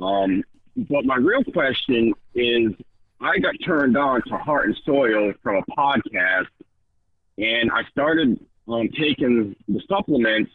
Um, 0.00 0.42
but 0.76 1.04
my 1.04 1.16
real 1.16 1.44
question 1.44 2.12
is 2.34 2.72
I 3.20 3.38
got 3.38 3.54
turned 3.64 3.96
on 3.96 4.22
to 4.22 4.36
Heart 4.36 4.66
and 4.66 4.80
Soil 4.84 5.32
from 5.42 5.56
a 5.56 5.62
podcast, 5.72 6.48
and 7.38 7.70
I 7.70 7.84
started 7.90 8.44
um, 8.68 8.88
taking 8.98 9.56
the 9.68 9.80
supplements. 9.88 10.50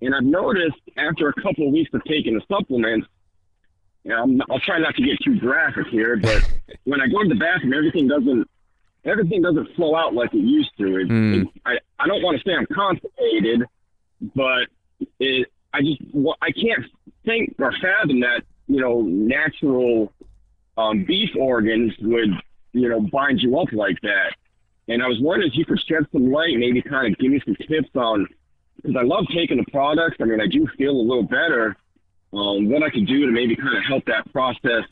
And 0.00 0.14
I've 0.14 0.24
noticed 0.24 0.80
after 0.96 1.28
a 1.28 1.34
couple 1.34 1.68
of 1.68 1.72
weeks 1.72 1.90
of 1.94 2.02
taking 2.04 2.34
the 2.34 2.42
supplements, 2.48 3.06
and 4.04 4.14
i 4.14 4.52
will 4.52 4.60
try 4.60 4.78
not 4.78 4.96
to 4.96 5.02
get 5.02 5.16
too 5.24 5.38
graphic 5.38 5.86
here, 5.88 6.16
but 6.16 6.42
when 6.84 7.00
I 7.00 7.06
go 7.06 7.22
to 7.22 7.28
the 7.28 7.36
bathroom, 7.36 7.72
everything 7.72 8.08
doesn't 8.08 8.48
everything 9.04 9.42
doesn't 9.42 9.74
flow 9.74 9.96
out 9.96 10.14
like 10.14 10.32
it 10.32 10.38
used 10.38 10.70
to. 10.78 10.96
It, 10.98 11.08
mm. 11.08 11.42
it, 11.42 11.48
I 11.64 11.78
I 12.00 12.06
don't 12.08 12.22
want 12.22 12.38
to 12.38 12.44
say 12.44 12.54
I'm 12.54 12.66
constipated, 12.66 13.64
but 14.34 14.66
it 15.20 15.48
I 15.72 15.82
just 15.82 16.02
I 16.40 16.50
can't 16.50 16.84
think 17.24 17.54
or 17.58 17.72
fathom 17.80 18.20
that 18.20 18.42
you 18.72 18.80
know, 18.80 19.02
natural 19.02 20.12
um, 20.78 21.04
beef 21.04 21.28
organs 21.38 21.92
would, 22.00 22.30
you 22.72 22.88
know, 22.88 23.00
bind 23.12 23.40
you 23.42 23.58
up 23.58 23.70
like 23.72 24.00
that. 24.00 24.32
And 24.88 25.02
I 25.02 25.06
was 25.06 25.18
wondering 25.20 25.50
if 25.52 25.58
you 25.58 25.66
could 25.66 25.78
shed 25.80 26.06
some 26.10 26.32
light, 26.32 26.56
maybe 26.56 26.80
kind 26.80 27.12
of 27.12 27.18
give 27.18 27.30
me 27.30 27.40
some 27.44 27.54
tips 27.68 27.90
on, 27.94 28.26
because 28.76 28.96
I 28.98 29.04
love 29.04 29.26
taking 29.34 29.58
the 29.58 29.70
products. 29.70 30.16
I 30.20 30.24
mean, 30.24 30.40
I 30.40 30.46
do 30.46 30.66
feel 30.78 30.92
a 30.92 31.06
little 31.10 31.22
better. 31.22 31.76
Um, 32.32 32.70
what 32.70 32.82
I 32.82 32.88
could 32.88 33.06
do 33.06 33.26
to 33.26 33.32
maybe 33.32 33.54
kind 33.54 33.76
of 33.76 33.84
help 33.84 34.06
that 34.06 34.32
process, 34.32 34.84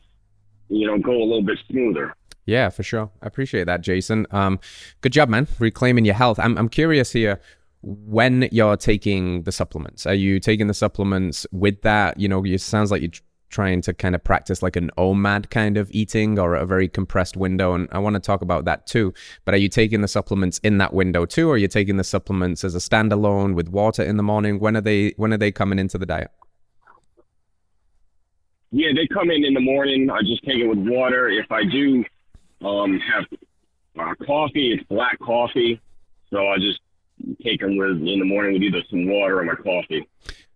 you 0.69 0.85
know, 0.85 0.99
go 0.99 1.11
a 1.11 1.25
little 1.25 1.41
bit 1.41 1.57
smoother. 1.67 2.13
Yeah, 2.45 2.69
for 2.69 2.83
sure. 2.83 3.09
I 3.23 3.27
appreciate 3.27 3.65
that, 3.65 3.81
Jason. 3.81 4.27
Um, 4.29 4.59
good 5.01 5.11
job, 5.11 5.27
man, 5.29 5.47
reclaiming 5.57 6.05
your 6.05 6.15
health. 6.15 6.39
I'm, 6.39 6.55
I'm 6.57 6.69
curious 6.69 7.11
here 7.11 7.41
when 7.81 8.47
you're 8.51 8.77
taking 8.77 9.41
the 9.43 9.51
supplements. 9.51 10.05
Are 10.05 10.13
you 10.13 10.39
taking 10.39 10.67
the 10.67 10.73
supplements 10.75 11.47
with 11.51 11.81
that? 11.81 12.19
You 12.19 12.29
know, 12.29 12.45
it 12.45 12.61
sounds 12.61 12.91
like 12.91 13.01
you're 13.01 13.11
trying 13.51 13.81
to 13.81 13.93
kind 13.93 14.15
of 14.15 14.23
practice 14.23 14.63
like 14.63 14.75
an 14.75 14.89
OMAD 14.97 15.49
kind 15.49 15.77
of 15.77 15.91
eating 15.91 16.39
or 16.39 16.55
a 16.55 16.65
very 16.65 16.87
compressed 16.87 17.37
window. 17.37 17.73
And 17.73 17.87
I 17.91 17.99
want 17.99 18.15
to 18.15 18.19
talk 18.19 18.41
about 18.41 18.65
that 18.65 18.87
too. 18.87 19.13
But 19.45 19.53
are 19.53 19.57
you 19.57 19.69
taking 19.69 20.01
the 20.01 20.07
supplements 20.07 20.59
in 20.59 20.77
that 20.79 20.93
window 20.93 21.25
too? 21.25 21.49
Or 21.49 21.53
are 21.53 21.57
you 21.57 21.67
taking 21.67 21.97
the 21.97 22.03
supplements 22.03 22.63
as 22.63 22.73
a 22.73 22.79
standalone 22.79 23.53
with 23.53 23.69
water 23.69 24.03
in 24.03 24.17
the 24.17 24.23
morning? 24.23 24.59
When 24.59 24.75
are 24.75 24.81
they 24.81 25.13
when 25.17 25.33
are 25.33 25.37
they 25.37 25.51
coming 25.51 25.77
into 25.77 25.97
the 25.97 26.05
diet? 26.05 26.31
Yeah, 28.71 28.89
they 28.95 29.05
come 29.07 29.29
in 29.29 29.43
in 29.43 29.53
the 29.53 29.59
morning. 29.59 30.09
I 30.09 30.21
just 30.21 30.43
take 30.43 30.57
it 30.57 30.67
with 30.67 30.79
water. 30.79 31.27
If 31.27 31.51
I 31.51 31.65
do 31.65 32.05
um, 32.65 32.99
have 32.99 33.25
uh, 33.99 34.25
coffee, 34.25 34.71
it's 34.71 34.83
black 34.87 35.19
coffee. 35.19 35.81
So 36.29 36.47
I 36.47 36.57
just 36.57 36.79
take 37.43 37.59
them 37.59 37.75
with 37.75 37.97
in 37.97 38.19
the 38.19 38.25
morning 38.25 38.53
with 38.53 38.63
either 38.63 38.81
some 38.89 39.07
water 39.07 39.39
or 39.39 39.43
my 39.43 39.55
coffee. 39.55 40.07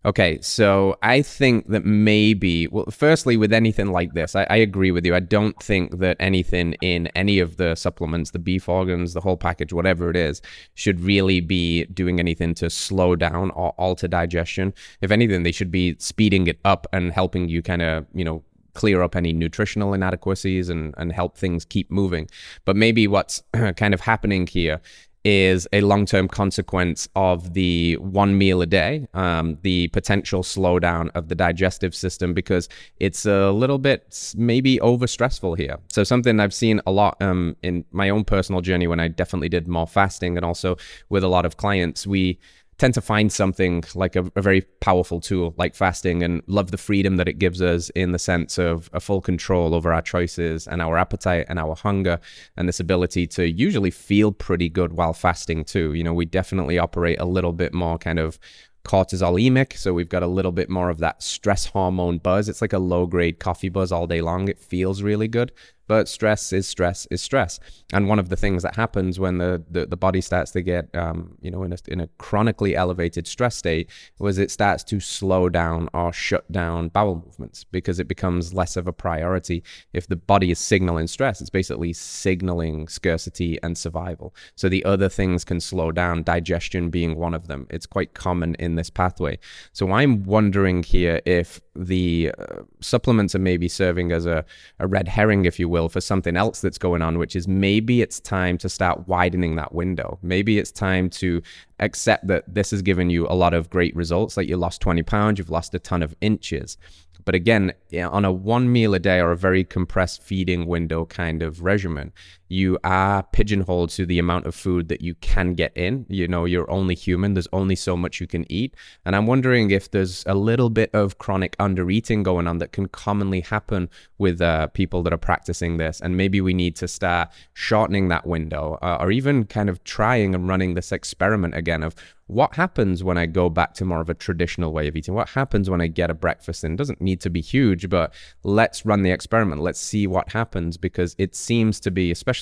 Okay, 0.06 0.40
so 0.40 1.00
I 1.02 1.24
think 1.24 1.66
that 1.70 1.84
maybe, 1.84 2.68
well, 2.68 2.86
firstly, 2.92 3.38
with 3.38 3.52
anything 3.52 3.92
like 3.92 4.14
this, 4.14 4.36
I, 4.36 4.46
I, 4.52 4.58
agree 4.58 4.92
with 4.92 5.04
you. 5.04 5.16
I 5.16 5.20
don't 5.20 5.58
think 5.64 5.98
that 5.98 6.16
anything 6.20 6.74
in 6.74 7.08
any 7.16 7.40
of 7.40 7.58
the 7.58 7.74
supplements, 7.74 8.30
the 8.30 8.38
beef 8.38 8.70
organs, 8.70 9.16
the 9.16 9.22
whole 9.22 9.36
package, 9.36 9.74
whatever 9.74 10.12
it 10.12 10.16
is, 10.16 10.44
should 10.76 11.00
really 11.00 11.42
be 11.42 11.86
doing 11.86 12.20
anything 12.20 12.54
to 12.56 12.70
slow 12.70 13.16
down 13.16 13.50
or 13.52 13.70
alter 13.80 14.08
digestion. 14.08 14.76
If 15.02 15.10
anything, 15.10 15.42
they 15.42 15.52
should 15.52 15.72
be 15.72 15.96
speeding 15.98 16.46
it 16.46 16.60
up 16.64 16.86
and 16.94 17.12
helping 17.12 17.50
you 17.50 17.64
kind 17.64 17.82
of, 17.82 18.06
you 18.14 18.24
know, 18.24 18.44
clear 18.76 19.02
up 19.02 19.16
any 19.16 19.34
nutritional 19.34 19.94
inadequacies 19.94 20.70
and, 20.70 20.94
and 20.98 21.12
help 21.12 21.36
things 21.36 21.66
keep 21.66 21.90
moving. 21.90 22.30
But 22.66 22.76
maybe 22.76 23.08
what's 23.08 23.42
kind 23.76 23.94
of 23.94 24.02
happening 24.02 24.46
here 24.46 24.82
is 25.26 25.68
a 25.74 25.82
long 25.82 26.06
term 26.06 26.28
consequence 26.28 27.10
of 27.16 27.54
the 27.54 27.98
one 27.98 28.38
meal 28.38 28.62
a 28.62 28.66
day, 28.66 29.08
um, 29.16 29.58
the 29.64 29.88
potential 29.88 30.44
slowdown 30.44 31.10
of 31.16 31.28
the 31.28 31.36
digestive 31.36 31.96
system, 31.96 32.34
because 32.34 32.70
it's 33.00 33.26
a 33.26 33.52
little 33.52 33.80
bit 33.80 34.34
maybe 34.38 34.80
over 34.82 35.08
stressful 35.08 35.56
here. 35.56 35.78
So, 35.90 36.04
something 36.04 36.40
I've 36.40 36.54
seen 36.54 36.80
a 36.86 36.92
lot 36.92 37.20
um, 37.22 37.58
in 37.64 37.84
my 37.92 38.10
own 38.10 38.24
personal 38.24 38.62
journey 38.62 38.86
when 38.86 39.00
I 39.00 39.08
definitely 39.08 39.50
did 39.50 39.68
more 39.68 39.88
fasting 39.88 40.38
and 40.38 40.46
also 40.46 40.78
with 41.10 41.24
a 41.24 41.28
lot 41.28 41.46
of 41.46 41.58
clients, 41.58 42.06
we 42.06 42.40
tend 42.78 42.94
to 42.94 43.02
find 43.02 43.32
something 43.32 43.84
like 43.94 44.16
a, 44.16 44.30
a, 44.36 44.42
very 44.42 44.62
powerful 44.82 45.22
tool 45.22 45.54
like 45.58 45.76
fasting 45.76 46.24
and 46.24 46.42
love 46.48 46.72
the 46.72 46.78
freedom 46.78 47.16
that 47.18 47.28
it 47.28 47.40
gives 47.40 47.62
us 47.62 47.90
in 47.92 48.12
the 48.12 48.20
sense 48.20 48.58
of 48.58 48.90
a 48.94 49.00
full 49.00 49.22
control 49.22 49.74
over 49.74 49.94
our 49.94 50.02
choices 50.02 50.68
and 50.68 50.82
our 50.82 50.98
appetite 50.98 51.46
and 51.48 51.58
our 51.58 51.76
hunger 51.76 52.20
and 52.58 52.68
this 52.68 52.80
ability 52.80 53.26
to 53.26 53.50
usually 53.50 53.92
feel 53.92 54.32
pretty 54.32 54.70
good 54.70 54.94
while 54.94 55.14
fasting 55.14 55.64
too. 55.64 55.94
You 55.94 56.04
know, 56.04 56.14
we 56.14 56.26
definitely 56.26 56.78
operate 56.78 57.20
a 57.20 57.26
little 57.26 57.54
bit 57.54 57.74
more 57.74 57.98
kind 57.98 58.20
of 58.20 58.38
cortisolemic. 58.86 59.74
So 59.74 59.94
we've 59.94 60.10
got 60.10 60.24
a 60.24 60.28
little 60.28 60.52
bit 60.52 60.70
more 60.70 60.90
of 60.90 61.00
that 61.00 61.22
stress 61.22 61.66
hormone 61.66 62.20
buzz. 62.20 62.48
It's 62.48 62.62
like 62.62 62.74
a 62.74 62.80
low 62.80 63.06
grade 63.08 63.40
coffee 63.40 63.70
buzz 63.70 63.92
all 63.92 64.08
day 64.08 64.22
long. 64.22 64.48
It 64.48 64.60
feels 64.60 65.02
really 65.02 65.28
good. 65.28 65.52
But 65.88 66.08
stress 66.08 66.52
is 66.54 66.68
stress 66.68 67.06
is 67.12 67.22
stress. 67.22 67.60
And 67.94 68.08
one 68.08 68.20
of 68.20 68.30
the 68.30 68.36
things 68.36 68.64
that 68.64 68.76
happens 68.76 69.20
when 69.20 69.38
the, 69.38 69.64
the, 69.70 69.86
the 69.86 69.98
body 69.98 70.22
starts 70.22 70.52
to 70.52 70.62
get, 70.62 70.94
um, 70.96 71.38
you 71.42 71.52
know, 71.52 71.64
in 71.64 71.74
a, 71.74 71.78
in 71.88 72.00
a 72.00 72.08
chronically 72.18 72.76
elevated 72.76 73.28
stress 73.28 73.56
state 73.56 73.90
was 74.20 74.38
it 74.38 74.52
starts 74.52 74.84
to 74.86 75.00
slow 75.00 75.50
down 75.50 75.90
or 75.94 76.12
shut 76.12 76.50
down 76.52 76.90
bowel 76.90 77.22
movements 77.24 77.64
because 77.64 78.00
it 78.00 78.08
becomes 78.08 78.54
less 78.54 78.76
of 78.76 78.88
a 78.88 78.94
priority. 78.94 79.64
If 79.94 80.08
the 80.08 80.16
body 80.16 80.52
is 80.52 80.60
signaling 80.60 81.08
stress, 81.08 81.42
it's 81.42 81.50
basically 81.50 81.94
signaling 81.94 82.88
scarcity 82.88 83.60
and 83.62 83.78
survival. 83.78 84.34
So 84.56 84.70
the 84.70 84.84
other 84.86 85.10
things 85.10 85.44
can 85.44 85.60
slow 85.60 85.92
down, 85.92 86.24
digestion 86.24 86.90
being 86.90 87.16
one 87.16 87.34
of 87.34 87.48
them. 87.48 87.68
It's 87.70 87.86
quite 87.86 88.14
common 88.14 88.56
in 88.56 88.76
this 88.76 88.90
pathway. 88.90 89.38
So 89.74 89.92
I'm 89.92 90.24
wondering 90.24 90.84
here 90.84 91.22
if 91.26 91.62
the 91.76 92.32
uh, 92.38 92.64
supplements 92.80 93.36
are 93.36 93.40
maybe 93.40 93.68
serving 93.68 94.12
as 94.12 94.26
a, 94.26 94.46
a 94.80 94.88
red 94.88 95.08
herring, 95.08 95.46
if 95.46 95.60
you 95.60 95.68
will, 95.68 95.75
for 95.90 96.02
something 96.02 96.36
else 96.36 96.62
that's 96.62 96.78
going 96.78 97.02
on, 97.02 97.18
which 97.18 97.36
is 97.36 97.48
maybe 97.48 98.02
it's 98.02 98.20
time 98.20 98.58
to 98.60 98.70
start 98.70 99.08
widening 99.08 99.56
that 99.56 99.74
window. 99.74 100.18
Maybe 100.22 100.58
it's 100.58 100.72
time 100.72 101.10
to 101.12 101.42
accept 101.80 102.28
that 102.28 102.44
this 102.54 102.72
has 102.72 102.82
given 102.82 103.10
you 103.10 103.28
a 103.28 103.36
lot 103.36 103.54
of 103.54 103.70
great 103.70 103.96
results, 103.96 104.38
like 104.38 104.48
you 104.48 104.58
lost 104.58 104.82
20 104.82 105.04
pounds, 105.04 105.38
you've 105.38 105.50
lost 105.50 105.76
a 105.76 105.80
ton 105.80 106.02
of 106.02 106.16
inches. 106.22 106.78
But 107.26 107.36
again, 107.36 107.74
on 107.94 108.24
a 108.24 108.32
one 108.32 108.72
meal 108.72 108.94
a 108.94 109.00
day 109.00 109.20
or 109.20 109.32
a 109.32 109.38
very 109.38 109.64
compressed 109.64 110.22
feeding 110.22 110.68
window 110.68 111.06
kind 111.06 111.42
of 111.42 111.64
regimen, 111.64 112.14
you 112.48 112.78
are 112.84 113.24
pigeonholed 113.24 113.90
to 113.92 114.06
the 114.06 114.20
amount 114.20 114.46
of 114.46 114.56
food 114.56 114.88
that 114.90 115.02
you 115.02 115.16
can 115.16 115.54
get 115.54 115.76
in. 115.76 116.06
You 116.10 116.28
know, 116.28 116.46
you're 116.46 116.70
only 116.70 116.96
human, 116.96 117.34
there's 117.34 117.48
only 117.52 117.76
so 117.76 117.98
much 117.98 118.22
you 118.22 118.28
can 118.28 118.50
eat. 118.52 118.76
And 119.06 119.16
I'm 119.16 119.28
wondering 119.28 119.72
if 119.72 119.92
there's 119.92 120.24
a 120.26 120.36
little 120.36 120.70
bit 120.70 120.90
of 120.94 121.18
chronic 121.18 121.58
undereating 121.58 122.24
going 122.24 122.48
on 122.48 122.60
that 122.60 122.72
can 122.72 122.88
commonly 122.88 123.42
happen 123.42 123.90
with 124.18 124.42
uh, 124.42 124.68
people 124.68 125.04
that 125.04 125.14
are 125.14 125.18
practicing 125.18 125.78
this. 125.78 126.00
And 126.02 126.18
maybe 126.18 126.42
we 126.42 126.54
need 126.54 126.76
to 126.78 126.88
start 126.88 127.30
shortening 127.54 128.10
that 128.10 128.28
window 128.28 128.78
uh, 128.82 128.98
or 129.00 129.12
even 129.12 129.46
kind 129.46 129.70
of 129.70 129.84
trying 129.84 130.36
and 130.36 130.48
running 130.48 130.74
this 130.74 130.92
experiment 130.92 131.56
again 131.56 131.84
of 131.84 131.96
what 132.28 132.56
happens 132.56 133.04
when 133.04 133.18
I 133.20 133.28
go 133.28 133.50
back 133.50 133.76
to 133.76 133.86
more 133.86 134.02
of 134.02 134.10
a 134.10 134.16
traditional 134.16 134.74
way 134.74 134.88
of 134.88 134.96
eating? 134.96 135.14
What 135.14 135.30
happens 135.30 135.70
when 135.70 135.80
I 135.80 135.88
get 135.88 136.10
a 136.10 136.16
breakfast 136.16 136.64
in? 136.64 136.74
It 136.74 136.78
doesn't 136.78 137.00
need 137.00 137.22
to 137.22 137.30
be 137.30 137.42
huge, 137.42 137.88
but 137.88 138.14
let's 138.44 138.86
run 138.86 139.04
the 139.04 139.12
experiment. 139.12 139.62
Let's 139.62 139.80
see 139.80 140.08
what 140.08 140.32
happens 140.32 140.76
because 140.78 141.16
it 141.20 141.36
seems 141.36 141.80
to 141.82 141.92
be, 141.92 142.10
especially 142.10 142.35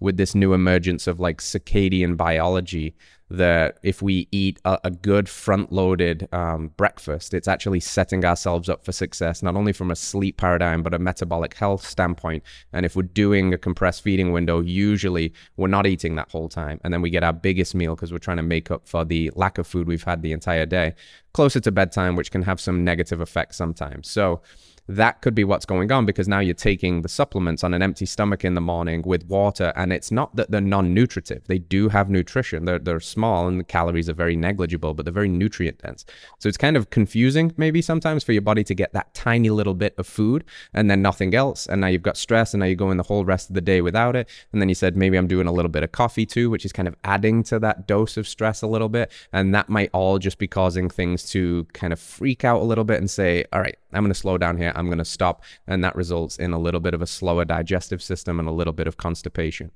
with 0.00 0.16
this 0.16 0.34
new 0.34 0.52
emergence 0.52 1.06
of 1.06 1.20
like 1.20 1.40
circadian 1.40 2.16
biology, 2.16 2.94
that 3.32 3.78
if 3.82 4.02
we 4.02 4.28
eat 4.30 4.60
a, 4.66 4.78
a 4.84 4.90
good 4.90 5.26
front 5.26 5.72
loaded 5.72 6.28
um, 6.32 6.68
breakfast, 6.76 7.32
it's 7.32 7.48
actually 7.48 7.80
setting 7.80 8.24
ourselves 8.26 8.68
up 8.68 8.84
for 8.84 8.92
success, 8.92 9.42
not 9.42 9.56
only 9.56 9.72
from 9.72 9.90
a 9.90 9.96
sleep 9.96 10.36
paradigm, 10.36 10.82
but 10.82 10.92
a 10.92 10.98
metabolic 10.98 11.54
health 11.54 11.82
standpoint. 11.86 12.42
And 12.74 12.84
if 12.84 12.94
we're 12.94 13.04
doing 13.04 13.54
a 13.54 13.58
compressed 13.58 14.02
feeding 14.02 14.32
window, 14.32 14.60
usually 14.60 15.32
we're 15.56 15.68
not 15.68 15.86
eating 15.86 16.14
that 16.16 16.30
whole 16.30 16.50
time. 16.50 16.78
And 16.84 16.92
then 16.92 17.00
we 17.00 17.08
get 17.08 17.24
our 17.24 17.32
biggest 17.32 17.74
meal 17.74 17.94
because 17.94 18.12
we're 18.12 18.18
trying 18.18 18.36
to 18.36 18.42
make 18.42 18.70
up 18.70 18.86
for 18.86 19.02
the 19.02 19.30
lack 19.34 19.56
of 19.56 19.66
food 19.66 19.86
we've 19.86 20.04
had 20.04 20.20
the 20.20 20.32
entire 20.32 20.66
day 20.66 20.94
closer 21.32 21.60
to 21.60 21.72
bedtime, 21.72 22.16
which 22.16 22.30
can 22.30 22.42
have 22.42 22.60
some 22.60 22.84
negative 22.84 23.22
effects 23.22 23.56
sometimes. 23.56 24.10
So, 24.10 24.42
that 24.88 25.22
could 25.22 25.34
be 25.34 25.44
what's 25.44 25.64
going 25.64 25.90
on 25.92 26.04
because 26.04 26.28
now 26.28 26.40
you're 26.40 26.54
taking 26.54 27.02
the 27.02 27.08
supplements 27.08 27.62
on 27.62 27.72
an 27.72 27.82
empty 27.82 28.04
stomach 28.06 28.44
in 28.44 28.54
the 28.54 28.60
morning 28.60 29.02
with 29.02 29.24
water 29.26 29.72
and 29.76 29.92
it's 29.92 30.10
not 30.10 30.34
that 30.36 30.50
they're 30.50 30.60
non-nutritive. 30.60 31.46
They 31.46 31.58
do 31.58 31.88
have 31.88 32.10
nutrition. 32.10 32.64
They're, 32.64 32.78
they're 32.78 33.00
small 33.00 33.46
and 33.46 33.60
the 33.60 33.64
calories 33.64 34.08
are 34.08 34.14
very 34.14 34.36
negligible 34.36 34.94
but 34.94 35.04
they're 35.04 35.12
very 35.12 35.28
nutrient 35.28 35.78
dense. 35.78 36.04
So 36.38 36.48
it's 36.48 36.58
kind 36.58 36.76
of 36.76 36.90
confusing 36.90 37.52
maybe 37.56 37.80
sometimes 37.80 38.24
for 38.24 38.32
your 38.32 38.42
body 38.42 38.64
to 38.64 38.74
get 38.74 38.92
that 38.92 39.14
tiny 39.14 39.50
little 39.50 39.74
bit 39.74 39.94
of 39.98 40.06
food 40.06 40.44
and 40.74 40.90
then 40.90 41.00
nothing 41.00 41.34
else. 41.34 41.66
And 41.66 41.80
now 41.80 41.86
you've 41.86 42.02
got 42.02 42.16
stress 42.16 42.52
and 42.52 42.60
now 42.60 42.66
you're 42.66 42.74
going 42.74 42.96
the 42.96 43.04
whole 43.04 43.24
rest 43.24 43.50
of 43.50 43.54
the 43.54 43.60
day 43.60 43.80
without 43.80 44.16
it. 44.16 44.28
And 44.52 44.60
then 44.60 44.68
you 44.68 44.74
said 44.74 44.96
maybe 44.96 45.16
i'm 45.16 45.28
doing 45.28 45.46
a 45.46 45.52
little 45.52 45.70
bit 45.70 45.84
of 45.84 45.92
coffee 45.92 46.26
too 46.26 46.50
which 46.50 46.64
is 46.64 46.72
kind 46.72 46.88
of 46.88 46.96
adding 47.04 47.42
to 47.44 47.58
that 47.60 47.86
dose 47.86 48.16
of 48.16 48.26
stress 48.26 48.62
a 48.62 48.66
little 48.66 48.88
bit. 48.88 49.12
And 49.32 49.54
that 49.54 49.68
might 49.68 49.90
all 49.92 50.18
just 50.18 50.38
be 50.38 50.48
causing 50.48 50.90
things 50.90 51.28
to 51.30 51.66
kind 51.72 51.92
of 51.92 52.00
freak 52.00 52.44
out 52.44 52.60
a 52.60 52.64
little 52.64 52.84
bit 52.84 52.98
and 52.98 53.10
say 53.10 53.44
all 53.52 53.60
right 53.60 53.78
i'm 53.92 54.02
going 54.02 54.12
to 54.12 54.18
slow 54.18 54.38
down 54.38 54.56
here 54.56 54.72
I'm 54.74 54.86
going 54.86 54.98
to 54.98 55.04
stop. 55.04 55.42
And 55.66 55.82
that 55.84 55.94
results 55.96 56.36
in 56.38 56.52
a 56.52 56.58
little 56.58 56.80
bit 56.80 56.94
of 56.94 57.02
a 57.02 57.06
slower 57.06 57.44
digestive 57.44 58.02
system 58.02 58.38
and 58.38 58.48
a 58.48 58.52
little 58.52 58.72
bit 58.72 58.86
of 58.86 58.96
constipation. 58.96 59.70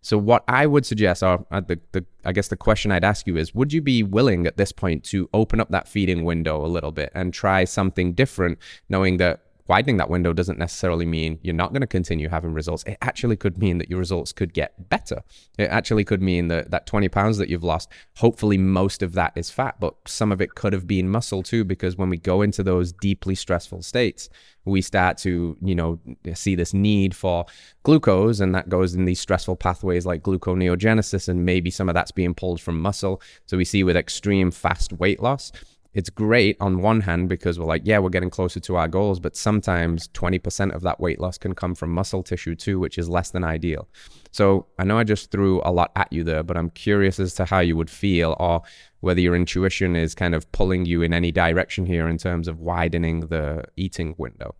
So, 0.00 0.18
what 0.18 0.44
I 0.48 0.66
would 0.66 0.86
suggest, 0.86 1.22
or 1.22 1.46
uh, 1.50 1.60
the, 1.60 1.80
the, 1.92 2.04
I 2.24 2.32
guess 2.32 2.48
the 2.48 2.56
question 2.56 2.92
I'd 2.92 3.04
ask 3.04 3.26
you 3.26 3.36
is 3.36 3.54
would 3.54 3.72
you 3.72 3.82
be 3.82 4.02
willing 4.02 4.46
at 4.46 4.56
this 4.56 4.72
point 4.72 5.04
to 5.04 5.28
open 5.32 5.60
up 5.60 5.70
that 5.70 5.88
feeding 5.88 6.24
window 6.24 6.64
a 6.64 6.68
little 6.68 6.92
bit 6.92 7.10
and 7.14 7.32
try 7.32 7.64
something 7.64 8.12
different, 8.12 8.58
knowing 8.88 9.16
that 9.18 9.40
widening 9.70 9.98
that 9.98 10.10
window 10.10 10.32
doesn't 10.32 10.58
necessarily 10.58 11.06
mean 11.06 11.38
you're 11.42 11.54
not 11.54 11.72
going 11.72 11.80
to 11.80 11.86
continue 11.86 12.28
having 12.28 12.52
results. 12.52 12.82
It 12.88 12.98
actually 13.02 13.36
could 13.36 13.56
mean 13.56 13.78
that 13.78 13.88
your 13.88 14.00
results 14.00 14.32
could 14.32 14.52
get 14.52 14.88
better. 14.90 15.22
It 15.58 15.70
actually 15.70 16.02
could 16.02 16.20
mean 16.20 16.48
that 16.48 16.72
that 16.72 16.86
20 16.86 17.08
pounds 17.08 17.38
that 17.38 17.48
you've 17.48 17.62
lost, 17.62 17.88
hopefully 18.16 18.58
most 18.58 19.00
of 19.00 19.12
that 19.12 19.32
is 19.36 19.48
fat, 19.48 19.78
but 19.78 19.94
some 20.08 20.32
of 20.32 20.40
it 20.40 20.56
could 20.56 20.72
have 20.72 20.88
been 20.88 21.08
muscle 21.08 21.44
too, 21.44 21.62
because 21.62 21.96
when 21.96 22.08
we 22.08 22.18
go 22.18 22.42
into 22.42 22.64
those 22.64 22.90
deeply 22.90 23.36
stressful 23.36 23.82
states, 23.82 24.28
we 24.64 24.82
start 24.82 25.16
to, 25.18 25.56
you 25.62 25.76
know, 25.76 26.00
see 26.34 26.56
this 26.56 26.74
need 26.74 27.14
for 27.14 27.46
glucose, 27.84 28.40
and 28.40 28.52
that 28.56 28.68
goes 28.68 28.94
in 28.94 29.04
these 29.04 29.20
stressful 29.20 29.54
pathways 29.54 30.04
like 30.04 30.24
gluconeogenesis, 30.24 31.28
and 31.28 31.46
maybe 31.46 31.70
some 31.70 31.88
of 31.88 31.94
that's 31.94 32.10
being 32.10 32.34
pulled 32.34 32.60
from 32.60 32.80
muscle. 32.80 33.22
So 33.46 33.56
we 33.56 33.64
see 33.64 33.84
with 33.84 33.96
extreme 33.96 34.50
fast 34.50 34.92
weight 34.94 35.22
loss, 35.22 35.52
it's 35.92 36.08
great 36.08 36.56
on 36.60 36.82
one 36.82 37.00
hand 37.00 37.28
because 37.28 37.58
we're 37.58 37.66
like, 37.66 37.82
yeah, 37.84 37.98
we're 37.98 38.10
getting 38.10 38.30
closer 38.30 38.60
to 38.60 38.76
our 38.76 38.86
goals, 38.86 39.18
but 39.18 39.36
sometimes 39.36 40.08
20% 40.08 40.72
of 40.72 40.82
that 40.82 41.00
weight 41.00 41.20
loss 41.20 41.36
can 41.36 41.54
come 41.54 41.74
from 41.74 41.90
muscle 41.90 42.22
tissue 42.22 42.54
too, 42.54 42.78
which 42.78 42.96
is 42.96 43.08
less 43.08 43.30
than 43.30 43.42
ideal. 43.42 43.88
So 44.30 44.66
I 44.78 44.84
know 44.84 44.98
I 44.98 45.04
just 45.04 45.32
threw 45.32 45.60
a 45.64 45.72
lot 45.72 45.90
at 45.96 46.12
you 46.12 46.22
there, 46.22 46.44
but 46.44 46.56
I'm 46.56 46.70
curious 46.70 47.18
as 47.18 47.34
to 47.34 47.44
how 47.44 47.58
you 47.58 47.76
would 47.76 47.90
feel 47.90 48.36
or 48.38 48.62
whether 49.00 49.20
your 49.20 49.34
intuition 49.34 49.96
is 49.96 50.14
kind 50.14 50.34
of 50.34 50.50
pulling 50.52 50.86
you 50.86 51.02
in 51.02 51.12
any 51.12 51.32
direction 51.32 51.86
here 51.86 52.08
in 52.08 52.18
terms 52.18 52.46
of 52.46 52.60
widening 52.60 53.20
the 53.20 53.64
eating 53.76 54.14
window. 54.16 54.54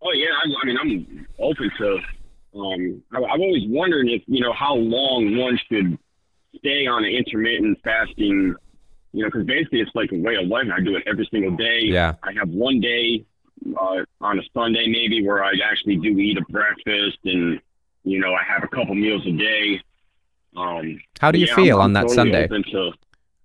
Oh 0.00 0.12
yeah, 0.12 0.26
I, 0.42 0.48
I 0.60 0.66
mean, 0.66 0.76
I'm 0.82 1.26
open 1.38 1.70
to. 1.78 1.98
Um, 2.58 3.02
I, 3.12 3.18
I've 3.18 3.40
always 3.40 3.62
wondered 3.68 4.08
if 4.08 4.22
you 4.26 4.40
know 4.40 4.52
how 4.52 4.74
long 4.74 5.36
one 5.36 5.56
should 5.68 5.96
stay 6.56 6.86
on 6.86 7.04
an 7.04 7.12
intermittent 7.12 7.78
fasting 7.84 8.56
you 9.12 9.22
know, 9.22 9.28
because 9.28 9.44
basically 9.46 9.80
it's 9.80 9.90
like 9.94 10.10
a 10.12 10.18
way 10.18 10.36
of 10.36 10.46
life. 10.48 10.66
I 10.74 10.80
do 10.80 10.96
it 10.96 11.02
every 11.06 11.28
single 11.30 11.56
day. 11.56 11.80
Yeah. 11.84 12.14
I 12.22 12.32
have 12.32 12.48
one 12.48 12.80
day 12.80 13.24
uh, 13.80 14.04
on 14.20 14.38
a 14.38 14.42
Sunday 14.54 14.86
maybe 14.88 15.24
where 15.26 15.44
I 15.44 15.52
actually 15.64 15.96
do 15.96 16.08
eat 16.18 16.38
a 16.38 16.44
breakfast 16.52 17.18
and 17.24 17.60
you 18.04 18.18
know 18.18 18.34
I 18.34 18.42
have 18.42 18.64
a 18.64 18.68
couple 18.68 18.94
meals 18.94 19.24
a 19.26 19.32
day. 19.32 19.80
Um, 20.56 21.00
How 21.20 21.30
do 21.30 21.38
you 21.38 21.46
yeah, 21.46 21.54
feel 21.54 21.76
I'm, 21.76 21.82
on 21.82 21.84
I'm 21.84 21.92
that 21.94 22.14
totally 22.14 22.48
Sunday? 22.48 22.70
to- 22.72 22.92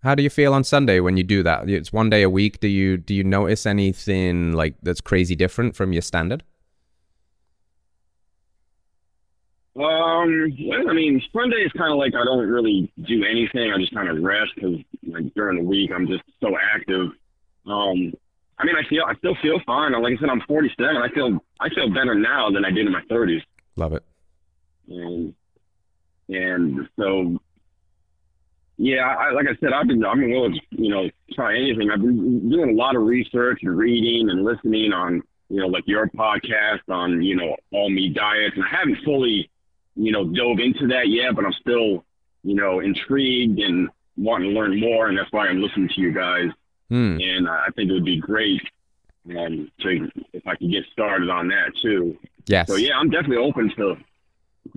How 0.03 0.15
do 0.15 0.23
you 0.23 0.29
feel 0.29 0.53
on 0.53 0.63
Sunday 0.63 0.99
when 0.99 1.15
you 1.17 1.23
do 1.23 1.43
that? 1.43 1.69
It's 1.69 1.93
one 1.93 2.09
day 2.09 2.23
a 2.23 2.29
week. 2.29 2.59
Do 2.59 2.67
you 2.67 2.97
do 2.97 3.13
you 3.13 3.23
notice 3.23 3.65
anything 3.65 4.53
like 4.53 4.75
that's 4.81 5.01
crazy 5.01 5.35
different 5.35 5.75
from 5.75 5.93
your 5.93 6.01
standard? 6.01 6.43
Um, 9.77 10.57
well, 10.67 10.89
I 10.89 10.93
mean, 10.93 11.21
Sunday 11.31 11.57
is 11.57 11.71
kind 11.73 11.91
of 11.91 11.99
like 11.99 12.15
I 12.15 12.25
don't 12.25 12.47
really 12.47 12.91
do 13.05 13.23
anything. 13.23 13.71
I 13.71 13.77
just 13.77 13.93
kind 13.93 14.09
of 14.09 14.23
rest 14.23 14.51
because 14.55 14.79
like 15.07 15.31
during 15.35 15.59
the 15.59 15.63
week 15.63 15.91
I'm 15.93 16.07
just 16.07 16.23
so 16.41 16.55
active. 16.57 17.11
Um, 17.67 18.13
I 18.57 18.65
mean, 18.65 18.75
I 18.75 18.87
feel 18.89 19.03
I 19.07 19.13
still 19.15 19.35
feel 19.41 19.59
fine. 19.67 19.91
Like 20.01 20.13
I 20.17 20.19
said, 20.19 20.29
I'm 20.29 20.41
47. 20.47 20.97
I 20.97 21.09
feel 21.13 21.39
I 21.59 21.69
feel 21.69 21.93
better 21.93 22.15
now 22.15 22.49
than 22.49 22.65
I 22.65 22.71
did 22.71 22.87
in 22.87 22.91
my 22.91 23.03
30s. 23.03 23.43
Love 23.75 23.93
it. 23.93 24.03
And 24.87 25.35
and 26.29 26.89
so 26.97 27.37
yeah, 28.77 29.01
I, 29.05 29.31
like 29.31 29.45
I 29.45 29.55
said, 29.59 29.73
I've 29.73 29.87
been 29.87 30.03
I'm 30.03 30.27
willing 30.27 30.53
to 30.53 30.59
you 30.71 30.89
know 30.89 31.07
try 31.33 31.55
anything. 31.55 31.91
I've 31.91 32.01
been 32.01 32.49
doing 32.49 32.71
a 32.71 32.73
lot 32.73 32.95
of 32.95 33.03
research 33.03 33.59
and 33.61 33.77
reading 33.77 34.29
and 34.31 34.43
listening 34.43 34.91
on 34.91 35.21
you 35.49 35.61
know 35.61 35.67
like 35.67 35.83
your 35.85 36.07
podcast 36.07 36.81
on 36.89 37.21
you 37.21 37.35
know 37.35 37.55
all 37.73 37.91
meat 37.91 38.15
diets, 38.15 38.55
and 38.55 38.63
I 38.63 38.75
haven't 38.75 39.03
fully 39.05 39.51
you 39.97 40.11
know, 40.11 40.25
dove 40.25 40.59
into 40.59 40.87
that 40.87 41.09
yet, 41.09 41.35
but 41.35 41.45
I'm 41.45 41.53
still, 41.53 42.05
you 42.43 42.55
know, 42.55 42.79
intrigued 42.79 43.59
and 43.59 43.89
wanting 44.15 44.51
to 44.51 44.55
learn 44.55 44.79
more, 44.79 45.07
and 45.07 45.17
that's 45.17 45.31
why 45.31 45.47
I'm 45.47 45.61
listening 45.61 45.89
to 45.89 46.01
you 46.01 46.13
guys. 46.13 46.49
Hmm. 46.89 47.17
And 47.21 47.49
I 47.49 47.67
think 47.75 47.89
it 47.89 47.93
would 47.93 48.05
be 48.05 48.17
great 48.17 48.61
um, 49.29 49.69
to 49.81 50.09
if 50.33 50.47
I 50.47 50.55
could 50.55 50.71
get 50.71 50.85
started 50.91 51.29
on 51.29 51.49
that 51.49 51.75
too. 51.81 52.17
Yes. 52.45 52.67
So 52.67 52.75
yeah, 52.75 52.97
I'm 52.97 53.09
definitely 53.09 53.37
open 53.37 53.71
to, 53.75 53.97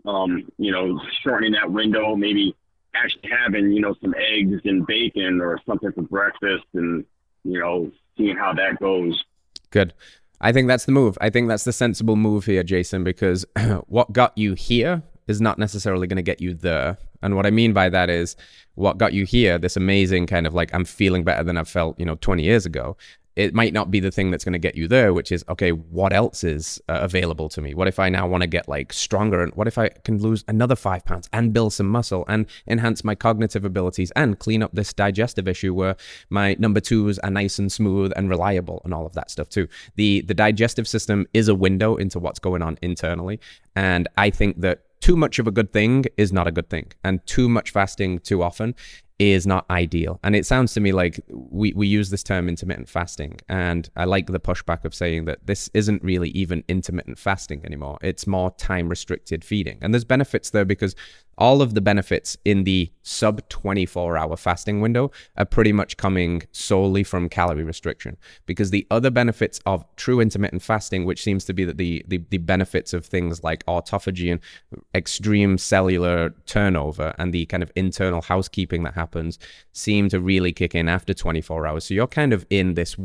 um, 0.09 0.51
you 0.59 0.73
know, 0.73 1.01
shortening 1.23 1.53
that 1.53 1.71
window. 1.71 2.17
Maybe 2.17 2.57
actually 2.95 3.31
having 3.31 3.71
you 3.71 3.81
know 3.81 3.95
some 4.01 4.15
eggs 4.19 4.61
and 4.65 4.87
bacon 4.87 5.41
or 5.41 5.61
something 5.67 5.93
for 5.93 6.03
breakfast, 6.03 6.65
and 6.75 7.05
you 7.45 7.61
know, 7.61 7.93
seeing 8.17 8.37
how 8.37 8.53
that 8.55 8.81
goes. 8.81 9.23
Good. 9.71 9.95
I 10.41 10.53
think 10.53 10.69
that's 10.69 10.87
the 10.87 10.93
move. 10.93 11.19
I 11.21 11.31
think 11.31 11.49
that's 11.49 11.65
the 11.65 11.73
sensible 11.73 12.17
move 12.17 12.47
here, 12.47 12.63
Jason, 12.63 13.05
because 13.05 13.45
what 13.87 14.13
got 14.13 14.37
you 14.37 14.55
here 14.55 15.03
is 15.29 15.41
not 15.41 15.59
necessarily 15.59 16.07
going 16.07 16.17
to 16.17 16.23
get 16.23 16.41
you 16.41 16.55
there. 16.55 16.99
And 17.23 17.37
what 17.37 17.47
I 17.47 17.51
mean 17.51 17.73
by 17.73 17.89
that 17.91 18.09
is 18.09 18.37
what 18.75 18.99
got 18.99 19.13
you 19.13 19.27
here, 19.27 19.59
this 19.59 19.77
amazing 19.77 20.27
kind 20.27 20.47
of 20.47 20.55
like, 20.55 20.73
I'm 20.75 20.85
feeling 20.87 21.23
better 21.23 21.45
than 21.45 21.59
I 21.59 21.65
felt, 21.65 21.99
you 22.01 22.07
know, 22.07 22.17
20 22.17 22.43
years 22.43 22.65
ago, 22.65 22.97
it 23.37 23.55
might 23.55 23.73
not 23.73 23.91
be 23.91 24.01
the 24.01 24.11
thing 24.11 24.31
that's 24.31 24.45
going 24.45 24.53
to 24.53 24.59
get 24.59 24.77
you 24.77 24.89
there, 24.89 25.15
which 25.15 25.31
is 25.31 25.45
okay, 25.49 25.71
what 25.71 26.13
else 26.13 26.43
is 26.45 26.81
uh, 26.89 26.99
available 27.01 27.49
to 27.51 27.61
me? 27.61 27.75
What 27.75 27.89
if 27.89 27.99
I 27.99 28.09
now 28.09 28.27
want 28.27 28.43
to 28.43 28.47
get 28.47 28.69
like 28.69 28.93
stronger? 28.93 29.43
And 29.43 29.55
what 29.55 29.69
if 29.69 29.79
I 29.79 29.89
can 29.89 30.19
lose 30.19 30.45
another 30.49 30.77
five 30.77 31.05
pounds 31.05 31.29
and 31.33 31.53
build 31.53 31.73
some 31.73 31.89
muscle 31.89 32.25
and 32.29 32.47
enhance 32.67 33.05
my 33.05 33.15
cognitive 33.15 33.65
abilities 33.65 34.11
and 34.17 34.39
clean 34.39 34.63
up 34.63 34.73
this 34.75 34.93
digestive 34.93 35.47
issue 35.47 35.73
where 35.73 35.97
my 36.29 36.57
number 36.59 36.81
twos 36.81 37.19
are 37.21 37.31
nice 37.31 37.59
and 37.59 37.71
smooth 37.71 38.13
and 38.17 38.29
reliable 38.29 38.83
and 38.85 38.93
all 38.93 39.07
of 39.07 39.15
that 39.15 39.31
stuff 39.31 39.49
too? 39.49 39.69
The, 39.95 40.23
the 40.23 40.35
digestive 40.35 40.89
system 40.89 41.27
is 41.33 41.49
a 41.49 41.55
window 41.55 41.97
into 41.97 42.19
what's 42.19 42.41
going 42.41 42.63
on 42.63 42.79
internally. 42.83 43.41
And 43.77 44.09
I 44.19 44.31
think 44.31 44.61
that 44.61 44.83
too 45.01 45.17
much 45.17 45.39
of 45.39 45.47
a 45.47 45.51
good 45.51 45.73
thing 45.73 46.05
is 46.17 46.33
not 46.33 46.47
a 46.47 46.53
good 46.53 46.69
thing. 46.69 46.93
And 47.05 47.25
too 47.27 47.49
much 47.49 47.71
fasting 47.71 48.19
too 48.19 48.43
often 48.43 48.75
is 49.21 49.47
not 49.47 49.67
ideal. 49.69 50.19
And 50.25 50.35
it 50.35 50.47
sounds 50.47 50.73
to 50.73 50.81
me 50.81 50.93
like 50.93 51.21
we, 51.29 51.75
we 51.75 51.87
use 51.87 52.09
this 52.09 52.23
term 52.23 52.49
intermittent 52.49 52.89
fasting. 52.89 53.39
And 53.51 53.89
I 53.95 54.07
like 54.07 54.29
the 54.29 54.41
pushback 54.41 54.87
of 54.87 54.95
saying 54.95 55.27
that 55.27 55.47
this 55.47 55.69
isn't 55.75 56.03
really 56.03 56.31
even 56.31 56.65
intermittent 56.69 57.19
fasting 57.19 57.61
anymore. 57.67 57.99
It's 58.01 58.27
more 58.27 58.51
time 58.53 58.89
restricted 58.89 59.45
feeding. 59.45 59.77
And 59.83 59.93
there's 59.93 60.07
benefits 60.07 60.51
there 60.51 60.65
because 60.65 60.97
all 61.41 61.63
of 61.63 61.75
the 61.75 61.81
benefits 61.81 62.37
in 62.45 62.65
the 62.65 62.93
sub 63.03 63.49
24 63.49 64.17
hour 64.17 64.37
fasting 64.37 64.81
window 64.81 65.11
are 65.39 65.47
pretty 65.47 65.73
much 65.73 65.97
coming 65.97 66.43
solely 66.53 67.03
from 67.03 67.29
calorie 67.29 67.65
restriction. 67.65 68.17
Because 68.45 68.71
the 68.71 68.87
other 68.91 69.11
benefits 69.11 69.59
of 69.65 69.85
true 69.97 70.21
intermittent 70.21 70.63
fasting 70.63 71.07
which 71.07 71.23
seems 71.23 71.45
to 71.47 71.55
be 71.55 71.65
that 71.65 71.79
the, 71.79 72.05
the, 72.07 72.19
the 72.29 72.39
benefits 72.39 72.93
of 72.93 73.07
things 73.07 73.43
like 73.43 73.65
autophagy 73.67 74.31
and 74.31 74.41
extreme 74.95 75.57
cellular 75.57 76.31
turnover 76.45 77.15
and 77.19 77.33
the 77.33 77.47
kind 77.47 77.63
of 77.63 77.73
internal 77.75 78.21
housekeeping 78.21 78.83
that 78.83 78.95
happens 78.95 79.39
seem 79.73 80.11
to 80.11 80.21
really 80.21 80.53
kick 80.53 80.75
in 80.75 80.89
after 80.89 81.15
24 81.15 81.67
hours. 81.67 81.85
So 81.85 81.95
you're 81.95 82.07
kind 82.07 82.35
of 82.35 82.47
in 82.51 82.75
this 82.75 82.97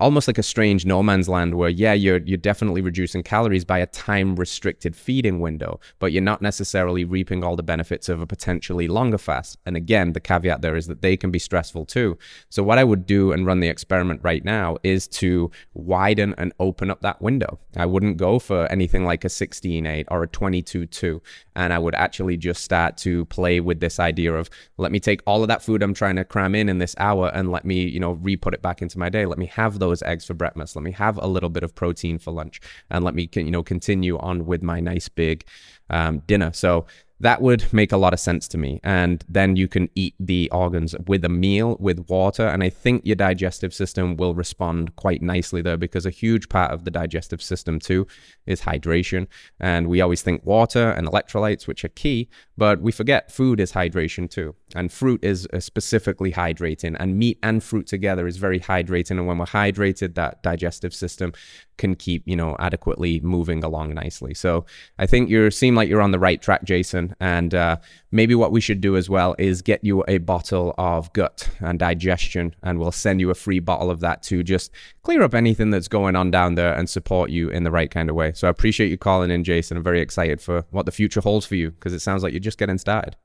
almost 0.00 0.26
like 0.26 0.38
a 0.38 0.42
strange 0.42 0.86
no 0.86 1.02
man's 1.02 1.28
land 1.28 1.54
where 1.54 1.68
yeah 1.68 1.92
you're 1.92 2.18
you're 2.18 2.38
definitely 2.38 2.80
reducing 2.80 3.22
calories 3.22 3.64
by 3.64 3.78
a 3.78 3.86
time 3.86 4.34
restricted 4.36 4.96
feeding 4.96 5.40
window 5.40 5.78
but 5.98 6.12
you're 6.12 6.22
not 6.22 6.40
necessarily 6.40 7.04
reaping 7.04 7.44
all 7.44 7.56
the 7.56 7.62
benefits 7.62 8.08
of 8.08 8.20
a 8.20 8.26
potentially 8.26 8.88
longer 8.88 9.18
fast. 9.18 9.58
And 9.66 9.76
again 9.76 10.12
the 10.12 10.20
caveat 10.20 10.62
there 10.62 10.76
is 10.76 10.86
that 10.86 11.02
they 11.02 11.16
can 11.16 11.30
be 11.30 11.38
stressful 11.38 11.86
too. 11.86 12.16
So 12.48 12.62
what 12.62 12.78
i 12.78 12.84
would 12.84 13.04
do 13.06 13.32
and 13.32 13.46
run 13.46 13.60
the 13.60 13.68
experiment 13.68 14.20
right 14.22 14.44
now 14.44 14.78
is 14.82 15.06
to 15.08 15.50
widen 15.74 16.34
and 16.38 16.52
open 16.58 16.90
up 16.90 17.02
that 17.02 17.20
window. 17.20 17.58
I 17.76 17.86
wouldn't 17.86 18.16
go 18.16 18.38
for 18.38 18.66
anything 18.66 19.04
like 19.04 19.24
a 19.24 19.28
16-8 19.28 20.06
or 20.08 20.22
a 20.22 20.28
22-2 20.28 21.20
and 21.56 21.72
i 21.72 21.78
would 21.78 21.94
actually 21.94 22.36
just 22.36 22.62
start 22.62 22.96
to 22.96 23.24
play 23.26 23.60
with 23.60 23.80
this 23.80 23.98
idea 23.98 24.32
of 24.32 24.48
let 24.78 24.92
me 24.92 25.00
take 25.00 25.20
all 25.26 25.42
of 25.42 25.48
that 25.48 25.62
food 25.62 25.82
i'm 25.82 25.94
trying 25.94 26.16
to 26.16 26.24
cram 26.24 26.54
in 26.54 26.68
in 26.68 26.78
this 26.78 26.94
hour 26.98 27.30
and 27.34 27.50
let 27.50 27.64
me 27.64 27.84
you 27.84 28.00
know 28.00 28.12
re-put 28.12 28.54
it 28.54 28.62
back 28.62 28.80
into 28.80 28.98
my 28.98 29.08
day. 29.08 29.26
Let 29.26 29.38
me 29.38 29.46
have 29.46 29.78
those 29.78 29.89
those 29.90 30.02
eggs 30.02 30.24
for 30.24 30.34
breakfast. 30.34 30.76
Let 30.76 30.82
me 30.82 30.92
have 30.92 31.18
a 31.18 31.26
little 31.26 31.50
bit 31.50 31.62
of 31.62 31.74
protein 31.74 32.18
for 32.18 32.30
lunch, 32.32 32.60
and 32.90 33.04
let 33.04 33.14
me 33.14 33.28
you 33.34 33.50
know 33.50 33.62
continue 33.62 34.18
on 34.18 34.46
with 34.46 34.62
my 34.62 34.80
nice 34.80 35.08
big 35.08 35.44
um, 35.90 36.20
dinner. 36.26 36.52
So 36.52 36.86
that 37.20 37.42
would 37.42 37.70
make 37.72 37.92
a 37.92 37.96
lot 37.96 38.12
of 38.12 38.20
sense 38.20 38.48
to 38.48 38.58
me. 38.58 38.80
And 38.82 39.24
then 39.28 39.56
you 39.56 39.68
can 39.68 39.88
eat 39.94 40.14
the 40.18 40.50
organs 40.50 40.94
with 41.06 41.24
a 41.24 41.28
meal, 41.28 41.76
with 41.78 42.08
water. 42.08 42.46
And 42.46 42.62
I 42.62 42.70
think 42.70 43.02
your 43.04 43.16
digestive 43.16 43.74
system 43.74 44.16
will 44.16 44.34
respond 44.34 44.96
quite 44.96 45.20
nicely 45.20 45.60
there 45.60 45.76
because 45.76 46.06
a 46.06 46.10
huge 46.10 46.48
part 46.48 46.72
of 46.72 46.84
the 46.84 46.90
digestive 46.90 47.42
system, 47.42 47.78
too, 47.78 48.06
is 48.46 48.62
hydration. 48.62 49.26
And 49.60 49.88
we 49.88 50.00
always 50.00 50.22
think 50.22 50.44
water 50.44 50.90
and 50.90 51.06
electrolytes, 51.06 51.66
which 51.66 51.84
are 51.84 51.88
key, 51.88 52.28
but 52.56 52.80
we 52.80 52.90
forget 52.90 53.30
food 53.30 53.60
is 53.60 53.72
hydration, 53.72 54.28
too. 54.28 54.54
And 54.74 54.90
fruit 54.90 55.22
is 55.22 55.46
uh, 55.52 55.60
specifically 55.60 56.32
hydrating, 56.32 56.96
and 56.98 57.18
meat 57.18 57.38
and 57.42 57.62
fruit 57.62 57.86
together 57.86 58.26
is 58.26 58.36
very 58.36 58.60
hydrating. 58.60 59.12
And 59.12 59.26
when 59.26 59.38
we're 59.38 59.46
hydrated, 59.46 60.14
that 60.14 60.42
digestive 60.42 60.94
system 60.94 61.32
can 61.80 61.96
keep 61.96 62.22
you 62.26 62.36
know 62.36 62.54
adequately 62.60 63.18
moving 63.20 63.64
along 63.64 63.94
nicely. 63.94 64.34
So 64.34 64.66
I 64.98 65.06
think 65.06 65.30
you 65.30 65.50
seem 65.50 65.74
like 65.74 65.88
you're 65.88 66.02
on 66.02 66.12
the 66.12 66.18
right 66.18 66.40
track, 66.40 66.62
Jason. 66.62 67.16
And 67.18 67.54
uh, 67.54 67.78
maybe 68.12 68.34
what 68.34 68.52
we 68.52 68.60
should 68.60 68.82
do 68.82 68.96
as 68.96 69.08
well 69.08 69.34
is 69.38 69.62
get 69.62 69.82
you 69.82 70.04
a 70.06 70.18
bottle 70.18 70.74
of 70.76 71.12
gut 71.14 71.48
and 71.58 71.78
digestion, 71.78 72.54
and 72.62 72.78
we'll 72.78 72.92
send 72.92 73.20
you 73.20 73.30
a 73.30 73.34
free 73.34 73.60
bottle 73.60 73.90
of 73.90 74.00
that 74.00 74.22
to 74.24 74.42
just 74.42 74.70
clear 75.02 75.22
up 75.22 75.34
anything 75.34 75.70
that's 75.70 75.88
going 75.88 76.14
on 76.14 76.30
down 76.30 76.54
there 76.54 76.74
and 76.74 76.88
support 76.88 77.30
you 77.30 77.48
in 77.48 77.64
the 77.64 77.70
right 77.70 77.90
kind 77.90 78.10
of 78.10 78.14
way. 78.14 78.32
So 78.34 78.46
I 78.46 78.50
appreciate 78.50 78.90
you 78.90 78.98
calling 78.98 79.30
in, 79.30 79.42
Jason. 79.42 79.78
I'm 79.78 79.82
very 79.82 80.02
excited 80.02 80.40
for 80.42 80.66
what 80.70 80.84
the 80.84 80.92
future 80.92 81.22
holds 81.22 81.46
for 81.46 81.56
you 81.56 81.70
because 81.70 81.94
it 81.94 82.00
sounds 82.00 82.22
like 82.22 82.32
you're 82.32 82.40
just 82.40 82.58
getting 82.58 82.78
started. 82.78 83.16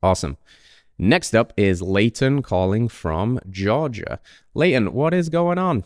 Awesome. 0.00 0.36
Next 0.96 1.34
up 1.34 1.52
is 1.56 1.82
Layton 1.82 2.42
calling 2.42 2.88
from 2.88 3.40
Georgia. 3.50 4.20
Layton, 4.54 4.92
what 4.92 5.12
is 5.12 5.28
going 5.28 5.58
on? 5.58 5.84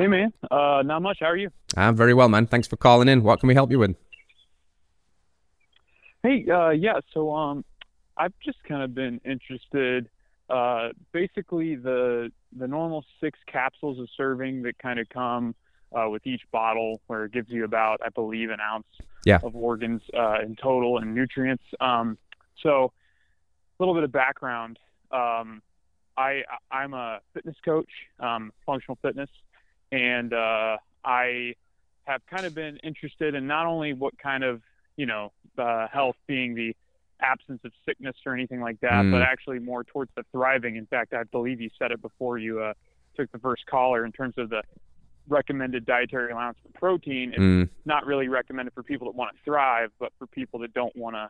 Hey 0.00 0.06
man, 0.06 0.32
uh, 0.50 0.80
not 0.82 1.02
much. 1.02 1.18
How 1.20 1.26
are 1.26 1.36
you? 1.36 1.50
I'm 1.76 1.94
very 1.94 2.14
well, 2.14 2.30
man. 2.30 2.46
Thanks 2.46 2.66
for 2.66 2.78
calling 2.78 3.06
in. 3.06 3.22
What 3.22 3.38
can 3.38 3.48
we 3.48 3.54
help 3.54 3.70
you 3.70 3.78
with? 3.78 3.96
Hey, 6.22 6.46
uh, 6.50 6.70
yeah. 6.70 7.00
So, 7.12 7.34
um, 7.34 7.66
I've 8.16 8.32
just 8.42 8.56
kind 8.64 8.82
of 8.82 8.94
been 8.94 9.20
interested. 9.26 10.08
Uh, 10.48 10.92
basically, 11.12 11.76
the 11.76 12.32
the 12.58 12.66
normal 12.66 13.04
six 13.20 13.38
capsules 13.46 13.98
of 13.98 14.08
serving 14.16 14.62
that 14.62 14.78
kind 14.78 14.98
of 15.00 15.06
come 15.10 15.54
uh, 15.94 16.08
with 16.08 16.26
each 16.26 16.44
bottle, 16.50 17.02
where 17.08 17.26
it 17.26 17.32
gives 17.32 17.50
you 17.50 17.64
about, 17.64 18.00
I 18.02 18.08
believe, 18.08 18.48
an 18.48 18.58
ounce 18.58 18.86
yeah. 19.26 19.40
of 19.42 19.54
organs 19.54 20.00
uh, 20.16 20.40
in 20.40 20.56
total 20.56 20.96
and 20.96 21.14
nutrients. 21.14 21.64
Um, 21.78 22.16
so, 22.62 22.90
a 23.78 23.82
little 23.82 23.92
bit 23.92 24.04
of 24.04 24.12
background. 24.12 24.78
Um, 25.12 25.60
I 26.16 26.44
I'm 26.70 26.94
a 26.94 27.18
fitness 27.34 27.56
coach, 27.62 27.90
um, 28.18 28.50
functional 28.64 28.96
fitness 29.02 29.28
and 29.92 30.32
uh, 30.32 30.76
I 31.04 31.54
have 32.04 32.22
kind 32.26 32.46
of 32.46 32.54
been 32.54 32.78
interested 32.78 33.34
in 33.34 33.46
not 33.46 33.66
only 33.66 33.92
what 33.92 34.18
kind 34.18 34.44
of 34.44 34.62
you 34.96 35.06
know 35.06 35.32
uh, 35.58 35.86
health 35.88 36.16
being 36.26 36.54
the 36.54 36.74
absence 37.20 37.60
of 37.64 37.72
sickness 37.84 38.16
or 38.24 38.34
anything 38.34 38.60
like 38.60 38.80
that, 38.80 39.04
mm. 39.04 39.12
but 39.12 39.22
actually 39.22 39.58
more 39.58 39.84
towards 39.84 40.10
the 40.16 40.24
thriving. 40.32 40.76
In 40.76 40.86
fact, 40.86 41.12
I 41.12 41.24
believe 41.24 41.60
you 41.60 41.70
said 41.78 41.92
it 41.92 42.00
before 42.00 42.38
you 42.38 42.60
uh, 42.60 42.74
took 43.16 43.30
the 43.32 43.38
first 43.38 43.66
caller 43.66 44.04
in 44.04 44.12
terms 44.12 44.34
of 44.38 44.50
the 44.50 44.62
recommended 45.28 45.84
dietary 45.86 46.32
allowance 46.32 46.58
for 46.62 46.78
protein. 46.78 47.30
It's 47.30 47.38
mm. 47.38 47.68
not 47.84 48.06
really 48.06 48.28
recommended 48.28 48.74
for 48.74 48.82
people 48.82 49.06
that 49.08 49.16
want 49.16 49.36
to 49.36 49.42
thrive, 49.44 49.90
but 49.98 50.12
for 50.18 50.26
people 50.26 50.60
that 50.60 50.74
don't 50.74 50.94
want 50.96 51.16
to 51.16 51.28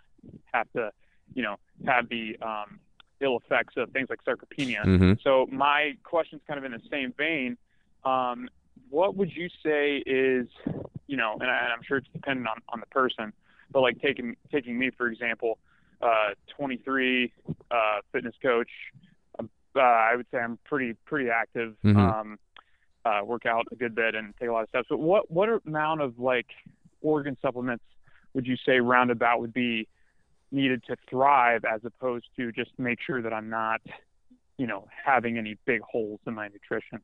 have 0.53 0.71
to, 0.73 0.91
you 1.35 1.43
know, 1.43 1.57
have 1.87 2.09
the 2.09 2.37
um, 2.41 2.79
ill 3.21 3.39
effects 3.39 3.75
of 3.77 3.91
things 3.91 4.09
like 4.09 4.25
sarcopenia. 4.25 4.85
Mm-hmm. 4.85 5.13
So 5.23 5.47
my 5.51 5.97
question's 6.03 6.43
kind 6.47 6.59
of 6.59 6.65
in 6.65 6.73
the 6.73 6.81
same 6.91 7.13
vein. 7.17 7.57
Um, 8.05 8.49
what 8.89 9.17
would 9.17 9.31
you 9.35 9.49
say 9.65 9.99
is, 9.99 10.49
you 11.07 11.17
know, 11.17 11.37
and, 11.41 11.51
I, 11.51 11.73
am 11.73 11.83
sure 11.87 11.99
it's 11.99 12.09
dependent 12.13 12.49
on, 12.49 12.61
on 12.69 12.81
the 12.81 12.87
person, 12.87 13.33
but 13.73 13.81
like 13.81 14.01
taking 14.01 14.37
taking 14.51 14.79
me 14.79 14.91
for 14.91 15.09
example, 15.09 15.59
uh, 16.03 16.31
23, 16.57 17.33
uh, 17.71 17.75
fitness 18.13 18.35
coach. 18.43 18.71
Uh, 19.39 19.79
I 19.79 20.17
would 20.17 20.27
say 20.33 20.39
I'm 20.39 20.59
pretty 20.65 20.95
pretty 21.05 21.31
active. 21.31 21.77
Mm-hmm. 21.85 21.99
Um, 21.99 22.39
uh, 23.05 23.21
work 23.25 23.47
out 23.47 23.67
a 23.73 23.77
good 23.77 23.95
bit 23.95 24.15
and 24.15 24.35
take 24.39 24.49
a 24.49 24.53
lot 24.53 24.63
of 24.63 24.69
steps. 24.69 24.89
But 24.91 24.99
what 24.99 25.31
what 25.31 25.49
amount 25.67 26.01
of 26.01 26.19
like 26.19 26.47
organ 27.01 27.37
supplements 27.41 27.85
would 28.35 28.47
you 28.47 28.57
say 28.67 28.81
roundabout 28.81 29.41
would 29.41 29.53
be 29.53 29.89
needed 30.53 30.83
to 30.85 30.97
thrive 31.09 31.65
as 31.65 31.81
opposed 31.85 32.27
to 32.37 32.53
just 32.53 32.71
make 32.79 32.99
sure 33.01 33.23
that 33.23 33.33
I'm 33.33 33.49
not, 33.49 33.81
you 34.59 34.67
know, 34.67 34.89
having 35.05 35.39
any 35.39 35.57
big 35.65 35.81
holes 35.81 36.21
in 36.27 36.35
my 36.35 36.49
nutrition? 36.49 37.01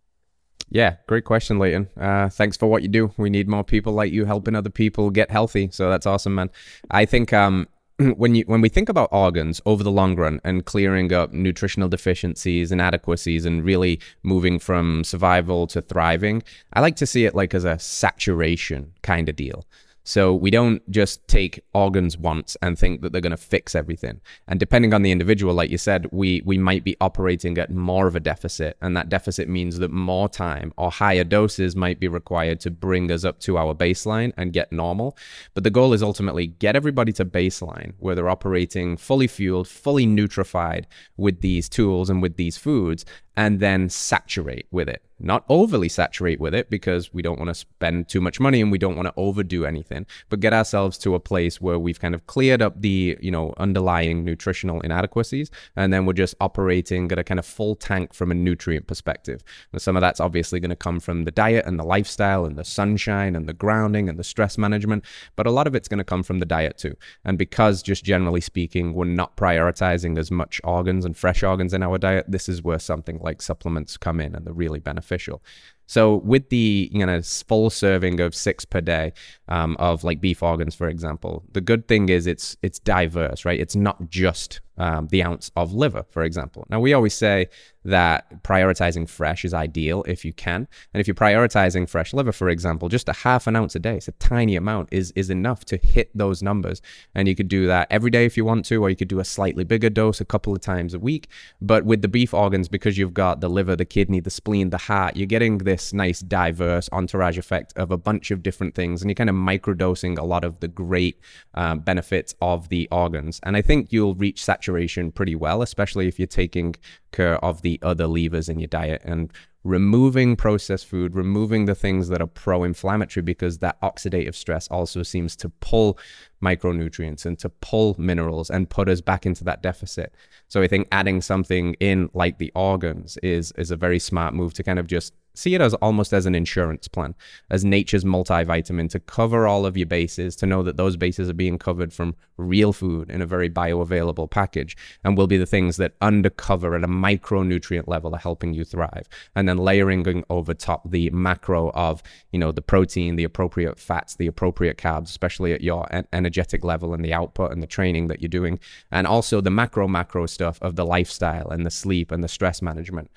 Yeah, 0.69 0.97
great 1.07 1.25
question, 1.25 1.59
Leighton. 1.59 1.89
Uh, 1.99 2.29
thanks 2.29 2.57
for 2.57 2.67
what 2.67 2.83
you 2.83 2.89
do. 2.89 3.13
We 3.17 3.31
need 3.31 3.49
more 3.49 3.65
people 3.65 3.93
like 3.93 4.13
you 4.13 4.25
helping 4.25 4.57
other 4.57 4.71
people 4.71 5.11
get 5.11 5.31
healthy. 5.31 5.69
So 5.71 5.89
that's 5.89 6.07
awesome, 6.07 6.35
man. 6.35 6.51
I 6.91 7.05
think 7.05 7.33
um, 7.33 7.69
when 8.17 8.35
you 8.35 8.45
when 8.47 8.61
we 8.61 8.69
think 8.69 8.89
about 8.89 9.09
organs 9.13 9.61
over 9.65 9.83
the 9.83 9.91
long 9.91 10.17
run 10.17 10.41
and 10.45 10.65
clearing 10.65 11.13
up 11.13 11.33
nutritional 11.33 11.89
deficiencies, 11.89 12.73
inadequacies, 12.73 13.47
and 13.47 13.65
really 13.65 14.01
moving 14.23 14.59
from 14.59 15.05
survival 15.05 15.67
to 15.69 15.81
thriving, 15.81 16.43
I 16.73 16.81
like 16.81 16.97
to 16.97 17.07
see 17.07 17.25
it 17.25 17.35
like 17.35 17.55
as 17.55 17.65
a 17.65 17.79
saturation 17.79 18.93
kind 19.03 19.29
of 19.29 19.37
deal. 19.37 19.65
So 20.07 20.33
we 20.33 20.53
don't 20.53 20.89
just 20.89 21.27
take 21.27 21.65
organs 21.75 22.17
once 22.17 22.57
and 22.63 22.79
think 22.79 23.01
that 23.01 23.11
they're 23.11 23.21
going 23.21 23.33
to 23.33 23.37
fix 23.37 23.75
everything. 23.75 24.21
And 24.47 24.61
depending 24.61 24.95
on 24.95 25.03
the 25.03 25.11
individual, 25.11 25.53
like 25.53 25.69
you 25.69 25.79
said, 25.79 26.07
we 26.13 26.43
we 26.45 26.59
might 26.59 26.85
be 26.85 26.97
operating 27.01 27.59
at 27.59 27.73
more 27.73 28.07
of 28.07 28.15
a 28.15 28.21
deficit, 28.21 28.77
and 28.81 28.97
that 28.97 29.09
deficit 29.09 29.49
means 29.49 29.81
that 29.81 29.91
more 29.91 30.29
time 30.29 30.73
or 30.77 30.93
higher 30.93 31.25
doses 31.25 31.75
might 31.75 31.99
be 31.99 32.07
required 32.07 32.61
to 32.61 32.71
bring 32.71 33.11
us 33.11 33.25
up 33.25 33.41
to 33.41 33.59
our 33.59 33.75
baseline 33.75 34.33
and 34.37 34.53
get 34.53 34.71
normal. 34.71 35.19
But 35.55 35.65
the 35.65 35.71
goal 35.71 35.93
is 35.93 36.05
ultimately 36.05 36.47
get 36.47 36.77
everybody 36.77 37.13
to 37.15 37.25
baseline 37.25 37.95
where 37.99 38.15
they're 38.15 38.29
operating 38.29 38.97
fully 38.97 39.27
fueled, 39.27 39.67
fully 39.67 40.07
nutrified 40.07 40.85
with 41.17 41.41
these 41.41 41.69
tools 41.69 42.09
and 42.09 42.23
with 42.23 42.37
these 42.37 42.57
foods, 42.57 43.05
and 43.37 43.61
then 43.61 43.89
saturate 43.89 44.67
with 44.71 44.89
it. 44.89 45.03
Not 45.19 45.47
overly 45.49 45.89
saturate 45.89 46.41
with 46.41 46.55
it 46.55 46.69
because 46.69 47.13
we 47.13 47.23
don't 47.23 47.39
want 47.39 47.49
to 47.49 47.55
spend 47.55 48.09
too 48.09 48.21
much 48.21 48.39
money 48.39 48.61
and 48.61 48.71
we 48.71 48.77
don't 48.77 48.97
want 48.97 49.07
to 49.07 49.15
overdo 49.17 49.65
anything, 49.65 50.05
but 50.29 50.41
get 50.41 50.53
ourselves 50.53 50.99
to 50.99 51.15
a 51.15 51.21
place 51.21 51.59
where 51.59 51.79
we've 51.79 51.99
kind 51.99 52.15
of 52.15 52.27
cleared 52.27 52.61
up 52.61 52.83
the, 52.83 53.17
you 53.21 53.31
know, 53.31 53.55
underlying 53.57 54.25
nutritional 54.25 54.81
inadequacies 54.83 55.51
and 55.75 55.91
then 55.91 56.05
we're 56.05 56.13
just 56.13 56.35
operating 56.41 57.11
at 57.13 57.19
a 57.19 57.25
kind 57.25 57.39
of 57.39 57.47
full 57.47 57.75
tank 57.75 58.13
from 58.13 58.31
a 58.31 58.35
nutrient 58.35 58.87
perspective. 58.87 59.43
And 59.73 59.81
some 59.81 59.97
of 59.97 60.03
that's 60.03 60.21
obviously 60.21 60.61
going 60.61 60.71
to 60.71 60.77
come 60.77 61.01
from 61.01 61.25
the 61.25 61.31
diet 61.31 61.65
and 61.65 61.79
the 61.79 61.85
lifestyle 61.85 62.45
and 62.45 62.57
the 62.57 62.65
sunshine 62.65 63.35
and 63.35 63.49
the 63.49 63.55
grounding 63.55 64.11
and 64.11 64.19
the 64.19 64.25
stress 64.25 64.59
management, 64.59 65.03
but 65.35 65.47
a 65.47 65.51
lot 65.51 65.67
of 65.67 65.75
it's 65.75 65.89
going 65.89 65.99
to 65.99 66.05
come 66.05 66.25
from 66.25 66.41
the 66.41 66.47
diet 66.47 66.77
too. 66.77 66.95
And 67.25 67.39
because 67.39 67.83
just 67.83 68.05
generally 68.05 68.43
speaking, 68.43 68.93
we're 68.93 69.07
not 69.07 69.37
prioritizing 69.37 70.19
as 70.19 70.31
much 70.31 70.61
organs 70.63 71.07
and 71.07 71.17
fresh 71.17 71.43
organs 71.43 71.73
in 71.73 71.83
our 71.83 71.97
diet, 71.97 72.27
this 72.29 72.51
is 72.51 72.63
where 72.63 72.79
something 72.79 73.19
like 73.27 73.43
supplements 73.43 73.97
come 73.97 74.21
in 74.21 74.35
and 74.35 74.47
they're 74.47 74.55
really 74.55 74.81
beneficial. 74.81 75.43
So 75.87 76.17
with 76.17 76.49
the 76.51 76.91
you 76.93 77.07
know 77.07 77.23
full 77.23 77.71
serving 77.71 78.21
of 78.21 78.35
six 78.35 78.65
per 78.65 78.81
day 78.81 79.13
um, 79.49 79.77
of 79.79 80.05
like 80.05 80.21
beef 80.21 80.43
organs, 80.43 80.75
for 80.75 80.89
example, 80.89 81.45
the 81.53 81.61
good 81.61 81.89
thing 81.89 82.09
is 82.09 82.27
it's 82.27 82.57
it's 82.63 82.79
diverse, 82.79 83.45
right? 83.45 83.59
It's 83.59 83.77
not 83.77 84.11
just 84.11 84.61
um, 84.79 85.09
the 85.09 85.23
ounce 85.23 85.51
of 85.57 85.73
liver, 85.73 86.05
for 86.11 86.23
example. 86.23 86.67
Now 86.69 86.81
we 86.81 86.93
always 86.93 87.15
say 87.15 87.49
that 87.85 88.43
prioritizing 88.43 89.09
fresh 89.09 89.45
is 89.45 89.55
ideal 89.55 90.05
if 90.07 90.25
you 90.25 90.33
can, 90.33 90.67
and 90.93 91.01
if 91.01 91.07
you're 91.07 91.15
prioritizing 91.15 91.89
fresh 91.89 92.13
liver, 92.13 92.33
for 92.33 92.49
example, 92.49 92.89
just 92.89 93.09
a 93.09 93.13
half 93.13 93.47
an 93.47 93.57
ounce 93.57 93.75
a 93.75 93.79
day, 93.79 93.97
it's 93.97 94.09
a 94.09 94.13
tiny 94.13 94.57
amount, 94.57 94.89
is 94.91 95.13
is 95.13 95.31
enough 95.31 95.65
to 95.67 95.77
hit 95.77 96.11
those 96.15 96.43
numbers. 96.43 96.83
And 97.15 97.29
you 97.29 97.35
could 97.35 97.49
do 97.49 97.67
that 97.69 97.87
every 97.91 98.11
day 98.11 98.25
if 98.25 98.37
you 98.37 98.45
want 98.45 98.65
to, 98.67 98.83
or 98.83 98.91
you 98.91 98.97
could 98.97 99.09
do 99.09 99.21
a 99.21 99.25
slightly 99.25 99.65
bigger 99.65 99.91
dose 99.91 100.21
a 100.21 100.25
couple 100.25 100.53
of 100.53 100.61
times 100.61 100.95
a 100.95 100.99
week. 100.99 101.29
But 101.61 101.85
with 101.85 102.03
the 102.03 102.09
beef 102.09 102.35
organs, 102.35 102.69
because 102.69 102.99
you've 102.99 103.15
got 103.15 103.41
the 103.41 103.49
liver, 103.49 103.77
the 103.77 103.85
kidney, 103.85 104.21
the 104.21 104.31
spleen, 104.31 104.71
the 104.71 104.79
heart, 104.79 105.17
you're 105.17 105.27
getting 105.27 105.59
this 105.59 105.76
this 105.77 105.93
nice 105.93 106.21
diverse 106.21 106.89
entourage 106.91 107.37
effect 107.37 107.75
of 107.77 107.91
a 107.91 107.99
bunch 107.99 108.31
of 108.31 108.43
different 108.43 108.75
things 108.75 109.03
and 109.03 109.11
you're 109.11 109.15
kind 109.15 109.29
of 109.29 109.37
microdosing 109.37 110.19
a 110.19 110.25
lot 110.25 110.43
of 110.43 110.59
the 110.61 110.69
great 110.69 111.21
um, 111.53 111.81
benefits 111.81 112.35
of 112.41 112.71
the 112.71 112.89
organs 112.91 113.41
and 113.43 113.59
i 113.59 113.63
think 113.63 113.93
you'll 113.93 114.15
reach 114.15 114.43
saturation 114.43 115.13
pretty 115.13 115.35
well 115.35 115.61
especially 115.61 116.09
if 116.09 116.19
you're 116.19 116.27
taking 116.27 116.75
care 117.13 117.37
of 117.45 117.61
the 117.61 117.79
other 117.83 118.07
levers 118.07 118.49
in 118.49 118.59
your 118.59 118.69
diet 118.69 119.03
and 119.05 119.33
removing 119.67 120.37
processed 120.37 120.87
food, 120.87 121.15
removing 121.15 121.65
the 121.65 121.75
things 121.75 122.09
that 122.09 122.23
are 122.23 122.27
pro 122.27 122.63
inflammatory, 122.63 123.23
because 123.23 123.59
that 123.59 123.81
oxidative 123.83 124.35
stress 124.35 124.69
also 124.69 125.03
seems 125.03 125.35
to 125.35 125.49
pull 125.49 125.99
micronutrients 126.43 127.27
and 127.27 127.39
to 127.41 127.49
pull 127.49 127.97
minerals 127.99 128.49
and 128.49 128.71
put 128.71 128.89
us 128.89 129.01
back 129.01 129.27
into 129.27 129.43
that 129.43 129.63
deficit. 129.63 130.15
So 130.47 130.63
I 130.63 130.69
think 130.69 130.87
adding 130.93 131.21
something 131.21 131.75
in 131.81 132.09
like 132.15 132.39
the 132.39 132.53
organs 132.55 133.19
is 133.23 133.53
is 133.53 133.73
a 133.73 133.77
very 133.77 133.99
smart 133.99 134.35
move 134.35 134.55
to 134.55 134.63
kind 134.63 134.79
of 134.79 134.87
just 134.87 135.13
see 135.37 135.55
it 135.55 135.61
as 135.61 135.75
almost 135.75 136.13
as 136.13 136.27
an 136.27 136.35
insurance 136.35 136.89
plan, 136.89 137.15
as 137.51 137.65
nature's 137.65 138.05
multivitamin 138.05 138.91
to 138.91 139.01
cover 139.01 139.47
all 139.47 139.67
of 139.67 139.77
your 139.77 139.87
bases, 139.87 140.35
to 140.37 140.47
know 140.47 140.63
that 140.63 140.77
those 140.77 140.97
bases 140.97 141.29
are 141.29 141.35
being 141.35 141.59
covered 141.59 141.93
from 141.93 142.15
real 142.37 142.73
food 142.73 143.11
in 143.11 143.23
a 143.23 143.27
very 143.27 143.49
bioavailable 143.49 144.31
package 144.31 144.77
and 145.05 145.17
will 145.17 145.27
be 145.27 145.37
the 145.37 145.47
things 145.47 145.77
that 145.77 145.95
undercover 146.01 146.75
at 146.75 146.85
a 146.85 146.89
micronutrient 146.89 147.87
level 147.87 148.15
are 148.15 148.19
helping 148.19 148.55
you 148.55 148.65
thrive. 148.65 149.09
And 149.35 149.49
then 149.49 149.59
layering 149.59 150.25
over 150.31 150.55
top 150.55 150.91
the 150.91 151.11
macro 151.11 151.71
of, 151.71 152.03
you 152.33 152.39
know, 152.39 152.53
the 152.53 152.63
protein, 152.63 153.17
the 153.17 153.25
appropriate 153.25 153.79
fats, 153.79 154.17
the 154.17 154.27
appropriate 154.27 154.79
carbs, 154.79 155.09
especially 155.09 155.53
at 155.53 155.63
your 155.63 155.87
energetic 156.13 156.65
level 156.65 156.95
and 156.95 157.05
the 157.05 157.13
output 157.13 157.53
and 157.53 157.63
the 157.63 157.67
training 157.67 158.09
that 158.09 158.21
you're 158.21 158.29
doing. 158.29 158.59
And 158.91 159.07
also 159.07 159.41
the 159.41 159.51
macro 159.51 159.89
macro 159.89 160.27
stuff 160.27 160.59
of 160.63 160.77
the 160.77 160.87
lifestyle 160.87 161.49
and 161.49 161.65
the 161.65 161.71
sleep 161.71 162.11
and 162.11 162.23
the 162.23 162.29
stress 162.29 162.63
management. 162.63 163.11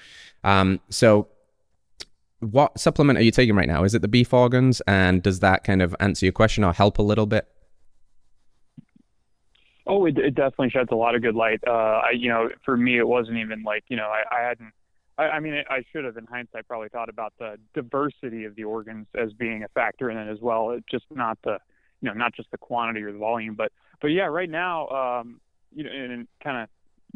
Um, 0.43 0.79
so 0.89 1.27
what 2.39 2.79
supplement 2.79 3.19
are 3.19 3.21
you 3.21 3.31
taking 3.31 3.55
right 3.55 3.67
now? 3.67 3.83
Is 3.83 3.93
it 3.93 4.01
the 4.01 4.07
beef 4.07 4.33
organs? 4.33 4.81
And 4.87 5.21
does 5.21 5.39
that 5.39 5.63
kind 5.63 5.81
of 5.81 5.95
answer 5.99 6.25
your 6.25 6.33
question 6.33 6.63
or 6.63 6.73
help 6.73 6.97
a 6.97 7.01
little 7.01 7.25
bit? 7.25 7.47
Oh, 9.85 10.05
it, 10.05 10.17
it 10.17 10.35
definitely 10.35 10.69
sheds 10.69 10.89
a 10.91 10.95
lot 10.95 11.15
of 11.15 11.21
good 11.21 11.35
light. 11.35 11.61
Uh, 11.65 11.71
I, 11.71 12.11
you 12.11 12.29
know, 12.29 12.49
for 12.63 12.77
me, 12.77 12.97
it 12.99 13.07
wasn't 13.07 13.37
even 13.37 13.63
like, 13.63 13.83
you 13.87 13.97
know, 13.97 14.07
I, 14.07 14.23
I 14.31 14.47
hadn't, 14.47 14.71
I, 15.17 15.23
I 15.23 15.39
mean, 15.39 15.63
I 15.69 15.83
should 15.91 16.05
have 16.05 16.15
in 16.15 16.25
hindsight 16.25 16.67
probably 16.67 16.89
thought 16.89 17.09
about 17.09 17.33
the 17.39 17.57
diversity 17.73 18.45
of 18.45 18.55
the 18.55 18.65
organs 18.65 19.07
as 19.15 19.33
being 19.33 19.63
a 19.63 19.67
factor 19.69 20.11
in 20.11 20.17
it 20.17 20.31
as 20.31 20.39
well. 20.41 20.71
It's 20.71 20.85
just 20.89 21.05
not 21.09 21.39
the, 21.43 21.57
you 22.01 22.07
know, 22.07 22.13
not 22.13 22.35
just 22.35 22.51
the 22.51 22.57
quantity 22.57 23.01
or 23.01 23.11
the 23.11 23.17
volume, 23.17 23.55
but, 23.55 23.71
but 23.99 24.09
yeah, 24.09 24.25
right 24.25 24.49
now, 24.49 24.87
um, 24.89 25.41
you 25.75 25.83
know, 25.83 25.89
and 25.91 26.27
kind 26.43 26.61
of 26.61 26.69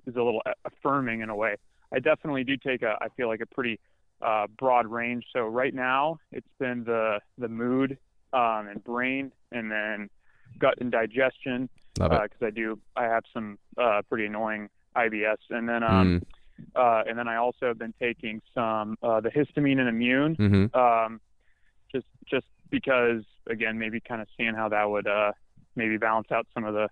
is 0.07 0.15
a 0.15 0.23
little 0.23 0.41
affirming 0.65 1.21
in 1.21 1.29
a 1.29 1.35
way. 1.35 1.55
I 1.93 1.99
definitely 1.99 2.43
do 2.43 2.57
take 2.57 2.81
a, 2.81 2.97
I 2.99 3.09
feel 3.15 3.27
like 3.27 3.41
a 3.41 3.45
pretty 3.45 3.79
uh, 4.23 4.47
broad 4.57 4.87
range. 4.87 5.25
So 5.33 5.41
right 5.47 5.73
now 5.73 6.17
it's 6.31 6.47
been 6.59 6.83
the 6.83 7.19
the 7.37 7.47
mood 7.47 7.97
um, 8.31 8.67
and 8.67 8.83
brain, 8.83 9.31
and 9.51 9.71
then 9.71 10.09
gut 10.59 10.75
and 10.79 10.91
digestion 10.91 11.69
because 11.93 12.29
uh, 12.41 12.45
I 12.45 12.49
do 12.49 12.79
I 12.95 13.03
have 13.03 13.23
some 13.33 13.57
uh, 13.77 14.01
pretty 14.09 14.25
annoying 14.25 14.69
IBS, 14.95 15.37
and 15.49 15.67
then 15.67 15.83
um, 15.83 16.21
mm. 16.21 16.65
uh, 16.75 17.03
and 17.07 17.17
then 17.17 17.27
I 17.27 17.37
also 17.37 17.67
have 17.67 17.77
been 17.77 17.93
taking 17.99 18.41
some 18.53 18.97
uh, 19.03 19.21
the 19.21 19.29
histamine 19.29 19.79
and 19.79 19.89
immune, 19.89 20.35
mm-hmm. 20.35 20.79
um, 20.79 21.21
just 21.91 22.05
just 22.25 22.47
because 22.69 23.23
again 23.47 23.77
maybe 23.77 23.99
kind 23.99 24.21
of 24.21 24.27
seeing 24.37 24.55
how 24.55 24.69
that 24.69 24.89
would 24.89 25.07
uh, 25.07 25.31
maybe 25.75 25.97
balance 25.97 26.31
out 26.31 26.47
some 26.53 26.63
of 26.65 26.73
the 26.73 26.89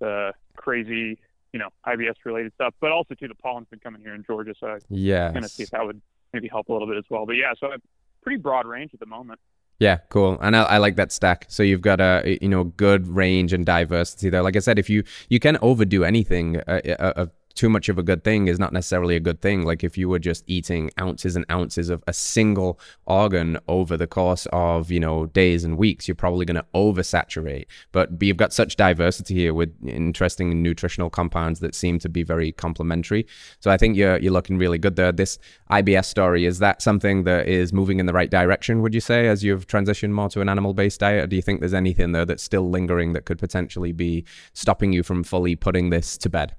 the 0.00 0.32
crazy 0.56 1.18
you 1.52 1.58
know 1.58 1.68
IBS 1.86 2.14
related 2.24 2.52
stuff, 2.54 2.74
but 2.80 2.90
also 2.90 3.14
too 3.14 3.28
the 3.28 3.34
pollen's 3.34 3.68
been 3.68 3.78
coming 3.78 4.00
here 4.00 4.14
in 4.14 4.24
Georgia, 4.24 4.54
so 4.58 4.78
yeah, 4.88 5.30
going 5.30 5.42
to 5.42 5.48
see 5.48 5.62
if 5.62 5.70
that 5.70 5.84
would 5.84 6.00
maybe 6.32 6.48
help 6.48 6.68
a 6.68 6.72
little 6.72 6.88
bit 6.88 6.96
as 6.96 7.04
well. 7.10 7.26
But 7.26 7.32
yeah, 7.32 7.52
so 7.58 7.68
a 7.68 7.76
pretty 8.22 8.38
broad 8.38 8.66
range 8.66 8.92
at 8.94 9.00
the 9.00 9.06
moment. 9.06 9.40
Yeah, 9.78 9.98
cool. 10.10 10.38
And 10.40 10.54
I, 10.54 10.62
I, 10.62 10.78
like 10.78 10.94
that 10.96 11.10
stack. 11.10 11.46
So 11.48 11.64
you've 11.64 11.80
got 11.80 12.00
a 12.00 12.38
you 12.40 12.48
know 12.48 12.64
good 12.64 13.08
range 13.08 13.52
and 13.52 13.66
diversity 13.66 14.30
there. 14.30 14.42
Like 14.42 14.54
I 14.54 14.60
said, 14.60 14.78
if 14.78 14.88
you 14.88 15.02
you 15.28 15.40
can 15.40 15.58
overdo 15.60 16.04
anything, 16.04 16.58
uh, 16.68 16.80
uh, 17.00 17.26
too 17.52 17.68
much 17.68 17.88
of 17.88 17.98
a 17.98 18.02
good 18.02 18.24
thing 18.24 18.48
is 18.48 18.58
not 18.58 18.72
necessarily 18.72 19.16
a 19.16 19.20
good 19.20 19.40
thing. 19.40 19.64
Like 19.64 19.84
if 19.84 19.98
you 19.98 20.08
were 20.08 20.18
just 20.18 20.44
eating 20.46 20.90
ounces 21.00 21.36
and 21.36 21.44
ounces 21.50 21.90
of 21.90 22.02
a 22.06 22.12
single 22.12 22.78
organ 23.06 23.58
over 23.68 23.96
the 23.96 24.06
course 24.06 24.46
of, 24.52 24.90
you 24.90 25.00
know, 25.00 25.26
days 25.26 25.64
and 25.64 25.76
weeks, 25.76 26.08
you're 26.08 26.14
probably 26.14 26.46
going 26.46 26.56
to 26.56 26.66
oversaturate. 26.74 27.66
But 27.92 28.10
you've 28.22 28.36
got 28.36 28.52
such 28.52 28.76
diversity 28.76 29.34
here 29.34 29.54
with 29.54 29.74
interesting 29.86 30.62
nutritional 30.62 31.10
compounds 31.10 31.60
that 31.60 31.74
seem 31.74 31.98
to 32.00 32.08
be 32.08 32.22
very 32.22 32.52
complementary. 32.52 33.26
So 33.60 33.70
I 33.70 33.76
think 33.76 33.96
you're 33.96 34.18
you're 34.18 34.32
looking 34.32 34.58
really 34.58 34.78
good 34.78 34.96
there. 34.96 35.12
This 35.12 35.38
IBS 35.70 36.06
story, 36.06 36.44
is 36.44 36.58
that 36.60 36.80
something 36.80 37.24
that 37.24 37.48
is 37.48 37.72
moving 37.72 38.00
in 38.00 38.06
the 38.06 38.12
right 38.12 38.30
direction, 38.30 38.82
would 38.82 38.94
you 38.94 39.00
say, 39.00 39.28
as 39.28 39.42
you've 39.42 39.66
transitioned 39.66 40.12
more 40.12 40.28
to 40.30 40.40
an 40.40 40.48
animal-based 40.48 41.00
diet? 41.00 41.24
Or 41.24 41.26
do 41.26 41.36
you 41.36 41.42
think 41.42 41.60
there's 41.60 41.74
anything 41.74 42.12
there 42.12 42.24
that's 42.24 42.42
still 42.42 42.70
lingering 42.70 43.12
that 43.12 43.24
could 43.24 43.38
potentially 43.38 43.92
be 43.92 44.24
stopping 44.52 44.92
you 44.92 45.02
from 45.02 45.24
fully 45.24 45.56
putting 45.56 45.90
this 45.90 46.16
to 46.18 46.30
bed? 46.30 46.54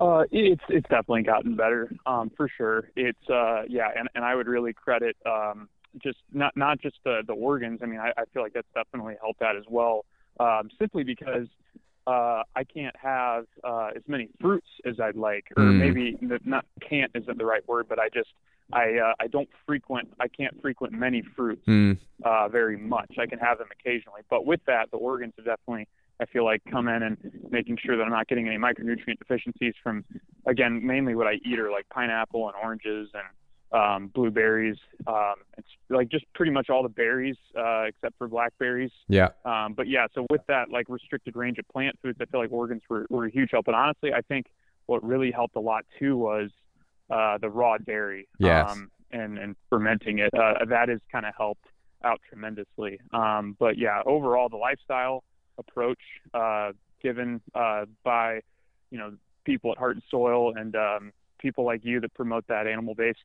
Uh, 0.00 0.24
it's 0.30 0.62
it's 0.68 0.88
definitely 0.88 1.22
gotten 1.22 1.56
better, 1.56 1.92
um, 2.06 2.30
for 2.36 2.48
sure. 2.48 2.88
It's 2.96 3.30
uh, 3.30 3.62
yeah, 3.68 3.88
and, 3.96 4.08
and 4.14 4.24
I 4.24 4.34
would 4.34 4.46
really 4.46 4.72
credit 4.72 5.16
um, 5.26 5.68
just 6.02 6.18
not 6.32 6.56
not 6.56 6.80
just 6.80 6.96
the 7.04 7.22
the 7.26 7.34
organs. 7.34 7.80
I 7.82 7.86
mean, 7.86 8.00
I, 8.00 8.12
I 8.16 8.24
feel 8.32 8.42
like 8.42 8.52
that's 8.52 8.68
definitely 8.74 9.16
helped 9.20 9.42
out 9.42 9.56
as 9.56 9.64
well. 9.68 10.04
Um, 10.40 10.70
simply 10.78 11.04
because 11.04 11.46
uh, 12.06 12.42
I 12.56 12.64
can't 12.64 12.96
have 12.96 13.44
uh, 13.62 13.90
as 13.94 14.02
many 14.06 14.28
fruits 14.40 14.66
as 14.84 14.98
I'd 14.98 15.16
like, 15.16 15.46
or 15.56 15.64
mm. 15.64 15.78
maybe 15.78 16.18
not 16.44 16.64
can't 16.88 17.10
isn't 17.14 17.38
the 17.38 17.44
right 17.44 17.66
word, 17.68 17.86
but 17.88 17.98
I 17.98 18.08
just 18.08 18.30
I 18.72 18.98
uh, 18.98 19.14
I 19.20 19.26
don't 19.28 19.48
frequent 19.66 20.12
I 20.18 20.28
can't 20.28 20.60
frequent 20.60 20.92
many 20.94 21.22
fruits 21.36 21.66
mm. 21.66 21.98
uh, 22.24 22.48
very 22.48 22.76
much. 22.76 23.16
I 23.20 23.26
can 23.26 23.38
have 23.38 23.58
them 23.58 23.68
occasionally, 23.70 24.22
but 24.28 24.46
with 24.46 24.60
that, 24.66 24.90
the 24.90 24.96
organs 24.96 25.34
are 25.38 25.44
definitely 25.44 25.86
I 26.22 26.26
feel 26.32 26.44
like 26.44 26.62
come 26.70 26.88
in 26.88 27.02
and 27.02 27.16
making 27.50 27.78
sure 27.84 27.96
that 27.96 28.02
I'm 28.02 28.10
not 28.10 28.28
getting 28.28 28.46
any 28.46 28.56
micronutrient 28.56 29.18
deficiencies 29.18 29.74
from, 29.82 30.04
again, 30.46 30.86
mainly 30.86 31.14
what 31.14 31.26
I 31.26 31.34
eat 31.44 31.58
are 31.58 31.70
like 31.70 31.88
pineapple 31.88 32.48
and 32.48 32.56
oranges 32.62 33.10
and 33.14 33.26
um, 33.72 34.08
blueberries. 34.14 34.76
Um, 35.06 35.34
it's 35.58 35.68
like 35.90 36.08
just 36.08 36.24
pretty 36.34 36.52
much 36.52 36.70
all 36.70 36.82
the 36.82 36.88
berries 36.88 37.36
uh, 37.58 37.84
except 37.88 38.16
for 38.18 38.28
blackberries. 38.28 38.92
Yeah. 39.08 39.30
Um, 39.44 39.74
but 39.74 39.88
yeah, 39.88 40.06
so 40.14 40.26
with 40.30 40.42
that 40.46 40.70
like 40.70 40.86
restricted 40.88 41.34
range 41.36 41.58
of 41.58 41.66
plant 41.68 41.98
foods, 42.02 42.18
I 42.20 42.26
feel 42.26 42.40
like 42.40 42.52
organs 42.52 42.82
were, 42.88 43.06
were 43.10 43.26
a 43.26 43.30
huge 43.30 43.50
help. 43.52 43.66
And 43.66 43.76
honestly, 43.76 44.12
I 44.12 44.20
think 44.20 44.46
what 44.86 45.02
really 45.02 45.30
helped 45.30 45.56
a 45.56 45.60
lot 45.60 45.84
too 45.98 46.16
was 46.16 46.50
uh, 47.10 47.38
the 47.38 47.50
raw 47.50 47.78
dairy. 47.78 48.28
Yes. 48.38 48.70
Um, 48.70 48.90
and, 49.14 49.38
and 49.38 49.56
fermenting 49.68 50.20
it. 50.20 50.30
Uh, 50.32 50.64
that 50.68 50.88
has 50.88 51.00
kind 51.10 51.26
of 51.26 51.34
helped 51.36 51.66
out 52.02 52.20
tremendously. 52.28 52.98
Um, 53.12 53.56
but 53.58 53.76
yeah, 53.76 54.00
overall, 54.06 54.48
the 54.48 54.56
lifestyle 54.56 55.22
approach 55.58 56.00
uh, 56.34 56.72
given 57.02 57.40
uh, 57.54 57.84
by 58.04 58.40
you 58.90 58.98
know 58.98 59.14
people 59.44 59.72
at 59.72 59.78
Heart 59.78 59.96
and 59.96 60.02
Soil 60.10 60.54
and 60.56 60.74
um, 60.76 61.12
people 61.38 61.64
like 61.64 61.84
you 61.84 62.00
that 62.00 62.14
promote 62.14 62.46
that 62.48 62.66
animal 62.66 62.94
based. 62.94 63.18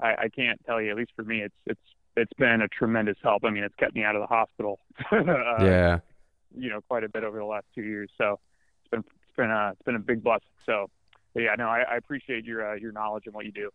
I, 0.00 0.14
I 0.14 0.28
can't 0.28 0.60
tell 0.66 0.80
you, 0.80 0.90
at 0.90 0.96
least 0.96 1.12
for 1.16 1.24
me, 1.24 1.42
it's 1.42 1.54
it's 1.66 1.80
it's 2.16 2.32
been 2.34 2.62
a 2.62 2.68
tremendous 2.68 3.16
help. 3.22 3.44
I 3.44 3.50
mean, 3.50 3.64
it's 3.64 3.74
kept 3.76 3.94
me 3.94 4.04
out 4.04 4.16
of 4.16 4.22
the 4.22 4.26
hospital. 4.26 4.78
uh, 5.12 5.64
yeah. 5.64 5.98
You 6.56 6.70
know, 6.70 6.80
quite 6.88 7.04
a 7.04 7.08
bit 7.08 7.24
over 7.24 7.38
the 7.38 7.44
last 7.44 7.66
two 7.74 7.82
years. 7.82 8.10
So 8.16 8.38
it's 8.80 8.90
been 8.90 9.00
it's 9.00 9.36
been 9.36 9.50
a 9.50 9.70
it's 9.72 9.82
been 9.82 9.96
a 9.96 10.00
big 10.00 10.22
blessing. 10.22 10.46
So 10.66 10.88
yeah, 11.34 11.54
no, 11.58 11.66
I, 11.66 11.82
I 11.90 11.96
appreciate 11.96 12.44
your 12.44 12.72
uh, 12.72 12.74
your 12.76 12.92
knowledge 12.92 13.24
and 13.26 13.34
what 13.34 13.44
you 13.44 13.52
do. 13.52 13.70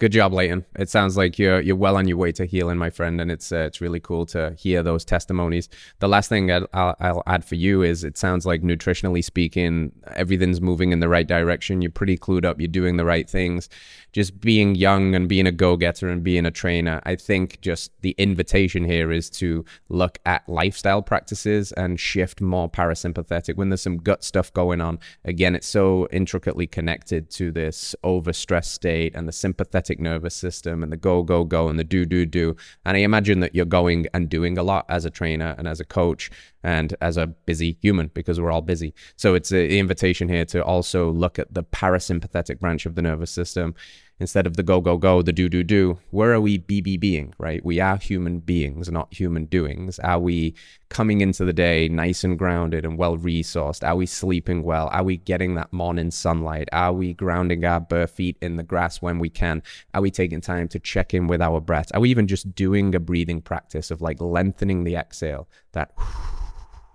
Good 0.00 0.12
job, 0.12 0.32
Leighton. 0.32 0.64
It 0.76 0.88
sounds 0.88 1.18
like 1.18 1.38
you're 1.38 1.60
you're 1.60 1.76
well 1.76 1.98
on 1.98 2.08
your 2.08 2.16
way 2.16 2.32
to 2.32 2.46
healing, 2.46 2.78
my 2.78 2.88
friend, 2.88 3.20
and 3.20 3.30
it's 3.30 3.52
uh, 3.52 3.66
it's 3.68 3.82
really 3.82 4.00
cool 4.00 4.24
to 4.26 4.54
hear 4.58 4.82
those 4.82 5.04
testimonies. 5.04 5.68
The 5.98 6.08
last 6.08 6.30
thing 6.30 6.50
I'll, 6.50 6.66
I'll, 6.72 6.96
I'll, 7.00 7.22
add 7.26 7.44
for 7.44 7.56
you 7.56 7.82
is 7.82 8.02
it 8.02 8.16
sounds 8.16 8.46
like 8.46 8.62
nutritionally 8.62 9.22
speaking, 9.22 9.92
everything's 10.16 10.62
moving 10.62 10.92
in 10.92 11.00
the 11.00 11.08
right 11.10 11.28
direction. 11.28 11.82
You're 11.82 11.90
pretty 11.90 12.16
clued 12.16 12.46
up. 12.46 12.58
You're 12.58 12.68
doing 12.68 12.96
the 12.96 13.04
right 13.04 13.28
things. 13.28 13.68
Just 14.14 14.40
being 14.40 14.74
young 14.74 15.14
and 15.14 15.28
being 15.28 15.46
a 15.46 15.52
go 15.52 15.76
getter 15.76 16.08
and 16.08 16.24
being 16.24 16.46
a 16.46 16.50
trainer. 16.50 17.02
I 17.04 17.14
think 17.14 17.60
just 17.60 17.92
the 18.00 18.14
invitation 18.16 18.86
here 18.86 19.12
is 19.12 19.28
to 19.32 19.66
look 19.90 20.18
at 20.24 20.48
lifestyle 20.48 21.02
practices 21.02 21.72
and 21.72 22.00
shift 22.00 22.40
more 22.40 22.70
parasympathetic 22.70 23.56
when 23.56 23.68
there's 23.68 23.82
some 23.82 23.98
gut 23.98 24.24
stuff 24.24 24.50
going 24.54 24.80
on. 24.80 24.98
Again, 25.26 25.54
it's 25.54 25.66
so 25.66 26.08
intricately 26.10 26.66
connected 26.66 27.28
to 27.32 27.52
this 27.52 27.94
overstress 28.02 28.64
state 28.64 29.14
and 29.14 29.28
the 29.28 29.32
sympathetic 29.32 29.89
nervous 29.98 30.36
system 30.36 30.82
and 30.82 30.92
the 30.92 30.96
go, 30.96 31.22
go, 31.22 31.42
go 31.44 31.68
and 31.68 31.78
the 31.78 31.84
do, 31.84 32.04
do, 32.04 32.26
do. 32.26 32.54
And 32.84 32.96
I 32.96 33.00
imagine 33.00 33.40
that 33.40 33.54
you're 33.54 33.64
going 33.64 34.06
and 34.14 34.28
doing 34.28 34.58
a 34.58 34.62
lot 34.62 34.86
as 34.88 35.04
a 35.04 35.10
trainer 35.10 35.54
and 35.58 35.66
as 35.66 35.80
a 35.80 35.84
coach 35.84 36.30
and 36.62 36.94
as 37.00 37.16
a 37.16 37.26
busy 37.26 37.78
human 37.80 38.10
because 38.14 38.40
we're 38.40 38.52
all 38.52 38.60
busy. 38.60 38.94
So 39.16 39.34
it's 39.34 39.50
an 39.50 39.58
invitation 39.58 40.28
here 40.28 40.44
to 40.46 40.62
also 40.62 41.10
look 41.10 41.38
at 41.38 41.52
the 41.52 41.64
parasympathetic 41.64 42.60
branch 42.60 42.86
of 42.86 42.94
the 42.94 43.02
nervous 43.02 43.30
system 43.30 43.74
instead 44.20 44.46
of 44.46 44.56
the 44.56 44.62
go, 44.62 44.80
go, 44.80 44.98
go, 44.98 45.22
the 45.22 45.32
do, 45.32 45.48
do, 45.48 45.64
do, 45.64 45.98
where 46.10 46.32
are 46.32 46.40
we 46.40 46.58
BB 46.58 47.00
being, 47.00 47.34
right? 47.38 47.64
We 47.64 47.80
are 47.80 47.96
human 47.96 48.40
beings, 48.40 48.90
not 48.90 49.12
human 49.12 49.46
doings. 49.46 49.98
Are 50.00 50.18
we 50.18 50.54
coming 50.90 51.22
into 51.22 51.44
the 51.44 51.54
day 51.54 51.88
nice 51.88 52.22
and 52.22 52.38
grounded 52.38 52.84
and 52.84 52.98
well 52.98 53.16
resourced? 53.16 53.86
Are 53.86 53.96
we 53.96 54.06
sleeping 54.06 54.62
well? 54.62 54.88
Are 54.92 55.02
we 55.02 55.16
getting 55.16 55.54
that 55.54 55.72
morning 55.72 56.10
sunlight? 56.10 56.68
Are 56.70 56.92
we 56.92 57.14
grounding 57.14 57.64
our 57.64 57.80
bare 57.80 58.06
feet 58.06 58.36
in 58.42 58.56
the 58.56 58.62
grass 58.62 59.00
when 59.00 59.18
we 59.18 59.30
can? 59.30 59.62
Are 59.94 60.02
we 60.02 60.10
taking 60.10 60.42
time 60.42 60.68
to 60.68 60.78
check 60.78 61.14
in 61.14 61.26
with 61.26 61.40
our 61.40 61.60
breath? 61.60 61.90
Are 61.94 62.00
we 62.00 62.10
even 62.10 62.26
just 62.26 62.54
doing 62.54 62.94
a 62.94 63.00
breathing 63.00 63.40
practice 63.40 63.90
of 63.90 64.02
like 64.02 64.20
lengthening 64.20 64.84
the 64.84 64.96
exhale, 64.96 65.48
that 65.72 65.92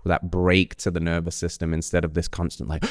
that 0.04 0.30
break 0.30 0.76
to 0.76 0.90
the 0.90 1.00
nervous 1.00 1.34
system 1.34 1.74
instead 1.74 2.04
of 2.04 2.14
this 2.14 2.28
constant 2.28 2.68
like 2.68 2.84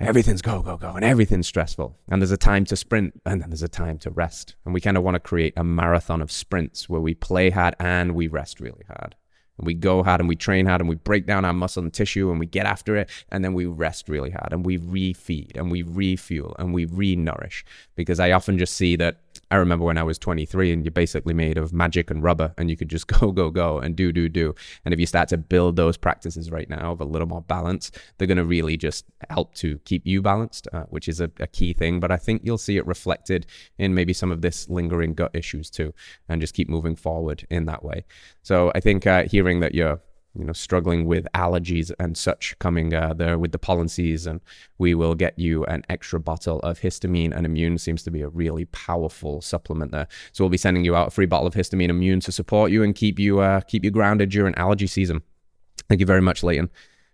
everything's 0.00 0.42
go, 0.42 0.62
go, 0.62 0.76
go, 0.76 0.92
and 0.92 1.04
everything's 1.04 1.46
stressful. 1.46 1.96
And 2.08 2.20
there's 2.20 2.30
a 2.30 2.36
time 2.36 2.64
to 2.66 2.76
sprint 2.76 3.20
and 3.24 3.40
then 3.40 3.50
there's 3.50 3.62
a 3.62 3.68
time 3.68 3.98
to 3.98 4.10
rest. 4.10 4.56
And 4.64 4.74
we 4.74 4.80
kind 4.80 4.96
of 4.96 5.02
want 5.02 5.14
to 5.14 5.20
create 5.20 5.54
a 5.56 5.64
marathon 5.64 6.22
of 6.22 6.30
sprints 6.30 6.88
where 6.88 7.00
we 7.00 7.14
play 7.14 7.50
hard 7.50 7.74
and 7.78 8.14
we 8.14 8.28
rest 8.28 8.60
really 8.60 8.84
hard. 8.86 9.14
And 9.58 9.66
we 9.66 9.74
go 9.74 10.02
hard 10.02 10.20
and 10.20 10.28
we 10.28 10.36
train 10.36 10.66
hard 10.66 10.80
and 10.80 10.88
we 10.88 10.96
break 10.96 11.26
down 11.26 11.44
our 11.44 11.52
muscle 11.52 11.82
and 11.82 11.92
tissue 11.92 12.30
and 12.30 12.40
we 12.40 12.46
get 12.46 12.66
after 12.66 12.96
it. 12.96 13.10
And 13.30 13.44
then 13.44 13.54
we 13.54 13.66
rest 13.66 14.08
really 14.08 14.30
hard 14.30 14.52
and 14.52 14.64
we 14.64 14.78
refeed 14.78 15.56
and 15.56 15.70
we 15.70 15.82
refuel 15.82 16.56
and 16.58 16.72
we 16.72 16.86
re 16.86 17.14
nourish. 17.16 17.64
Because 17.94 18.18
I 18.18 18.32
often 18.32 18.58
just 18.58 18.74
see 18.74 18.96
that 18.96 19.18
I 19.52 19.56
remember 19.56 19.84
when 19.84 19.98
I 19.98 20.02
was 20.02 20.18
23 20.18 20.72
and 20.72 20.82
you're 20.82 20.90
basically 20.90 21.34
made 21.34 21.58
of 21.58 21.74
magic 21.74 22.10
and 22.10 22.22
rubber 22.22 22.54
and 22.56 22.70
you 22.70 22.76
could 22.76 22.88
just 22.88 23.06
go, 23.20 23.30
go, 23.30 23.50
go 23.50 23.78
and 23.80 23.94
do, 23.94 24.10
do, 24.10 24.30
do. 24.30 24.54
And 24.86 24.94
if 24.94 24.98
you 24.98 25.04
start 25.04 25.28
to 25.28 25.36
build 25.36 25.76
those 25.76 25.98
practices 25.98 26.50
right 26.50 26.70
now 26.70 26.92
of 26.92 27.02
a 27.02 27.04
little 27.04 27.28
more 27.28 27.42
balance, 27.42 27.90
they're 28.16 28.26
going 28.26 28.38
to 28.38 28.46
really 28.46 28.78
just 28.78 29.04
help 29.28 29.54
to 29.56 29.78
keep 29.80 30.06
you 30.06 30.22
balanced, 30.22 30.68
uh, 30.72 30.84
which 30.84 31.06
is 31.06 31.20
a, 31.20 31.30
a, 31.38 31.46
key 31.46 31.74
thing. 31.74 32.00
But 32.00 32.10
I 32.10 32.16
think 32.16 32.40
you'll 32.44 32.56
see 32.56 32.78
it 32.78 32.86
reflected 32.86 33.44
in 33.76 33.94
maybe 33.94 34.14
some 34.14 34.32
of 34.32 34.40
this 34.40 34.70
lingering 34.70 35.12
gut 35.12 35.32
issues 35.34 35.68
too, 35.68 35.92
and 36.30 36.40
just 36.40 36.54
keep 36.54 36.70
moving 36.70 36.96
forward 36.96 37.46
in 37.50 37.66
that 37.66 37.84
way. 37.84 38.06
So 38.42 38.72
I 38.74 38.80
think 38.80 39.06
uh, 39.06 39.24
hearing 39.24 39.60
that 39.60 39.74
you're 39.74 40.00
you 40.34 40.44
know, 40.44 40.52
struggling 40.52 41.06
with 41.06 41.26
allergies 41.34 41.92
and 41.98 42.16
such 42.16 42.58
coming 42.58 42.94
uh, 42.94 43.12
there 43.12 43.38
with 43.38 43.52
the 43.52 43.58
pollen 43.58 43.88
season, 43.88 44.40
we 44.78 44.94
will 44.94 45.14
get 45.14 45.38
you 45.38 45.64
an 45.66 45.82
extra 45.88 46.18
bottle 46.18 46.58
of 46.60 46.80
histamine 46.80 47.36
and 47.36 47.44
immune. 47.44 47.78
Seems 47.78 48.02
to 48.04 48.10
be 48.10 48.22
a 48.22 48.28
really 48.28 48.64
powerful 48.66 49.40
supplement 49.42 49.92
there. 49.92 50.08
So 50.32 50.44
we'll 50.44 50.50
be 50.50 50.56
sending 50.56 50.84
you 50.84 50.96
out 50.96 51.08
a 51.08 51.10
free 51.10 51.26
bottle 51.26 51.46
of 51.46 51.54
histamine 51.54 51.90
immune 51.90 52.20
to 52.20 52.32
support 52.32 52.70
you 52.70 52.82
and 52.82 52.94
keep 52.94 53.18
you 53.18 53.40
uh, 53.40 53.60
keep 53.60 53.84
you 53.84 53.90
grounded 53.90 54.30
during 54.30 54.54
allergy 54.54 54.86
season. 54.86 55.22
Thank 55.88 56.00
you 56.00 56.06
very 56.06 56.22
much, 56.22 56.42
Leighton. 56.42 56.70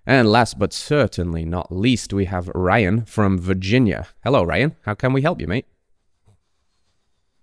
And 0.07 0.31
last 0.31 0.59
but 0.59 0.73
certainly 0.73 1.45
not 1.45 1.71
least, 1.71 2.13
we 2.13 2.27
have 2.27 2.49
Ryan 2.55 3.05
from 3.05 3.39
Virginia. 3.39 4.09
Hello, 4.25 4.43
Ryan. 4.43 4.77
How 4.83 4.95
can 4.95 5.13
we 5.13 5.21
help 5.21 5.41
you, 5.41 5.47
mate? 5.47 5.67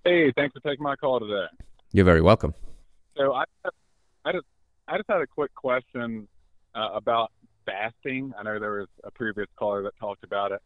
Hey, 0.03 0.31
thanks 0.35 0.53
for 0.53 0.67
taking 0.67 0.83
my 0.83 0.95
call 0.95 1.19
today. 1.19 1.45
You're 1.91 2.05
very 2.05 2.21
welcome. 2.21 2.53
So 3.17 3.33
I, 3.33 3.43
I 4.23 4.31
just 4.31 4.45
I 4.87 4.97
just 4.97 5.09
had 5.09 5.21
a 5.21 5.27
quick 5.27 5.53
question 5.55 6.27
uh, 6.75 6.89
about 6.93 7.31
fasting. 7.65 8.33
I 8.37 8.43
know 8.43 8.59
there 8.59 8.79
was 8.79 8.87
a 9.03 9.11
previous 9.11 9.47
caller 9.57 9.81
that 9.83 9.97
talked 9.99 10.23
about 10.23 10.51
it. 10.51 10.61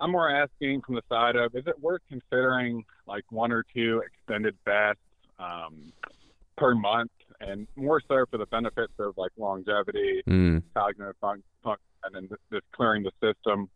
I'm 0.00 0.10
more 0.10 0.30
asking 0.30 0.82
from 0.82 0.96
the 0.96 1.02
side 1.08 1.36
of 1.36 1.54
is 1.54 1.64
it 1.66 1.78
worth 1.80 2.00
considering 2.08 2.84
like 3.06 3.24
one 3.30 3.52
or 3.52 3.64
two 3.74 4.02
extended 4.06 4.56
fasts 4.64 5.00
um, 5.38 5.92
per 6.56 6.74
month, 6.74 7.10
and 7.40 7.66
more 7.76 8.00
so 8.08 8.24
for 8.30 8.38
the 8.38 8.46
benefits 8.46 8.92
of 8.98 9.16
like 9.16 9.32
longevity, 9.36 10.22
mm. 10.26 10.62
cognitive 10.74 11.16
function, 11.20 11.44
and 12.04 12.14
then 12.14 12.28
just 12.50 12.64
clearing 12.72 13.04
the 13.04 13.12
system. 13.22 13.68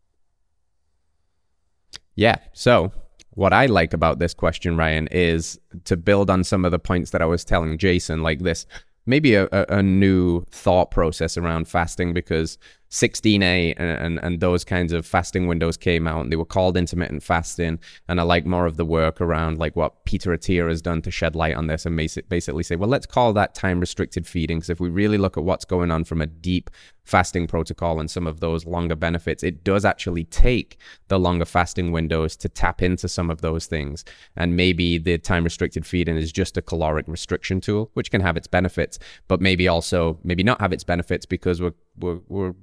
Yeah. 2.15 2.37
So 2.51 2.91
what 3.31 3.53
I 3.53 3.67
like 3.67 3.93
about 3.93 4.19
this 4.19 4.33
question, 4.33 4.75
Ryan, 4.75 5.07
is 5.11 5.59
to 5.85 5.95
build 5.95 6.29
on 6.29 6.43
some 6.43 6.65
of 6.65 6.71
the 6.71 6.79
points 6.79 7.11
that 7.11 7.21
I 7.21 7.25
was 7.25 7.45
telling 7.45 7.77
Jason, 7.77 8.23
like 8.23 8.39
this 8.39 8.65
maybe 9.07 9.35
a, 9.35 9.47
a, 9.51 9.81
new 9.81 10.41
thought 10.51 10.91
process 10.91 11.37
around 11.37 11.67
fasting 11.67 12.13
because 12.13 12.57
16-8 12.89 13.75
and, 13.77 13.89
and, 13.89 14.19
and, 14.23 14.39
those 14.39 14.63
kinds 14.63 14.93
of 14.93 15.05
fasting 15.05 15.47
windows 15.47 15.77
came 15.77 16.07
out 16.07 16.21
and 16.21 16.31
they 16.31 16.35
were 16.35 16.45
called 16.45 16.77
intermittent 16.77 17.23
fasting. 17.23 17.79
And 18.07 18.19
I 18.19 18.23
like 18.23 18.45
more 18.45 18.65
of 18.65 18.77
the 18.77 18.85
work 18.85 19.19
around 19.19 19.57
like 19.57 19.75
what 19.75 20.05
Peter 20.05 20.31
Attia 20.31 20.69
has 20.69 20.81
done 20.81 21.01
to 21.01 21.11
shed 21.11 21.35
light 21.35 21.55
on 21.55 21.67
this 21.67 21.85
and 21.85 21.97
basically 21.97 22.63
say, 22.63 22.75
well, 22.75 22.89
let's 22.89 23.05
call 23.05 23.33
that 23.33 23.55
time 23.55 23.79
restricted 23.79 24.27
feeding. 24.27 24.57
Because 24.57 24.69
if 24.69 24.79
we 24.79 24.89
really 24.89 25.17
look 25.17 25.37
at 25.37 25.43
what's 25.43 25.65
going 25.65 25.91
on 25.91 26.03
from 26.03 26.21
a 26.21 26.27
deep 26.27 26.69
fasting 27.07 27.47
protocol 27.47 27.99
and 27.99 28.11
some 28.11 28.27
of 28.27 28.41
those 28.41 28.65
longer 28.65 28.95
benefits, 28.95 29.41
it 29.41 29.63
does 29.63 29.85
actually 29.85 30.25
take 30.25 30.77
the 31.07 31.17
longer 31.17 31.45
fasting 31.45 31.91
windows 31.91 32.35
to 32.35 32.49
tap 32.49 32.81
into 32.81 33.07
some 33.07 33.29
of 33.29 33.41
those 33.41 33.65
things. 33.65 34.03
And 34.35 34.57
maybe 34.57 34.97
the 34.97 35.17
time 35.17 35.45
restricted 35.45 35.85
feeding 35.85 36.17
is 36.17 36.31
just 36.31 36.57
a 36.57 36.61
caloric 36.61 37.07
restriction 37.07 37.61
tool, 37.61 37.89
which 37.93 38.11
can 38.11 38.21
have 38.21 38.35
its 38.35 38.47
benefits, 38.47 38.99
but 39.27 39.39
maybe 39.39 39.67
also 39.67 40.19
maybe 40.23 40.43
not 40.43 40.59
have 40.59 40.73
its 40.73 40.83
benefits 40.83 41.25
because 41.25 41.61
we're 41.61 41.73
we're, 41.99 42.19
we're 42.27 42.53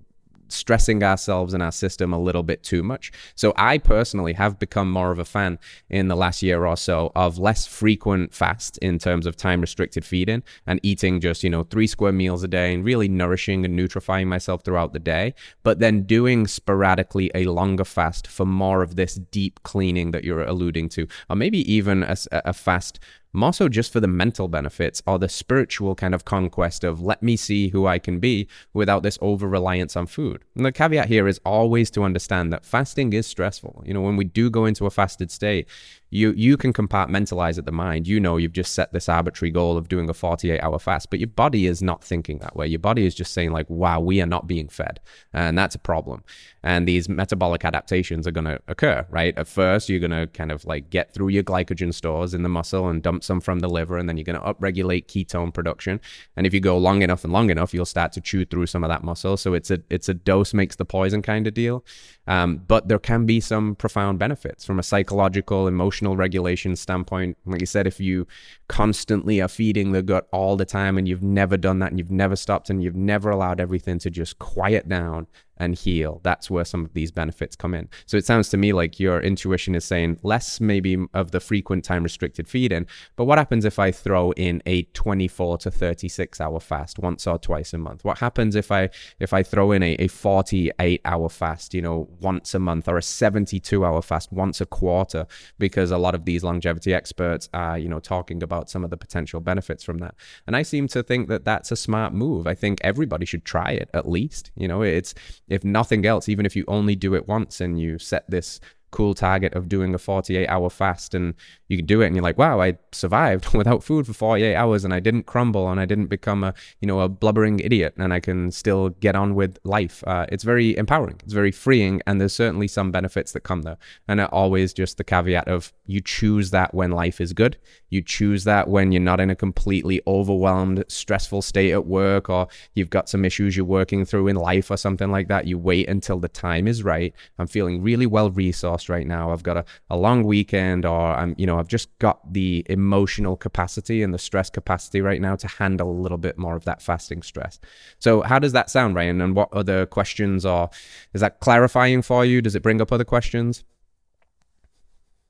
stressing 0.55 1.03
ourselves 1.03 1.55
and 1.55 1.63
our 1.63 1.73
system 1.73 2.13
a 2.13 2.19
little 2.19 2.43
bit 2.43 2.63
too 2.63 2.83
much. 2.83 3.13
So 3.35 3.53
I 3.57 3.79
personally 3.79 4.33
have 4.35 4.59
become 4.59 4.91
more 4.91 5.11
of 5.11 5.19
a 5.19 5.25
fan 5.25 5.59
in 5.91 6.09
the 6.09 6.17
last 6.17 6.43
year 6.43 6.67
or 6.67 6.77
so 6.77 7.13
of 7.15 7.39
less 7.39 7.67
frequent 7.67 8.35
fast 8.35 8.79
in 8.79 8.99
terms 8.99 9.27
of 9.27 9.37
time 9.37 9.61
restricted 9.61 10.05
feeding 10.05 10.43
and 10.67 10.81
eating 10.83 11.21
just, 11.21 11.45
you 11.45 11.51
know, 11.51 11.65
three 11.65 11.87
square 11.87 12.13
meals 12.13 12.43
a 12.43 12.49
day 12.49 12.75
and 12.75 12.85
really 12.85 13.09
nourishing 13.09 13.65
and 13.65 13.79
nutrifying 13.79 14.27
myself 14.27 14.63
throughout 14.65 14.93
the 14.93 14.99
day, 14.99 15.35
but 15.63 15.79
then 15.79 16.03
doing 16.03 16.47
sporadically 16.47 17.31
a 17.35 17.45
longer 17.47 17.85
fast 17.85 18.27
for 18.27 18.47
more 18.47 18.83
of 18.83 18.97
this 18.97 19.15
deep 19.15 19.63
cleaning 19.63 20.11
that 20.13 20.25
you're 20.25 20.43
alluding 20.43 20.89
to, 20.89 21.07
or 21.29 21.37
maybe 21.37 21.71
even 21.71 22.03
a, 22.03 22.17
a 22.33 22.53
fast 22.53 22.99
more 23.35 23.53
so 23.53 23.69
just 23.69 23.93
for 23.93 23.99
the 23.99 24.07
mental 24.07 24.47
benefits 24.47 25.03
or 25.07 25.19
the 25.19 25.29
spiritual 25.29 25.95
kind 25.97 26.15
of 26.15 26.25
conquest 26.25 26.85
of 26.85 27.01
let 27.01 27.23
me 27.23 27.37
see 27.37 27.69
who 27.69 27.87
I 27.87 27.99
can 27.99 28.21
be 28.21 28.49
without 28.73 29.03
this 29.03 29.19
over 29.21 29.49
reliance 29.49 29.97
on 29.97 30.07
food. 30.07 30.44
And 30.57 30.65
the 30.65 30.73
caveat 30.73 31.09
here 31.09 31.27
is 31.27 31.41
always 31.45 31.91
to 31.93 32.03
understand 32.03 32.53
that 32.53 32.65
fasting 32.65 33.13
is 33.13 33.27
stressful. 33.27 33.83
You 33.85 33.95
know, 33.95 34.01
when 34.01 34.17
we 34.17 34.25
do 34.25 34.51
go 34.51 34.67
into 34.67 34.87
a 34.87 34.91
fasted 34.91 35.31
state, 35.31 35.67
you 36.15 36.33
you 36.37 36.57
can 36.57 36.73
compartmentalize 36.73 37.59
at 37.59 37.67
the 37.67 37.73
mind. 37.73 38.07
You 38.07 38.21
know, 38.21 38.37
you've 38.37 38.53
just 38.53 38.73
set 38.73 38.93
this 38.93 39.09
arbitrary 39.09 39.51
goal 39.51 39.77
of 39.77 39.89
doing 39.89 40.09
a 40.09 40.15
48 40.15 40.61
hour 40.61 40.79
fast, 40.79 41.11
but 41.11 41.19
your 41.19 41.29
body 41.29 41.67
is 41.67 41.83
not 41.83 42.05
thinking 42.05 42.39
that 42.39 42.55
way. 42.55 42.69
Your 42.69 42.79
body 42.79 43.05
is 43.05 43.17
just 43.17 43.33
saying 43.33 43.51
like, 43.51 43.69
"Wow, 43.69 43.99
we 43.99 44.23
are 44.23 44.27
not 44.27 44.47
being 44.47 44.69
fed," 44.69 45.01
and 45.33 45.59
that's 45.59 45.75
a 45.75 45.79
problem. 45.79 46.23
And 46.63 46.87
these 46.87 47.09
metabolic 47.09 47.65
adaptations 47.65 48.29
are 48.29 48.31
going 48.31 48.45
to 48.45 48.61
occur, 48.69 49.07
right? 49.11 49.37
At 49.37 49.49
first, 49.49 49.89
you're 49.89 49.99
going 49.99 50.13
to 50.13 50.29
kind 50.29 50.53
of 50.53 50.65
like 50.65 50.89
get 50.89 51.13
through 51.13 51.29
your 51.29 51.43
glycogen 51.43 51.93
stores 51.93 52.33
in 52.33 52.45
the 52.45 52.49
muscle 52.49 52.89
and 52.89 53.03
dump 53.03 53.25
some 53.25 53.41
from 53.41 53.59
the 53.59 53.69
liver, 53.69 53.99
and 53.99 54.09
then 54.09 54.17
you're 54.17 54.25
going 54.25 54.41
to 54.41 54.47
upregulate 54.47 55.07
ketone 55.07 55.53
production. 55.53 56.01
And 56.37 56.47
if 56.47 56.55
you 56.55 56.61
go 56.61 56.79
long 56.79 57.03
enough 57.03 57.25
and 57.25 57.33
long 57.33 57.51
enough, 57.51 57.75
you'll 57.75 57.85
start 57.87 58.13
to 58.13 58.21
chew 58.21 58.45
through 58.45 58.67
some 58.67 58.85
of 58.85 58.89
that 58.89 59.03
muscle. 59.03 59.37
So 59.37 59.53
it's 59.53 59.73
a 59.73 59.81
it's 59.91 60.09
a 60.09 60.15
dose 60.15 60.55
makes 60.55 60.77
the 60.77 60.85
poison 60.85 61.23
kind 61.23 61.49
of 61.49 61.55
deal. 61.55 61.85
Um, 62.27 62.63
but 62.67 62.89
there 62.89 62.99
can 62.99 63.27
be 63.27 63.41
some 63.41 63.75
profound 63.75 64.19
benefits 64.19 64.65
from 64.65 64.79
a 64.79 64.83
psychological, 64.83 65.69
emotional 65.69 66.17
regulation 66.17 66.75
standpoint. 66.77 67.37
Like 67.45 67.61
you 67.61 67.67
said, 67.67 67.87
if 67.87 68.01
you 68.01 68.27
constantly 68.69 69.41
are 69.41 69.49
feeding 69.49 69.93
the 69.93 70.03
gut 70.03 70.27
all 70.33 70.57
the 70.57 70.65
time 70.65 70.97
and 70.97 71.07
you've 71.07 71.23
never 71.23 71.57
done 71.57 71.79
that 71.81 71.91
and 71.91 71.99
you've 71.99 72.11
never 72.11 72.37
stopped 72.37 72.71
and 72.71 72.83
you've 72.83 72.97
never 72.97 73.31
allowed 73.31 73.61
everything 73.61 73.99
to 73.99 74.11
just 74.11 74.39
quiet 74.39 74.89
down 74.89 75.27
and 75.57 75.75
heal. 75.75 76.21
That's 76.23 76.51
where 76.51 76.65
some 76.65 76.85
of 76.85 76.93
these 76.95 77.11
benefits 77.11 77.57
come 77.57 77.75
in. 77.75 77.89
So 78.07 78.17
it 78.17 78.27
sounds 78.27 78.49
to 78.51 78.57
me 78.57 78.73
like 78.73 78.99
your 78.99 79.21
intuition 79.21 79.75
is 79.75 79.85
saying 79.85 80.19
less 80.23 80.61
maybe 80.61 81.07
of 81.15 81.31
the 81.31 81.41
frequent 81.41 81.85
time 81.85 82.03
restricted 82.03 82.49
feeding. 82.49 82.87
But 83.17 83.25
what 83.25 83.39
happens 83.39 83.65
if 83.65 83.79
I 83.79 83.91
throw 83.93 84.33
in 84.33 84.63
a 84.67 84.83
24 84.83 85.59
to 85.59 85.71
36 85.71 86.41
hour 86.41 86.61
fast 86.61 86.99
once 86.99 87.27
or 87.27 87.39
twice 87.39 87.73
a 87.73 87.79
month? 87.79 88.05
What 88.05 88.19
happens 88.19 88.57
if 88.57 88.73
I 88.73 88.91
if 89.21 89.33
I 89.33 89.43
throw 89.43 89.73
in 89.73 89.83
a, 89.83 89.95
a 89.99 90.09
48 90.09 91.01
hour 91.05 91.29
fast, 91.29 91.75
you 91.75 91.83
know, 91.83 92.09
once 92.21 92.55
a 92.55 92.59
month 92.59 92.89
or 92.89 92.97
a 92.97 93.03
72 93.03 93.85
hour 93.85 94.03
fast 94.03 94.33
once 94.33 94.61
a 94.61 94.67
quarter? 94.67 95.27
Because 95.59 95.91
a 95.91 95.99
lot 95.99 96.15
of 96.15 96.25
these 96.25 96.43
longevity 96.43 96.93
experts 96.93 97.49
are, 97.55 97.79
you 97.79 97.89
know, 97.89 98.01
talking 98.01 98.43
about 98.43 98.54
some 98.63 98.85
of 98.85 98.91
the 98.91 98.97
potential 98.97 99.41
benefits 99.41 99.85
from 99.85 99.99
that. 99.99 100.15
And 100.47 100.57
I 100.57 100.63
seem 100.63 100.89
to 100.89 101.03
think 101.03 101.29
that 101.29 101.45
that's 101.45 101.73
a 101.73 101.77
smart 101.77 102.13
move. 102.13 102.47
I 102.47 102.55
think 102.55 102.81
everybody 102.83 103.27
should 103.27 103.45
try 103.45 103.71
it 103.73 103.91
at 103.93 104.09
least. 104.09 104.51
You 104.57 104.69
know, 104.69 104.83
it's 104.83 105.15
if 105.49 105.65
nothing 105.65 106.07
else, 106.07 106.29
even 106.29 106.47
if 106.47 106.57
you 106.57 106.65
only 106.69 106.97
do 106.97 107.15
it 107.15 107.29
once 107.29 107.61
and 107.61 107.81
you 107.81 107.99
set 107.99 108.29
this 108.31 108.61
cool 108.95 109.13
target 109.13 109.53
of 109.55 109.69
doing 109.69 109.93
a 109.93 109.99
48 109.99 110.47
hour 110.47 110.71
fast 110.71 111.15
and 111.15 111.35
you 111.69 111.77
can 111.77 111.87
do 111.87 112.01
it 112.01 112.07
and 112.07 112.17
you're 112.17 112.23
like 112.23 112.39
wow 112.39 112.61
i 112.61 112.77
survived 112.93 113.55
without 113.55 113.83
food 113.83 114.07
for 114.07 114.13
48 114.13 114.55
hours 114.55 114.85
and 114.85 114.95
i 114.95 115.01
didn't 115.01 115.25
crumble 115.25 115.71
and 115.71 115.81
i 115.81 115.85
didn't 115.85 116.07
become 116.07 116.45
a 116.45 116.55
you 116.81 116.89
know 116.89 117.01
a 117.01 117.09
blubbering 117.09 117.61
idiot 117.61 117.95
and 117.97 118.13
i 118.13 118.21
can 118.21 118.51
still 118.51 118.91
get 119.01 119.15
on 119.15 119.35
with 119.35 119.59
life. 119.65 120.03
Uh, 120.07 120.27
it's 120.31 120.45
very 120.45 120.77
empowering. 120.77 121.21
It's 121.23 121.33
very 121.33 121.53
freeing 121.53 122.01
and 122.07 122.21
there's 122.21 122.33
certainly 122.33 122.69
some 122.69 122.91
benefits 122.91 123.33
that 123.33 123.41
come 123.41 123.63
there. 123.63 123.77
And 124.09 124.21
always 124.21 124.73
just 124.73 124.97
the 124.97 125.05
caveat 125.05 125.49
of 125.49 125.73
you 125.87 126.01
choose 126.01 126.51
that 126.51 126.73
when 126.73 126.91
life 126.91 127.21
is 127.21 127.33
good. 127.33 127.57
You 127.91 128.03
choose 128.03 128.45
that 128.45 128.69
when 128.69 128.93
you're 128.93 129.03
not 129.03 129.21
in 129.21 129.31
a 129.31 129.37
completely 129.37 130.01
overwhelmed 130.07 130.85
stressful 130.89 131.43
state 131.43 131.73
at 131.73 131.87
work 131.87 132.29
or 132.29 132.49
you've 132.75 132.91
got 132.91 133.09
some 133.09 133.25
issues 133.25 133.57
you're 133.57 133.67
working 133.67 134.05
through 134.05 134.29
in 134.29 134.37
life 134.37 134.71
or 134.71 134.77
something 134.77 135.11
like 135.11 135.29
that. 135.29 135.47
You 135.47 135.59
wait 135.59 135.89
until 135.89 136.19
the 136.19 136.29
time 136.29 136.67
is 136.67 136.83
right. 136.83 137.15
I'm 137.39 137.47
feeling 137.47 137.83
really 137.83 138.07
well 138.07 138.31
resourced 138.31 138.89
right 138.89 139.07
now. 139.07 139.33
I've 139.33 139.43
got 139.43 139.57
a, 139.59 139.65
a 139.91 139.97
long 139.97 140.25
weekend, 140.25 140.85
or 140.85 140.99
I'm, 140.99 141.35
you 141.37 141.47
know, 141.47 141.59
I've 141.65 141.69
just 141.69 141.99
got 141.99 142.31
the 142.31 142.63
emotional 142.69 143.39
capacity 143.39 144.03
and 144.03 144.13
the 144.13 144.19
stress 144.19 144.51
capacity 144.51 145.01
right 145.01 145.19
now 145.19 145.35
to 145.37 145.49
handle 145.49 145.91
a 145.91 145.99
little 145.99 146.19
bit 146.19 146.37
more 146.37 146.57
of 146.57 146.67
that 146.67 146.83
fasting 146.83 147.23
stress. 147.23 147.59
So, 147.99 148.21
how 148.21 148.39
does 148.39 148.53
that 148.53 148.69
sound, 148.69 148.95
Ryan? 148.97 149.23
And 149.23 149.35
what 149.35 149.51
other 149.51 149.87
questions 149.87 150.45
are, 150.45 150.69
is 151.15 151.23
that 151.23 151.41
clarifying 151.41 152.03
for 152.03 152.23
you? 152.23 152.43
Does 152.43 152.55
it 152.55 152.63
bring 152.63 152.83
up 152.83 152.93
other 152.93 153.05
questions? 153.05 153.65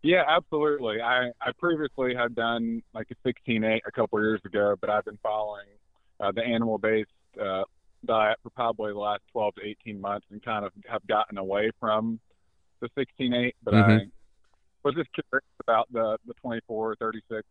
Yeah, 0.03 0.25
absolutely. 0.29 1.01
I, 1.01 1.31
I 1.41 1.53
previously 1.57 2.17
had 2.17 2.35
done 2.35 2.83
like 2.93 3.07
a 3.13 3.29
16-8 3.29 3.83
a 3.87 3.93
couple 3.93 4.21
years 4.21 4.41
ago, 4.45 4.75
but 4.81 4.91
I've 4.91 5.05
been 5.05 5.21
following 5.23 5.67
uh, 6.19 6.33
the 6.33 6.43
animal-based 6.43 7.11
uh, 7.41 7.63
diet 8.05 8.39
for 8.43 8.51
probably 8.51 8.93
the 8.93 8.99
last 8.99 9.23
12 9.31 9.55
to 9.55 9.63
18 9.65 10.01
months 10.01 10.27
and 10.33 10.45
kind 10.45 10.65
of 10.65 10.73
have 10.89 11.07
gotten 11.07 11.39
away 11.39 11.71
from 11.79 12.19
the 12.81 12.89
16.8, 12.99 13.53
but 13.63 13.75
mm-hmm. 13.75 13.91
I 13.91 14.07
was 14.85 14.95
just 14.95 15.09
curious 15.13 15.45
about 15.61 15.93
the, 15.93 16.19
the 16.27 16.35
24, 16.35 16.97
36, 16.97 17.43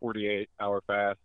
48 0.00 0.48
hour 0.60 0.82
fast. 0.86 1.18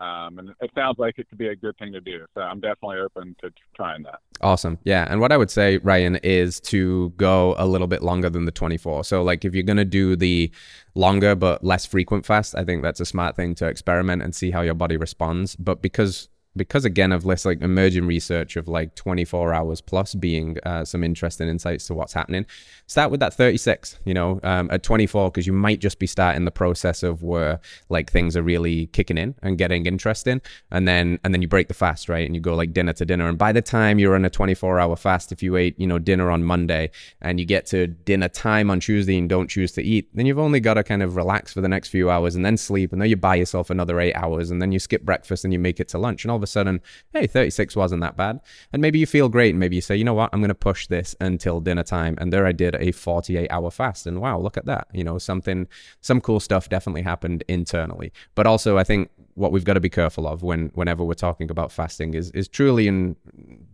Um, 0.00 0.38
and 0.38 0.50
it 0.60 0.70
sounds 0.74 0.98
like 0.98 1.18
it 1.18 1.28
could 1.28 1.38
be 1.38 1.48
a 1.48 1.56
good 1.56 1.76
thing 1.78 1.92
to 1.92 2.00
do. 2.00 2.26
So 2.34 2.40
I'm 2.40 2.60
definitely 2.60 2.98
open 2.98 3.36
to 3.42 3.50
trying 3.76 4.02
that. 4.02 4.18
Awesome. 4.40 4.78
Yeah. 4.84 5.06
And 5.08 5.20
what 5.20 5.30
I 5.30 5.36
would 5.36 5.50
say, 5.50 5.78
Ryan, 5.78 6.16
is 6.16 6.60
to 6.62 7.10
go 7.10 7.54
a 7.58 7.66
little 7.66 7.86
bit 7.86 8.02
longer 8.02 8.28
than 8.28 8.44
the 8.44 8.50
24. 8.50 9.04
So, 9.04 9.22
like, 9.22 9.44
if 9.44 9.54
you're 9.54 9.62
going 9.62 9.76
to 9.76 9.84
do 9.84 10.16
the 10.16 10.50
longer 10.94 11.34
but 11.34 11.62
less 11.62 11.86
frequent 11.86 12.26
fast, 12.26 12.56
I 12.56 12.64
think 12.64 12.82
that's 12.82 13.00
a 13.00 13.06
smart 13.06 13.36
thing 13.36 13.54
to 13.56 13.66
experiment 13.66 14.22
and 14.22 14.34
see 14.34 14.50
how 14.50 14.62
your 14.62 14.74
body 14.74 14.96
responds. 14.96 15.54
But 15.56 15.80
because 15.80 16.28
because 16.56 16.84
again 16.84 17.12
of 17.12 17.24
less 17.24 17.44
like 17.44 17.60
emerging 17.60 18.06
research 18.06 18.56
of 18.56 18.68
like 18.68 18.94
24 18.94 19.52
hours 19.52 19.80
plus 19.80 20.14
being 20.14 20.56
uh, 20.64 20.84
some 20.84 21.02
interesting 21.02 21.48
insights 21.48 21.86
to 21.86 21.94
what's 21.94 22.12
happening 22.12 22.46
start 22.86 23.10
with 23.10 23.20
that 23.20 23.34
36 23.34 23.98
you 24.04 24.14
know 24.14 24.40
um, 24.42 24.68
at 24.70 24.82
24 24.82 25.30
because 25.30 25.46
you 25.46 25.52
might 25.52 25.80
just 25.80 25.98
be 25.98 26.06
starting 26.06 26.44
the 26.44 26.50
process 26.50 27.02
of 27.02 27.22
where 27.22 27.60
like 27.88 28.10
things 28.10 28.36
are 28.36 28.42
really 28.42 28.86
kicking 28.86 29.18
in 29.18 29.34
and 29.42 29.58
getting 29.58 29.86
interesting 29.86 30.40
and 30.70 30.86
then 30.86 31.18
and 31.24 31.34
then 31.34 31.42
you 31.42 31.48
break 31.48 31.68
the 31.68 31.74
fast 31.74 32.08
right 32.08 32.26
and 32.26 32.34
you 32.34 32.40
go 32.40 32.54
like 32.54 32.72
dinner 32.72 32.92
to 32.92 33.04
dinner 33.04 33.28
and 33.28 33.38
by 33.38 33.52
the 33.52 33.62
time 33.62 33.98
you're 33.98 34.14
on 34.14 34.24
a 34.24 34.30
24 34.30 34.78
hour 34.78 34.96
fast 34.96 35.32
if 35.32 35.42
you 35.42 35.56
ate 35.56 35.78
you 35.78 35.86
know 35.86 35.98
dinner 35.98 36.30
on 36.30 36.44
monday 36.44 36.90
and 37.20 37.40
you 37.40 37.46
get 37.46 37.66
to 37.66 37.86
dinner 37.86 38.28
time 38.28 38.70
on 38.70 38.78
tuesday 38.78 39.18
and 39.18 39.28
don't 39.28 39.48
choose 39.48 39.72
to 39.72 39.82
eat 39.82 40.08
then 40.14 40.26
you've 40.26 40.38
only 40.38 40.60
got 40.60 40.74
to 40.74 40.84
kind 40.84 41.02
of 41.02 41.16
relax 41.16 41.52
for 41.52 41.60
the 41.60 41.68
next 41.68 41.88
few 41.88 42.10
hours 42.10 42.34
and 42.34 42.44
then 42.44 42.56
sleep 42.56 42.92
and 42.92 43.00
then 43.00 43.08
you 43.08 43.16
buy 43.16 43.34
yourself 43.34 43.70
another 43.70 44.00
eight 44.00 44.14
hours 44.14 44.50
and 44.50 44.60
then 44.60 44.72
you 44.72 44.78
skip 44.78 45.02
breakfast 45.02 45.44
and 45.44 45.52
you 45.52 45.58
make 45.58 45.80
it 45.80 45.88
to 45.88 45.98
lunch 45.98 46.24
and 46.24 46.30
all 46.30 46.38
a 46.44 46.46
sudden, 46.46 46.80
hey, 47.12 47.26
36 47.26 47.74
wasn't 47.74 48.02
that 48.02 48.16
bad. 48.16 48.40
And 48.72 48.80
maybe 48.80 48.98
you 48.98 49.06
feel 49.06 49.28
great. 49.28 49.50
And 49.50 49.58
maybe 49.58 49.76
you 49.76 49.82
say, 49.82 49.96
you 49.96 50.04
know 50.04 50.14
what, 50.14 50.30
I'm 50.32 50.40
going 50.40 50.48
to 50.48 50.54
push 50.54 50.86
this 50.86 51.16
until 51.20 51.60
dinner 51.60 51.82
time. 51.82 52.16
And 52.18 52.32
there 52.32 52.46
I 52.46 52.52
did 52.52 52.76
a 52.76 52.92
48 52.92 53.50
hour 53.50 53.70
fast. 53.70 54.06
And 54.06 54.20
wow, 54.20 54.38
look 54.38 54.56
at 54.56 54.66
that. 54.66 54.86
You 54.92 55.04
know, 55.04 55.18
something, 55.18 55.66
some 56.00 56.20
cool 56.20 56.40
stuff 56.40 56.68
definitely 56.68 57.02
happened 57.02 57.42
internally. 57.48 58.12
But 58.36 58.46
also, 58.46 58.78
I 58.78 58.84
think 58.84 59.10
what 59.34 59.50
we've 59.50 59.64
got 59.64 59.74
to 59.74 59.80
be 59.80 59.90
careful 59.90 60.28
of 60.28 60.42
when 60.42 60.70
whenever 60.74 61.04
we're 61.04 61.14
talking 61.14 61.50
about 61.50 61.72
fasting 61.72 62.14
is 62.14 62.30
is 62.30 62.46
truly 62.46 62.86
and 62.86 63.16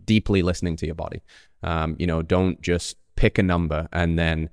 deeply 0.07 0.43
listening 0.43 0.77
to 0.77 0.87
your 0.87 0.95
body. 0.95 1.23
Um, 1.63 1.97
you 1.99 2.07
know, 2.07 2.23
don't 2.23 2.61
just 2.63 2.97
pick 3.17 3.37
a 3.37 3.43
number 3.43 3.87
and 3.93 4.19
then 4.19 4.49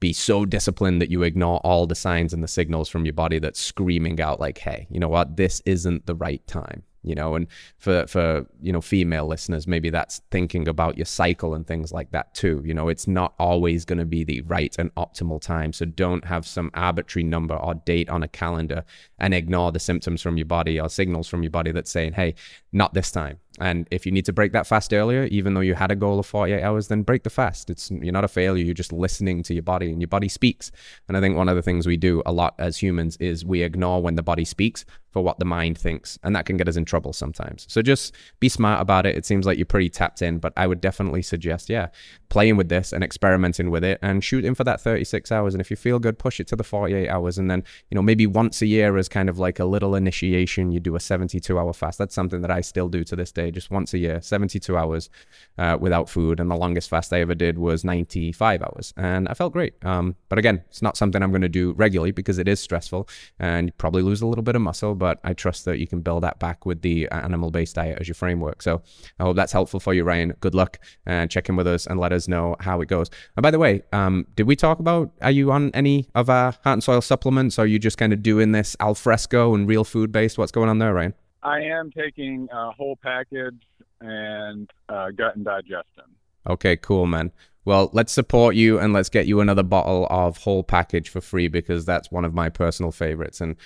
be 0.00 0.12
so 0.14 0.46
disciplined 0.46 1.00
that 1.00 1.10
you 1.10 1.22
ignore 1.22 1.58
all 1.60 1.86
the 1.86 1.94
signs 1.94 2.32
and 2.32 2.42
the 2.42 2.48
signals 2.48 2.88
from 2.88 3.04
your 3.04 3.12
body 3.12 3.38
that's 3.38 3.60
screaming 3.60 4.20
out 4.20 4.40
like 4.40 4.58
hey 4.58 4.86
you 4.90 4.98
know 4.98 5.08
what 5.08 5.36
this 5.36 5.60
isn't 5.66 6.06
the 6.06 6.14
right 6.14 6.44
time 6.46 6.82
you 7.02 7.14
know 7.14 7.34
and 7.34 7.46
for 7.78 8.06
for 8.06 8.46
you 8.60 8.72
know 8.72 8.80
female 8.80 9.26
listeners 9.26 9.66
maybe 9.66 9.90
that's 9.90 10.20
thinking 10.30 10.68
about 10.68 10.96
your 10.96 11.06
cycle 11.06 11.54
and 11.54 11.66
things 11.66 11.92
like 11.92 12.10
that 12.10 12.34
too 12.34 12.62
you 12.64 12.74
know 12.74 12.88
it's 12.88 13.06
not 13.06 13.34
always 13.38 13.84
going 13.84 13.98
to 13.98 14.04
be 14.04 14.22
the 14.22 14.40
right 14.42 14.76
and 14.78 14.94
optimal 14.96 15.40
time 15.40 15.72
so 15.72 15.84
don't 15.84 16.24
have 16.24 16.46
some 16.46 16.70
arbitrary 16.74 17.24
number 17.24 17.54
or 17.54 17.74
date 17.74 18.08
on 18.08 18.22
a 18.22 18.28
calendar 18.28 18.84
and 19.18 19.32
ignore 19.32 19.72
the 19.72 19.78
symptoms 19.78 20.20
from 20.20 20.36
your 20.36 20.46
body 20.46 20.78
or 20.78 20.88
signals 20.88 21.28
from 21.28 21.42
your 21.42 21.50
body 21.50 21.72
that's 21.72 21.90
saying 21.90 22.12
hey 22.12 22.34
not 22.72 22.92
this 22.94 23.10
time 23.10 23.38
and 23.58 23.86
if 23.90 24.06
you 24.06 24.12
need 24.12 24.24
to 24.24 24.32
break 24.32 24.52
that 24.52 24.66
fast 24.66 24.92
earlier, 24.92 25.24
even 25.24 25.52
though 25.52 25.60
you 25.60 25.74
had 25.74 25.90
a 25.90 25.96
goal 25.96 26.18
of 26.18 26.26
48 26.26 26.62
hours, 26.62 26.88
then 26.88 27.02
break 27.02 27.24
the 27.24 27.30
fast. 27.30 27.68
It's 27.68 27.90
you're 27.90 28.12
not 28.12 28.24
a 28.24 28.28
failure. 28.28 28.64
You're 28.64 28.74
just 28.74 28.92
listening 28.92 29.42
to 29.44 29.54
your 29.54 29.62
body, 29.62 29.90
and 29.90 30.00
your 30.00 30.08
body 30.08 30.28
speaks. 30.28 30.72
And 31.08 31.16
I 31.16 31.20
think 31.20 31.36
one 31.36 31.48
of 31.48 31.56
the 31.56 31.62
things 31.62 31.86
we 31.86 31.98
do 31.98 32.22
a 32.24 32.32
lot 32.32 32.54
as 32.58 32.78
humans 32.78 33.16
is 33.18 33.44
we 33.44 33.62
ignore 33.62 34.02
when 34.02 34.14
the 34.14 34.22
body 34.22 34.46
speaks 34.46 34.86
for 35.10 35.22
what 35.22 35.38
the 35.38 35.44
mind 35.44 35.78
thinks, 35.78 36.18
and 36.22 36.34
that 36.36 36.46
can 36.46 36.56
get 36.56 36.68
us 36.68 36.76
in 36.76 36.84
trouble 36.84 37.12
sometimes. 37.12 37.66
So 37.68 37.82
just 37.82 38.14
be 38.38 38.48
smart 38.48 38.80
about 38.80 39.06
it. 39.06 39.16
It 39.16 39.26
seems 39.26 39.46
like 39.46 39.58
you're 39.58 39.66
pretty 39.66 39.90
tapped 39.90 40.22
in, 40.22 40.38
but 40.38 40.52
I 40.56 40.66
would 40.66 40.80
definitely 40.80 41.22
suggest, 41.22 41.68
yeah, 41.68 41.88
playing 42.28 42.56
with 42.56 42.68
this 42.68 42.92
and 42.92 43.02
experimenting 43.02 43.70
with 43.70 43.84
it, 43.84 43.98
and 44.02 44.22
shooting 44.22 44.54
for 44.54 44.64
that 44.64 44.80
36 44.80 45.32
hours. 45.32 45.54
And 45.54 45.60
if 45.60 45.70
you 45.70 45.76
feel 45.76 45.98
good, 45.98 46.18
push 46.18 46.40
it 46.40 46.46
to 46.48 46.56
the 46.56 46.64
48 46.64 47.08
hours, 47.08 47.38
and 47.38 47.50
then 47.50 47.64
you 47.90 47.94
know 47.94 48.02
maybe 48.02 48.26
once 48.26 48.62
a 48.62 48.66
year 48.66 48.96
as 48.96 49.08
kind 49.08 49.28
of 49.28 49.38
like 49.38 49.58
a 49.58 49.64
little 49.64 49.94
initiation, 49.94 50.72
you 50.72 50.80
do 50.80 50.96
a 50.96 51.00
72 51.00 51.58
hour 51.58 51.72
fast. 51.72 51.98
That's 51.98 52.14
something 52.14 52.40
that 52.42 52.50
I 52.50 52.60
still 52.60 52.88
do 52.88 53.04
to 53.04 53.16
this 53.16 53.32
day 53.32 53.50
just 53.50 53.70
once 53.70 53.94
a 53.94 53.98
year, 53.98 54.20
72 54.20 54.76
hours 54.76 55.10
uh, 55.58 55.76
without 55.80 56.08
food. 56.08 56.40
And 56.40 56.50
the 56.50 56.56
longest 56.56 56.88
fast 56.88 57.12
I 57.12 57.20
ever 57.20 57.34
did 57.34 57.58
was 57.58 57.84
95 57.84 58.62
hours. 58.62 58.94
And 58.96 59.28
I 59.28 59.34
felt 59.34 59.52
great. 59.52 59.74
Um, 59.84 60.16
but 60.28 60.38
again, 60.38 60.62
it's 60.68 60.82
not 60.82 60.96
something 60.96 61.22
I'm 61.22 61.30
going 61.30 61.42
to 61.42 61.48
do 61.48 61.72
regularly 61.72 62.12
because 62.12 62.38
it 62.38 62.48
is 62.48 62.60
stressful 62.60 63.08
and 63.38 63.68
you 63.68 63.72
probably 63.78 64.02
lose 64.02 64.22
a 64.22 64.26
little 64.26 64.42
bit 64.42 64.56
of 64.56 64.62
muscle. 64.62 64.94
But 65.00 65.18
I 65.24 65.32
trust 65.32 65.64
that 65.64 65.78
you 65.78 65.86
can 65.86 66.02
build 66.02 66.22
that 66.22 66.38
back 66.38 66.66
with 66.66 66.82
the 66.82 67.08
animal 67.08 67.50
based 67.50 67.74
diet 67.76 67.98
as 67.98 68.06
your 68.06 68.14
framework. 68.14 68.60
So 68.60 68.82
I 69.18 69.24
hope 69.24 69.34
that's 69.34 69.50
helpful 69.50 69.80
for 69.80 69.94
you, 69.94 70.04
Ryan. 70.04 70.34
Good 70.40 70.54
luck 70.54 70.78
and 71.06 71.30
check 71.30 71.48
in 71.48 71.56
with 71.56 71.66
us 71.66 71.86
and 71.86 71.98
let 71.98 72.12
us 72.12 72.28
know 72.28 72.54
how 72.60 72.82
it 72.82 72.88
goes. 72.88 73.08
And 73.36 73.42
by 73.42 73.50
the 73.50 73.58
way, 73.58 73.82
um, 73.94 74.26
did 74.36 74.46
we 74.46 74.56
talk 74.56 74.78
about 74.78 75.10
are 75.22 75.30
you 75.30 75.50
on 75.50 75.70
any 75.72 76.06
of 76.14 76.28
our 76.28 76.52
heart 76.52 76.74
and 76.74 76.84
soil 76.84 77.00
supplements? 77.00 77.58
Or 77.58 77.62
are 77.62 77.66
you 77.66 77.78
just 77.78 77.96
kind 77.96 78.12
of 78.12 78.22
doing 78.22 78.52
this 78.52 78.76
al 78.78 78.94
fresco 78.94 79.54
and 79.54 79.66
real 79.66 79.84
food 79.84 80.12
based? 80.12 80.36
What's 80.36 80.52
going 80.52 80.68
on 80.68 80.78
there, 80.78 80.92
Ryan? 80.92 81.14
I 81.42 81.60
am 81.62 81.90
taking 81.90 82.48
a 82.52 82.70
whole 82.72 82.96
package 83.02 83.62
and 84.02 84.70
uh, 84.90 85.10
gut 85.16 85.36
and 85.36 85.46
digestion. 85.46 86.04
Okay, 86.46 86.76
cool, 86.76 87.06
man. 87.06 87.32
Well, 87.64 87.90
let's 87.92 88.12
support 88.12 88.54
you 88.56 88.78
and 88.78 88.92
let's 88.92 89.08
get 89.08 89.26
you 89.26 89.40
another 89.40 89.62
bottle 89.62 90.06
of 90.10 90.38
whole 90.38 90.62
package 90.62 91.08
for 91.10 91.20
free 91.20 91.48
because 91.48 91.84
that's 91.84 92.10
one 92.10 92.24
of 92.24 92.34
my 92.34 92.48
personal 92.48 92.90
favorites 92.90 93.40
and 93.40 93.56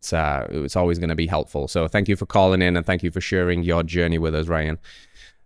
it's 0.00 0.14
uh, 0.14 0.46
it's 0.50 0.76
always 0.76 0.98
going 0.98 1.10
to 1.10 1.14
be 1.14 1.26
helpful. 1.26 1.68
So 1.68 1.86
thank 1.86 2.08
you 2.08 2.16
for 2.16 2.24
calling 2.24 2.62
in 2.62 2.74
and 2.74 2.86
thank 2.86 3.02
you 3.02 3.10
for 3.10 3.20
sharing 3.20 3.62
your 3.62 3.82
journey 3.82 4.16
with 4.16 4.34
us, 4.34 4.48
Ryan. 4.48 4.78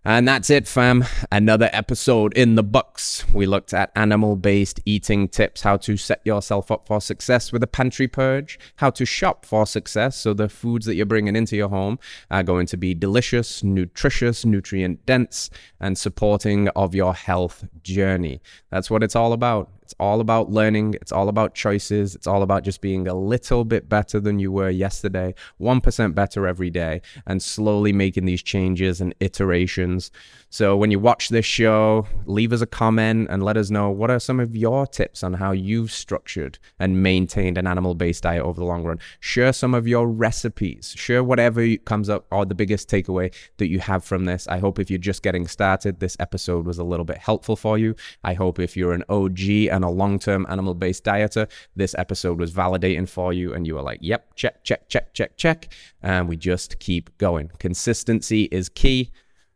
And 0.07 0.27
that's 0.27 0.51
it, 0.51 0.67
fam. 0.67 1.03
Another 1.31 1.67
episode 1.73 2.31
in 2.37 2.53
the 2.55 2.63
books. 2.63 3.25
We 3.33 3.47
looked 3.47 3.73
at 3.73 3.91
animal 3.95 4.35
based 4.35 4.79
eating 4.85 5.27
tips, 5.27 5.61
how 5.61 5.77
to 5.77 5.97
set 5.97 6.21
yourself 6.23 6.71
up 6.71 6.87
for 6.87 7.01
success 7.01 7.51
with 7.51 7.63
a 7.63 7.67
pantry 7.67 8.07
purge, 8.07 8.57
how 8.77 8.91
to 8.91 9.03
shop 9.03 9.45
for 9.45 9.65
success. 9.65 10.15
So, 10.15 10.33
the 10.33 10.47
foods 10.47 10.85
that 10.85 10.93
you're 10.93 11.07
bringing 11.07 11.35
into 11.35 11.57
your 11.57 11.69
home 11.69 11.97
are 12.31 12.43
going 12.43 12.67
to 12.67 12.77
be 12.77 12.93
delicious, 12.93 13.63
nutritious, 13.63 14.45
nutrient 14.45 15.05
dense, 15.05 15.49
and 15.81 15.97
supporting 15.97 16.69
of 16.69 16.95
your 16.95 17.15
health 17.15 17.65
journey. 17.81 18.41
That's 18.69 18.89
what 18.91 19.03
it's 19.03 19.15
all 19.15 19.33
about. 19.33 19.69
It's 19.85 19.93
all 19.99 20.19
about 20.19 20.49
learning. 20.49 20.95
It's 20.95 21.11
all 21.11 21.29
about 21.29 21.53
choices. 21.53 22.15
It's 22.15 22.25
all 22.25 22.41
about 22.41 22.63
just 22.63 22.81
being 22.81 23.07
a 23.07 23.13
little 23.13 23.63
bit 23.63 23.87
better 23.87 24.19
than 24.19 24.39
you 24.39 24.51
were 24.51 24.71
yesterday, 24.71 25.35
1% 25.61 26.15
better 26.15 26.47
every 26.47 26.71
day, 26.71 27.03
and 27.27 27.39
slowly 27.41 27.93
making 27.93 28.25
these 28.25 28.41
changes 28.41 28.99
and 28.99 29.13
iterations. 29.19 30.09
So 30.49 30.75
when 30.75 30.89
you 30.89 30.99
watch 30.99 31.29
this 31.29 31.45
show, 31.45 32.07
leave 32.25 32.51
us 32.51 32.61
a 32.61 32.65
comment 32.65 33.27
and 33.29 33.43
let 33.43 33.57
us 33.57 33.69
know 33.69 33.91
what 33.91 34.09
are 34.09 34.19
some 34.19 34.39
of 34.39 34.55
your 34.55 34.87
tips 34.87 35.21
on 35.21 35.33
how 35.33 35.51
you've 35.51 35.91
structured 35.91 36.57
and 36.79 37.03
maintained 37.03 37.59
an 37.59 37.67
animal 37.67 37.93
based 37.93 38.23
diet 38.23 38.41
over 38.41 38.59
the 38.59 38.65
long 38.65 38.83
run. 38.85 38.99
Share 39.19 39.53
some 39.53 39.75
of 39.75 39.87
your 39.87 40.07
recipes. 40.07 40.95
Share 40.97 41.23
whatever 41.23 41.75
comes 41.77 42.09
up 42.09 42.25
or 42.31 42.43
the 42.43 42.55
biggest 42.55 42.89
takeaway 42.89 43.31
that 43.57 43.67
you 43.67 43.77
have 43.79 44.03
from 44.03 44.25
this. 44.25 44.47
I 44.47 44.57
hope 44.57 44.79
if 44.79 44.89
you're 44.89 44.97
just 44.97 45.21
getting 45.21 45.45
started, 45.45 45.99
this 45.99 46.17
episode 46.19 46.65
was 46.65 46.79
a 46.79 46.83
little 46.83 47.05
bit 47.05 47.19
helpful 47.19 47.55
for 47.55 47.77
you. 47.77 47.95
I 48.23 48.33
hope 48.33 48.57
if 48.57 48.75
you're 48.75 48.93
an 48.93 49.03
OG 49.09 49.69
and 49.75 49.83
a 49.83 49.89
long 49.89 50.17
term 50.17 50.45
animal 50.49 50.73
based 50.73 51.03
dieter, 51.03 51.49
this 51.75 51.93
episode 51.97 52.39
was 52.39 52.53
validating 52.53 53.07
for 53.07 53.33
you 53.33 53.53
and 53.53 53.67
you 53.67 53.75
were 53.75 53.81
like, 53.81 53.99
yep, 54.01 54.33
check, 54.35 54.63
check, 54.63 54.87
check, 54.87 55.13
check, 55.13 55.35
check. 55.35 55.73
And 56.01 56.29
we 56.29 56.37
just 56.37 56.79
keep 56.79 57.15
going. 57.17 57.51
Consistency 57.59 58.43
is 58.45 58.69
key, 58.69 59.11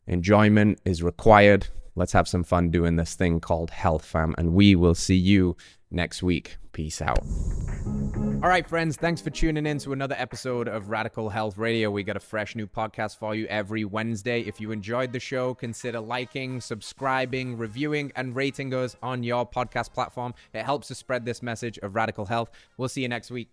enjoyment 0.07 0.79
is 0.83 1.01
required. 1.01 1.67
Let's 1.95 2.11
have 2.11 2.27
some 2.27 2.43
fun 2.43 2.69
doing 2.69 2.97
this 2.97 3.15
thing 3.15 3.39
called 3.39 3.71
Health 3.71 4.05
Fam, 4.05 4.35
and 4.37 4.53
we 4.53 4.75
will 4.75 4.95
see 4.95 5.15
you 5.15 5.55
next 5.89 6.21
week. 6.21 6.57
Peace 6.79 7.01
out. 7.01 7.19
All 8.41 8.47
right, 8.47 8.65
friends, 8.65 8.95
thanks 8.95 9.19
for 9.19 9.31
tuning 9.31 9.65
in 9.65 9.79
to 9.79 9.91
another 9.91 10.15
episode 10.17 10.69
of 10.69 10.89
Radical 10.89 11.27
Health 11.27 11.57
Radio. 11.57 11.91
We 11.91 12.03
got 12.03 12.15
a 12.15 12.21
fresh 12.21 12.55
new 12.55 12.67
podcast 12.67 13.17
for 13.17 13.35
you 13.35 13.47
every 13.47 13.83
Wednesday. 13.83 14.43
If 14.43 14.61
you 14.61 14.71
enjoyed 14.71 15.11
the 15.11 15.19
show, 15.19 15.53
consider 15.53 15.99
liking, 15.99 16.61
subscribing, 16.61 17.57
reviewing, 17.57 18.13
and 18.15 18.33
rating 18.33 18.73
us 18.73 18.95
on 19.03 19.23
your 19.23 19.45
podcast 19.45 19.91
platform. 19.91 20.33
It 20.53 20.63
helps 20.63 20.87
to 20.87 20.95
spread 20.95 21.25
this 21.25 21.43
message 21.43 21.77
of 21.79 21.95
radical 21.95 22.25
health. 22.25 22.49
We'll 22.77 22.87
see 22.87 23.01
you 23.01 23.09
next 23.09 23.29
week. 23.29 23.49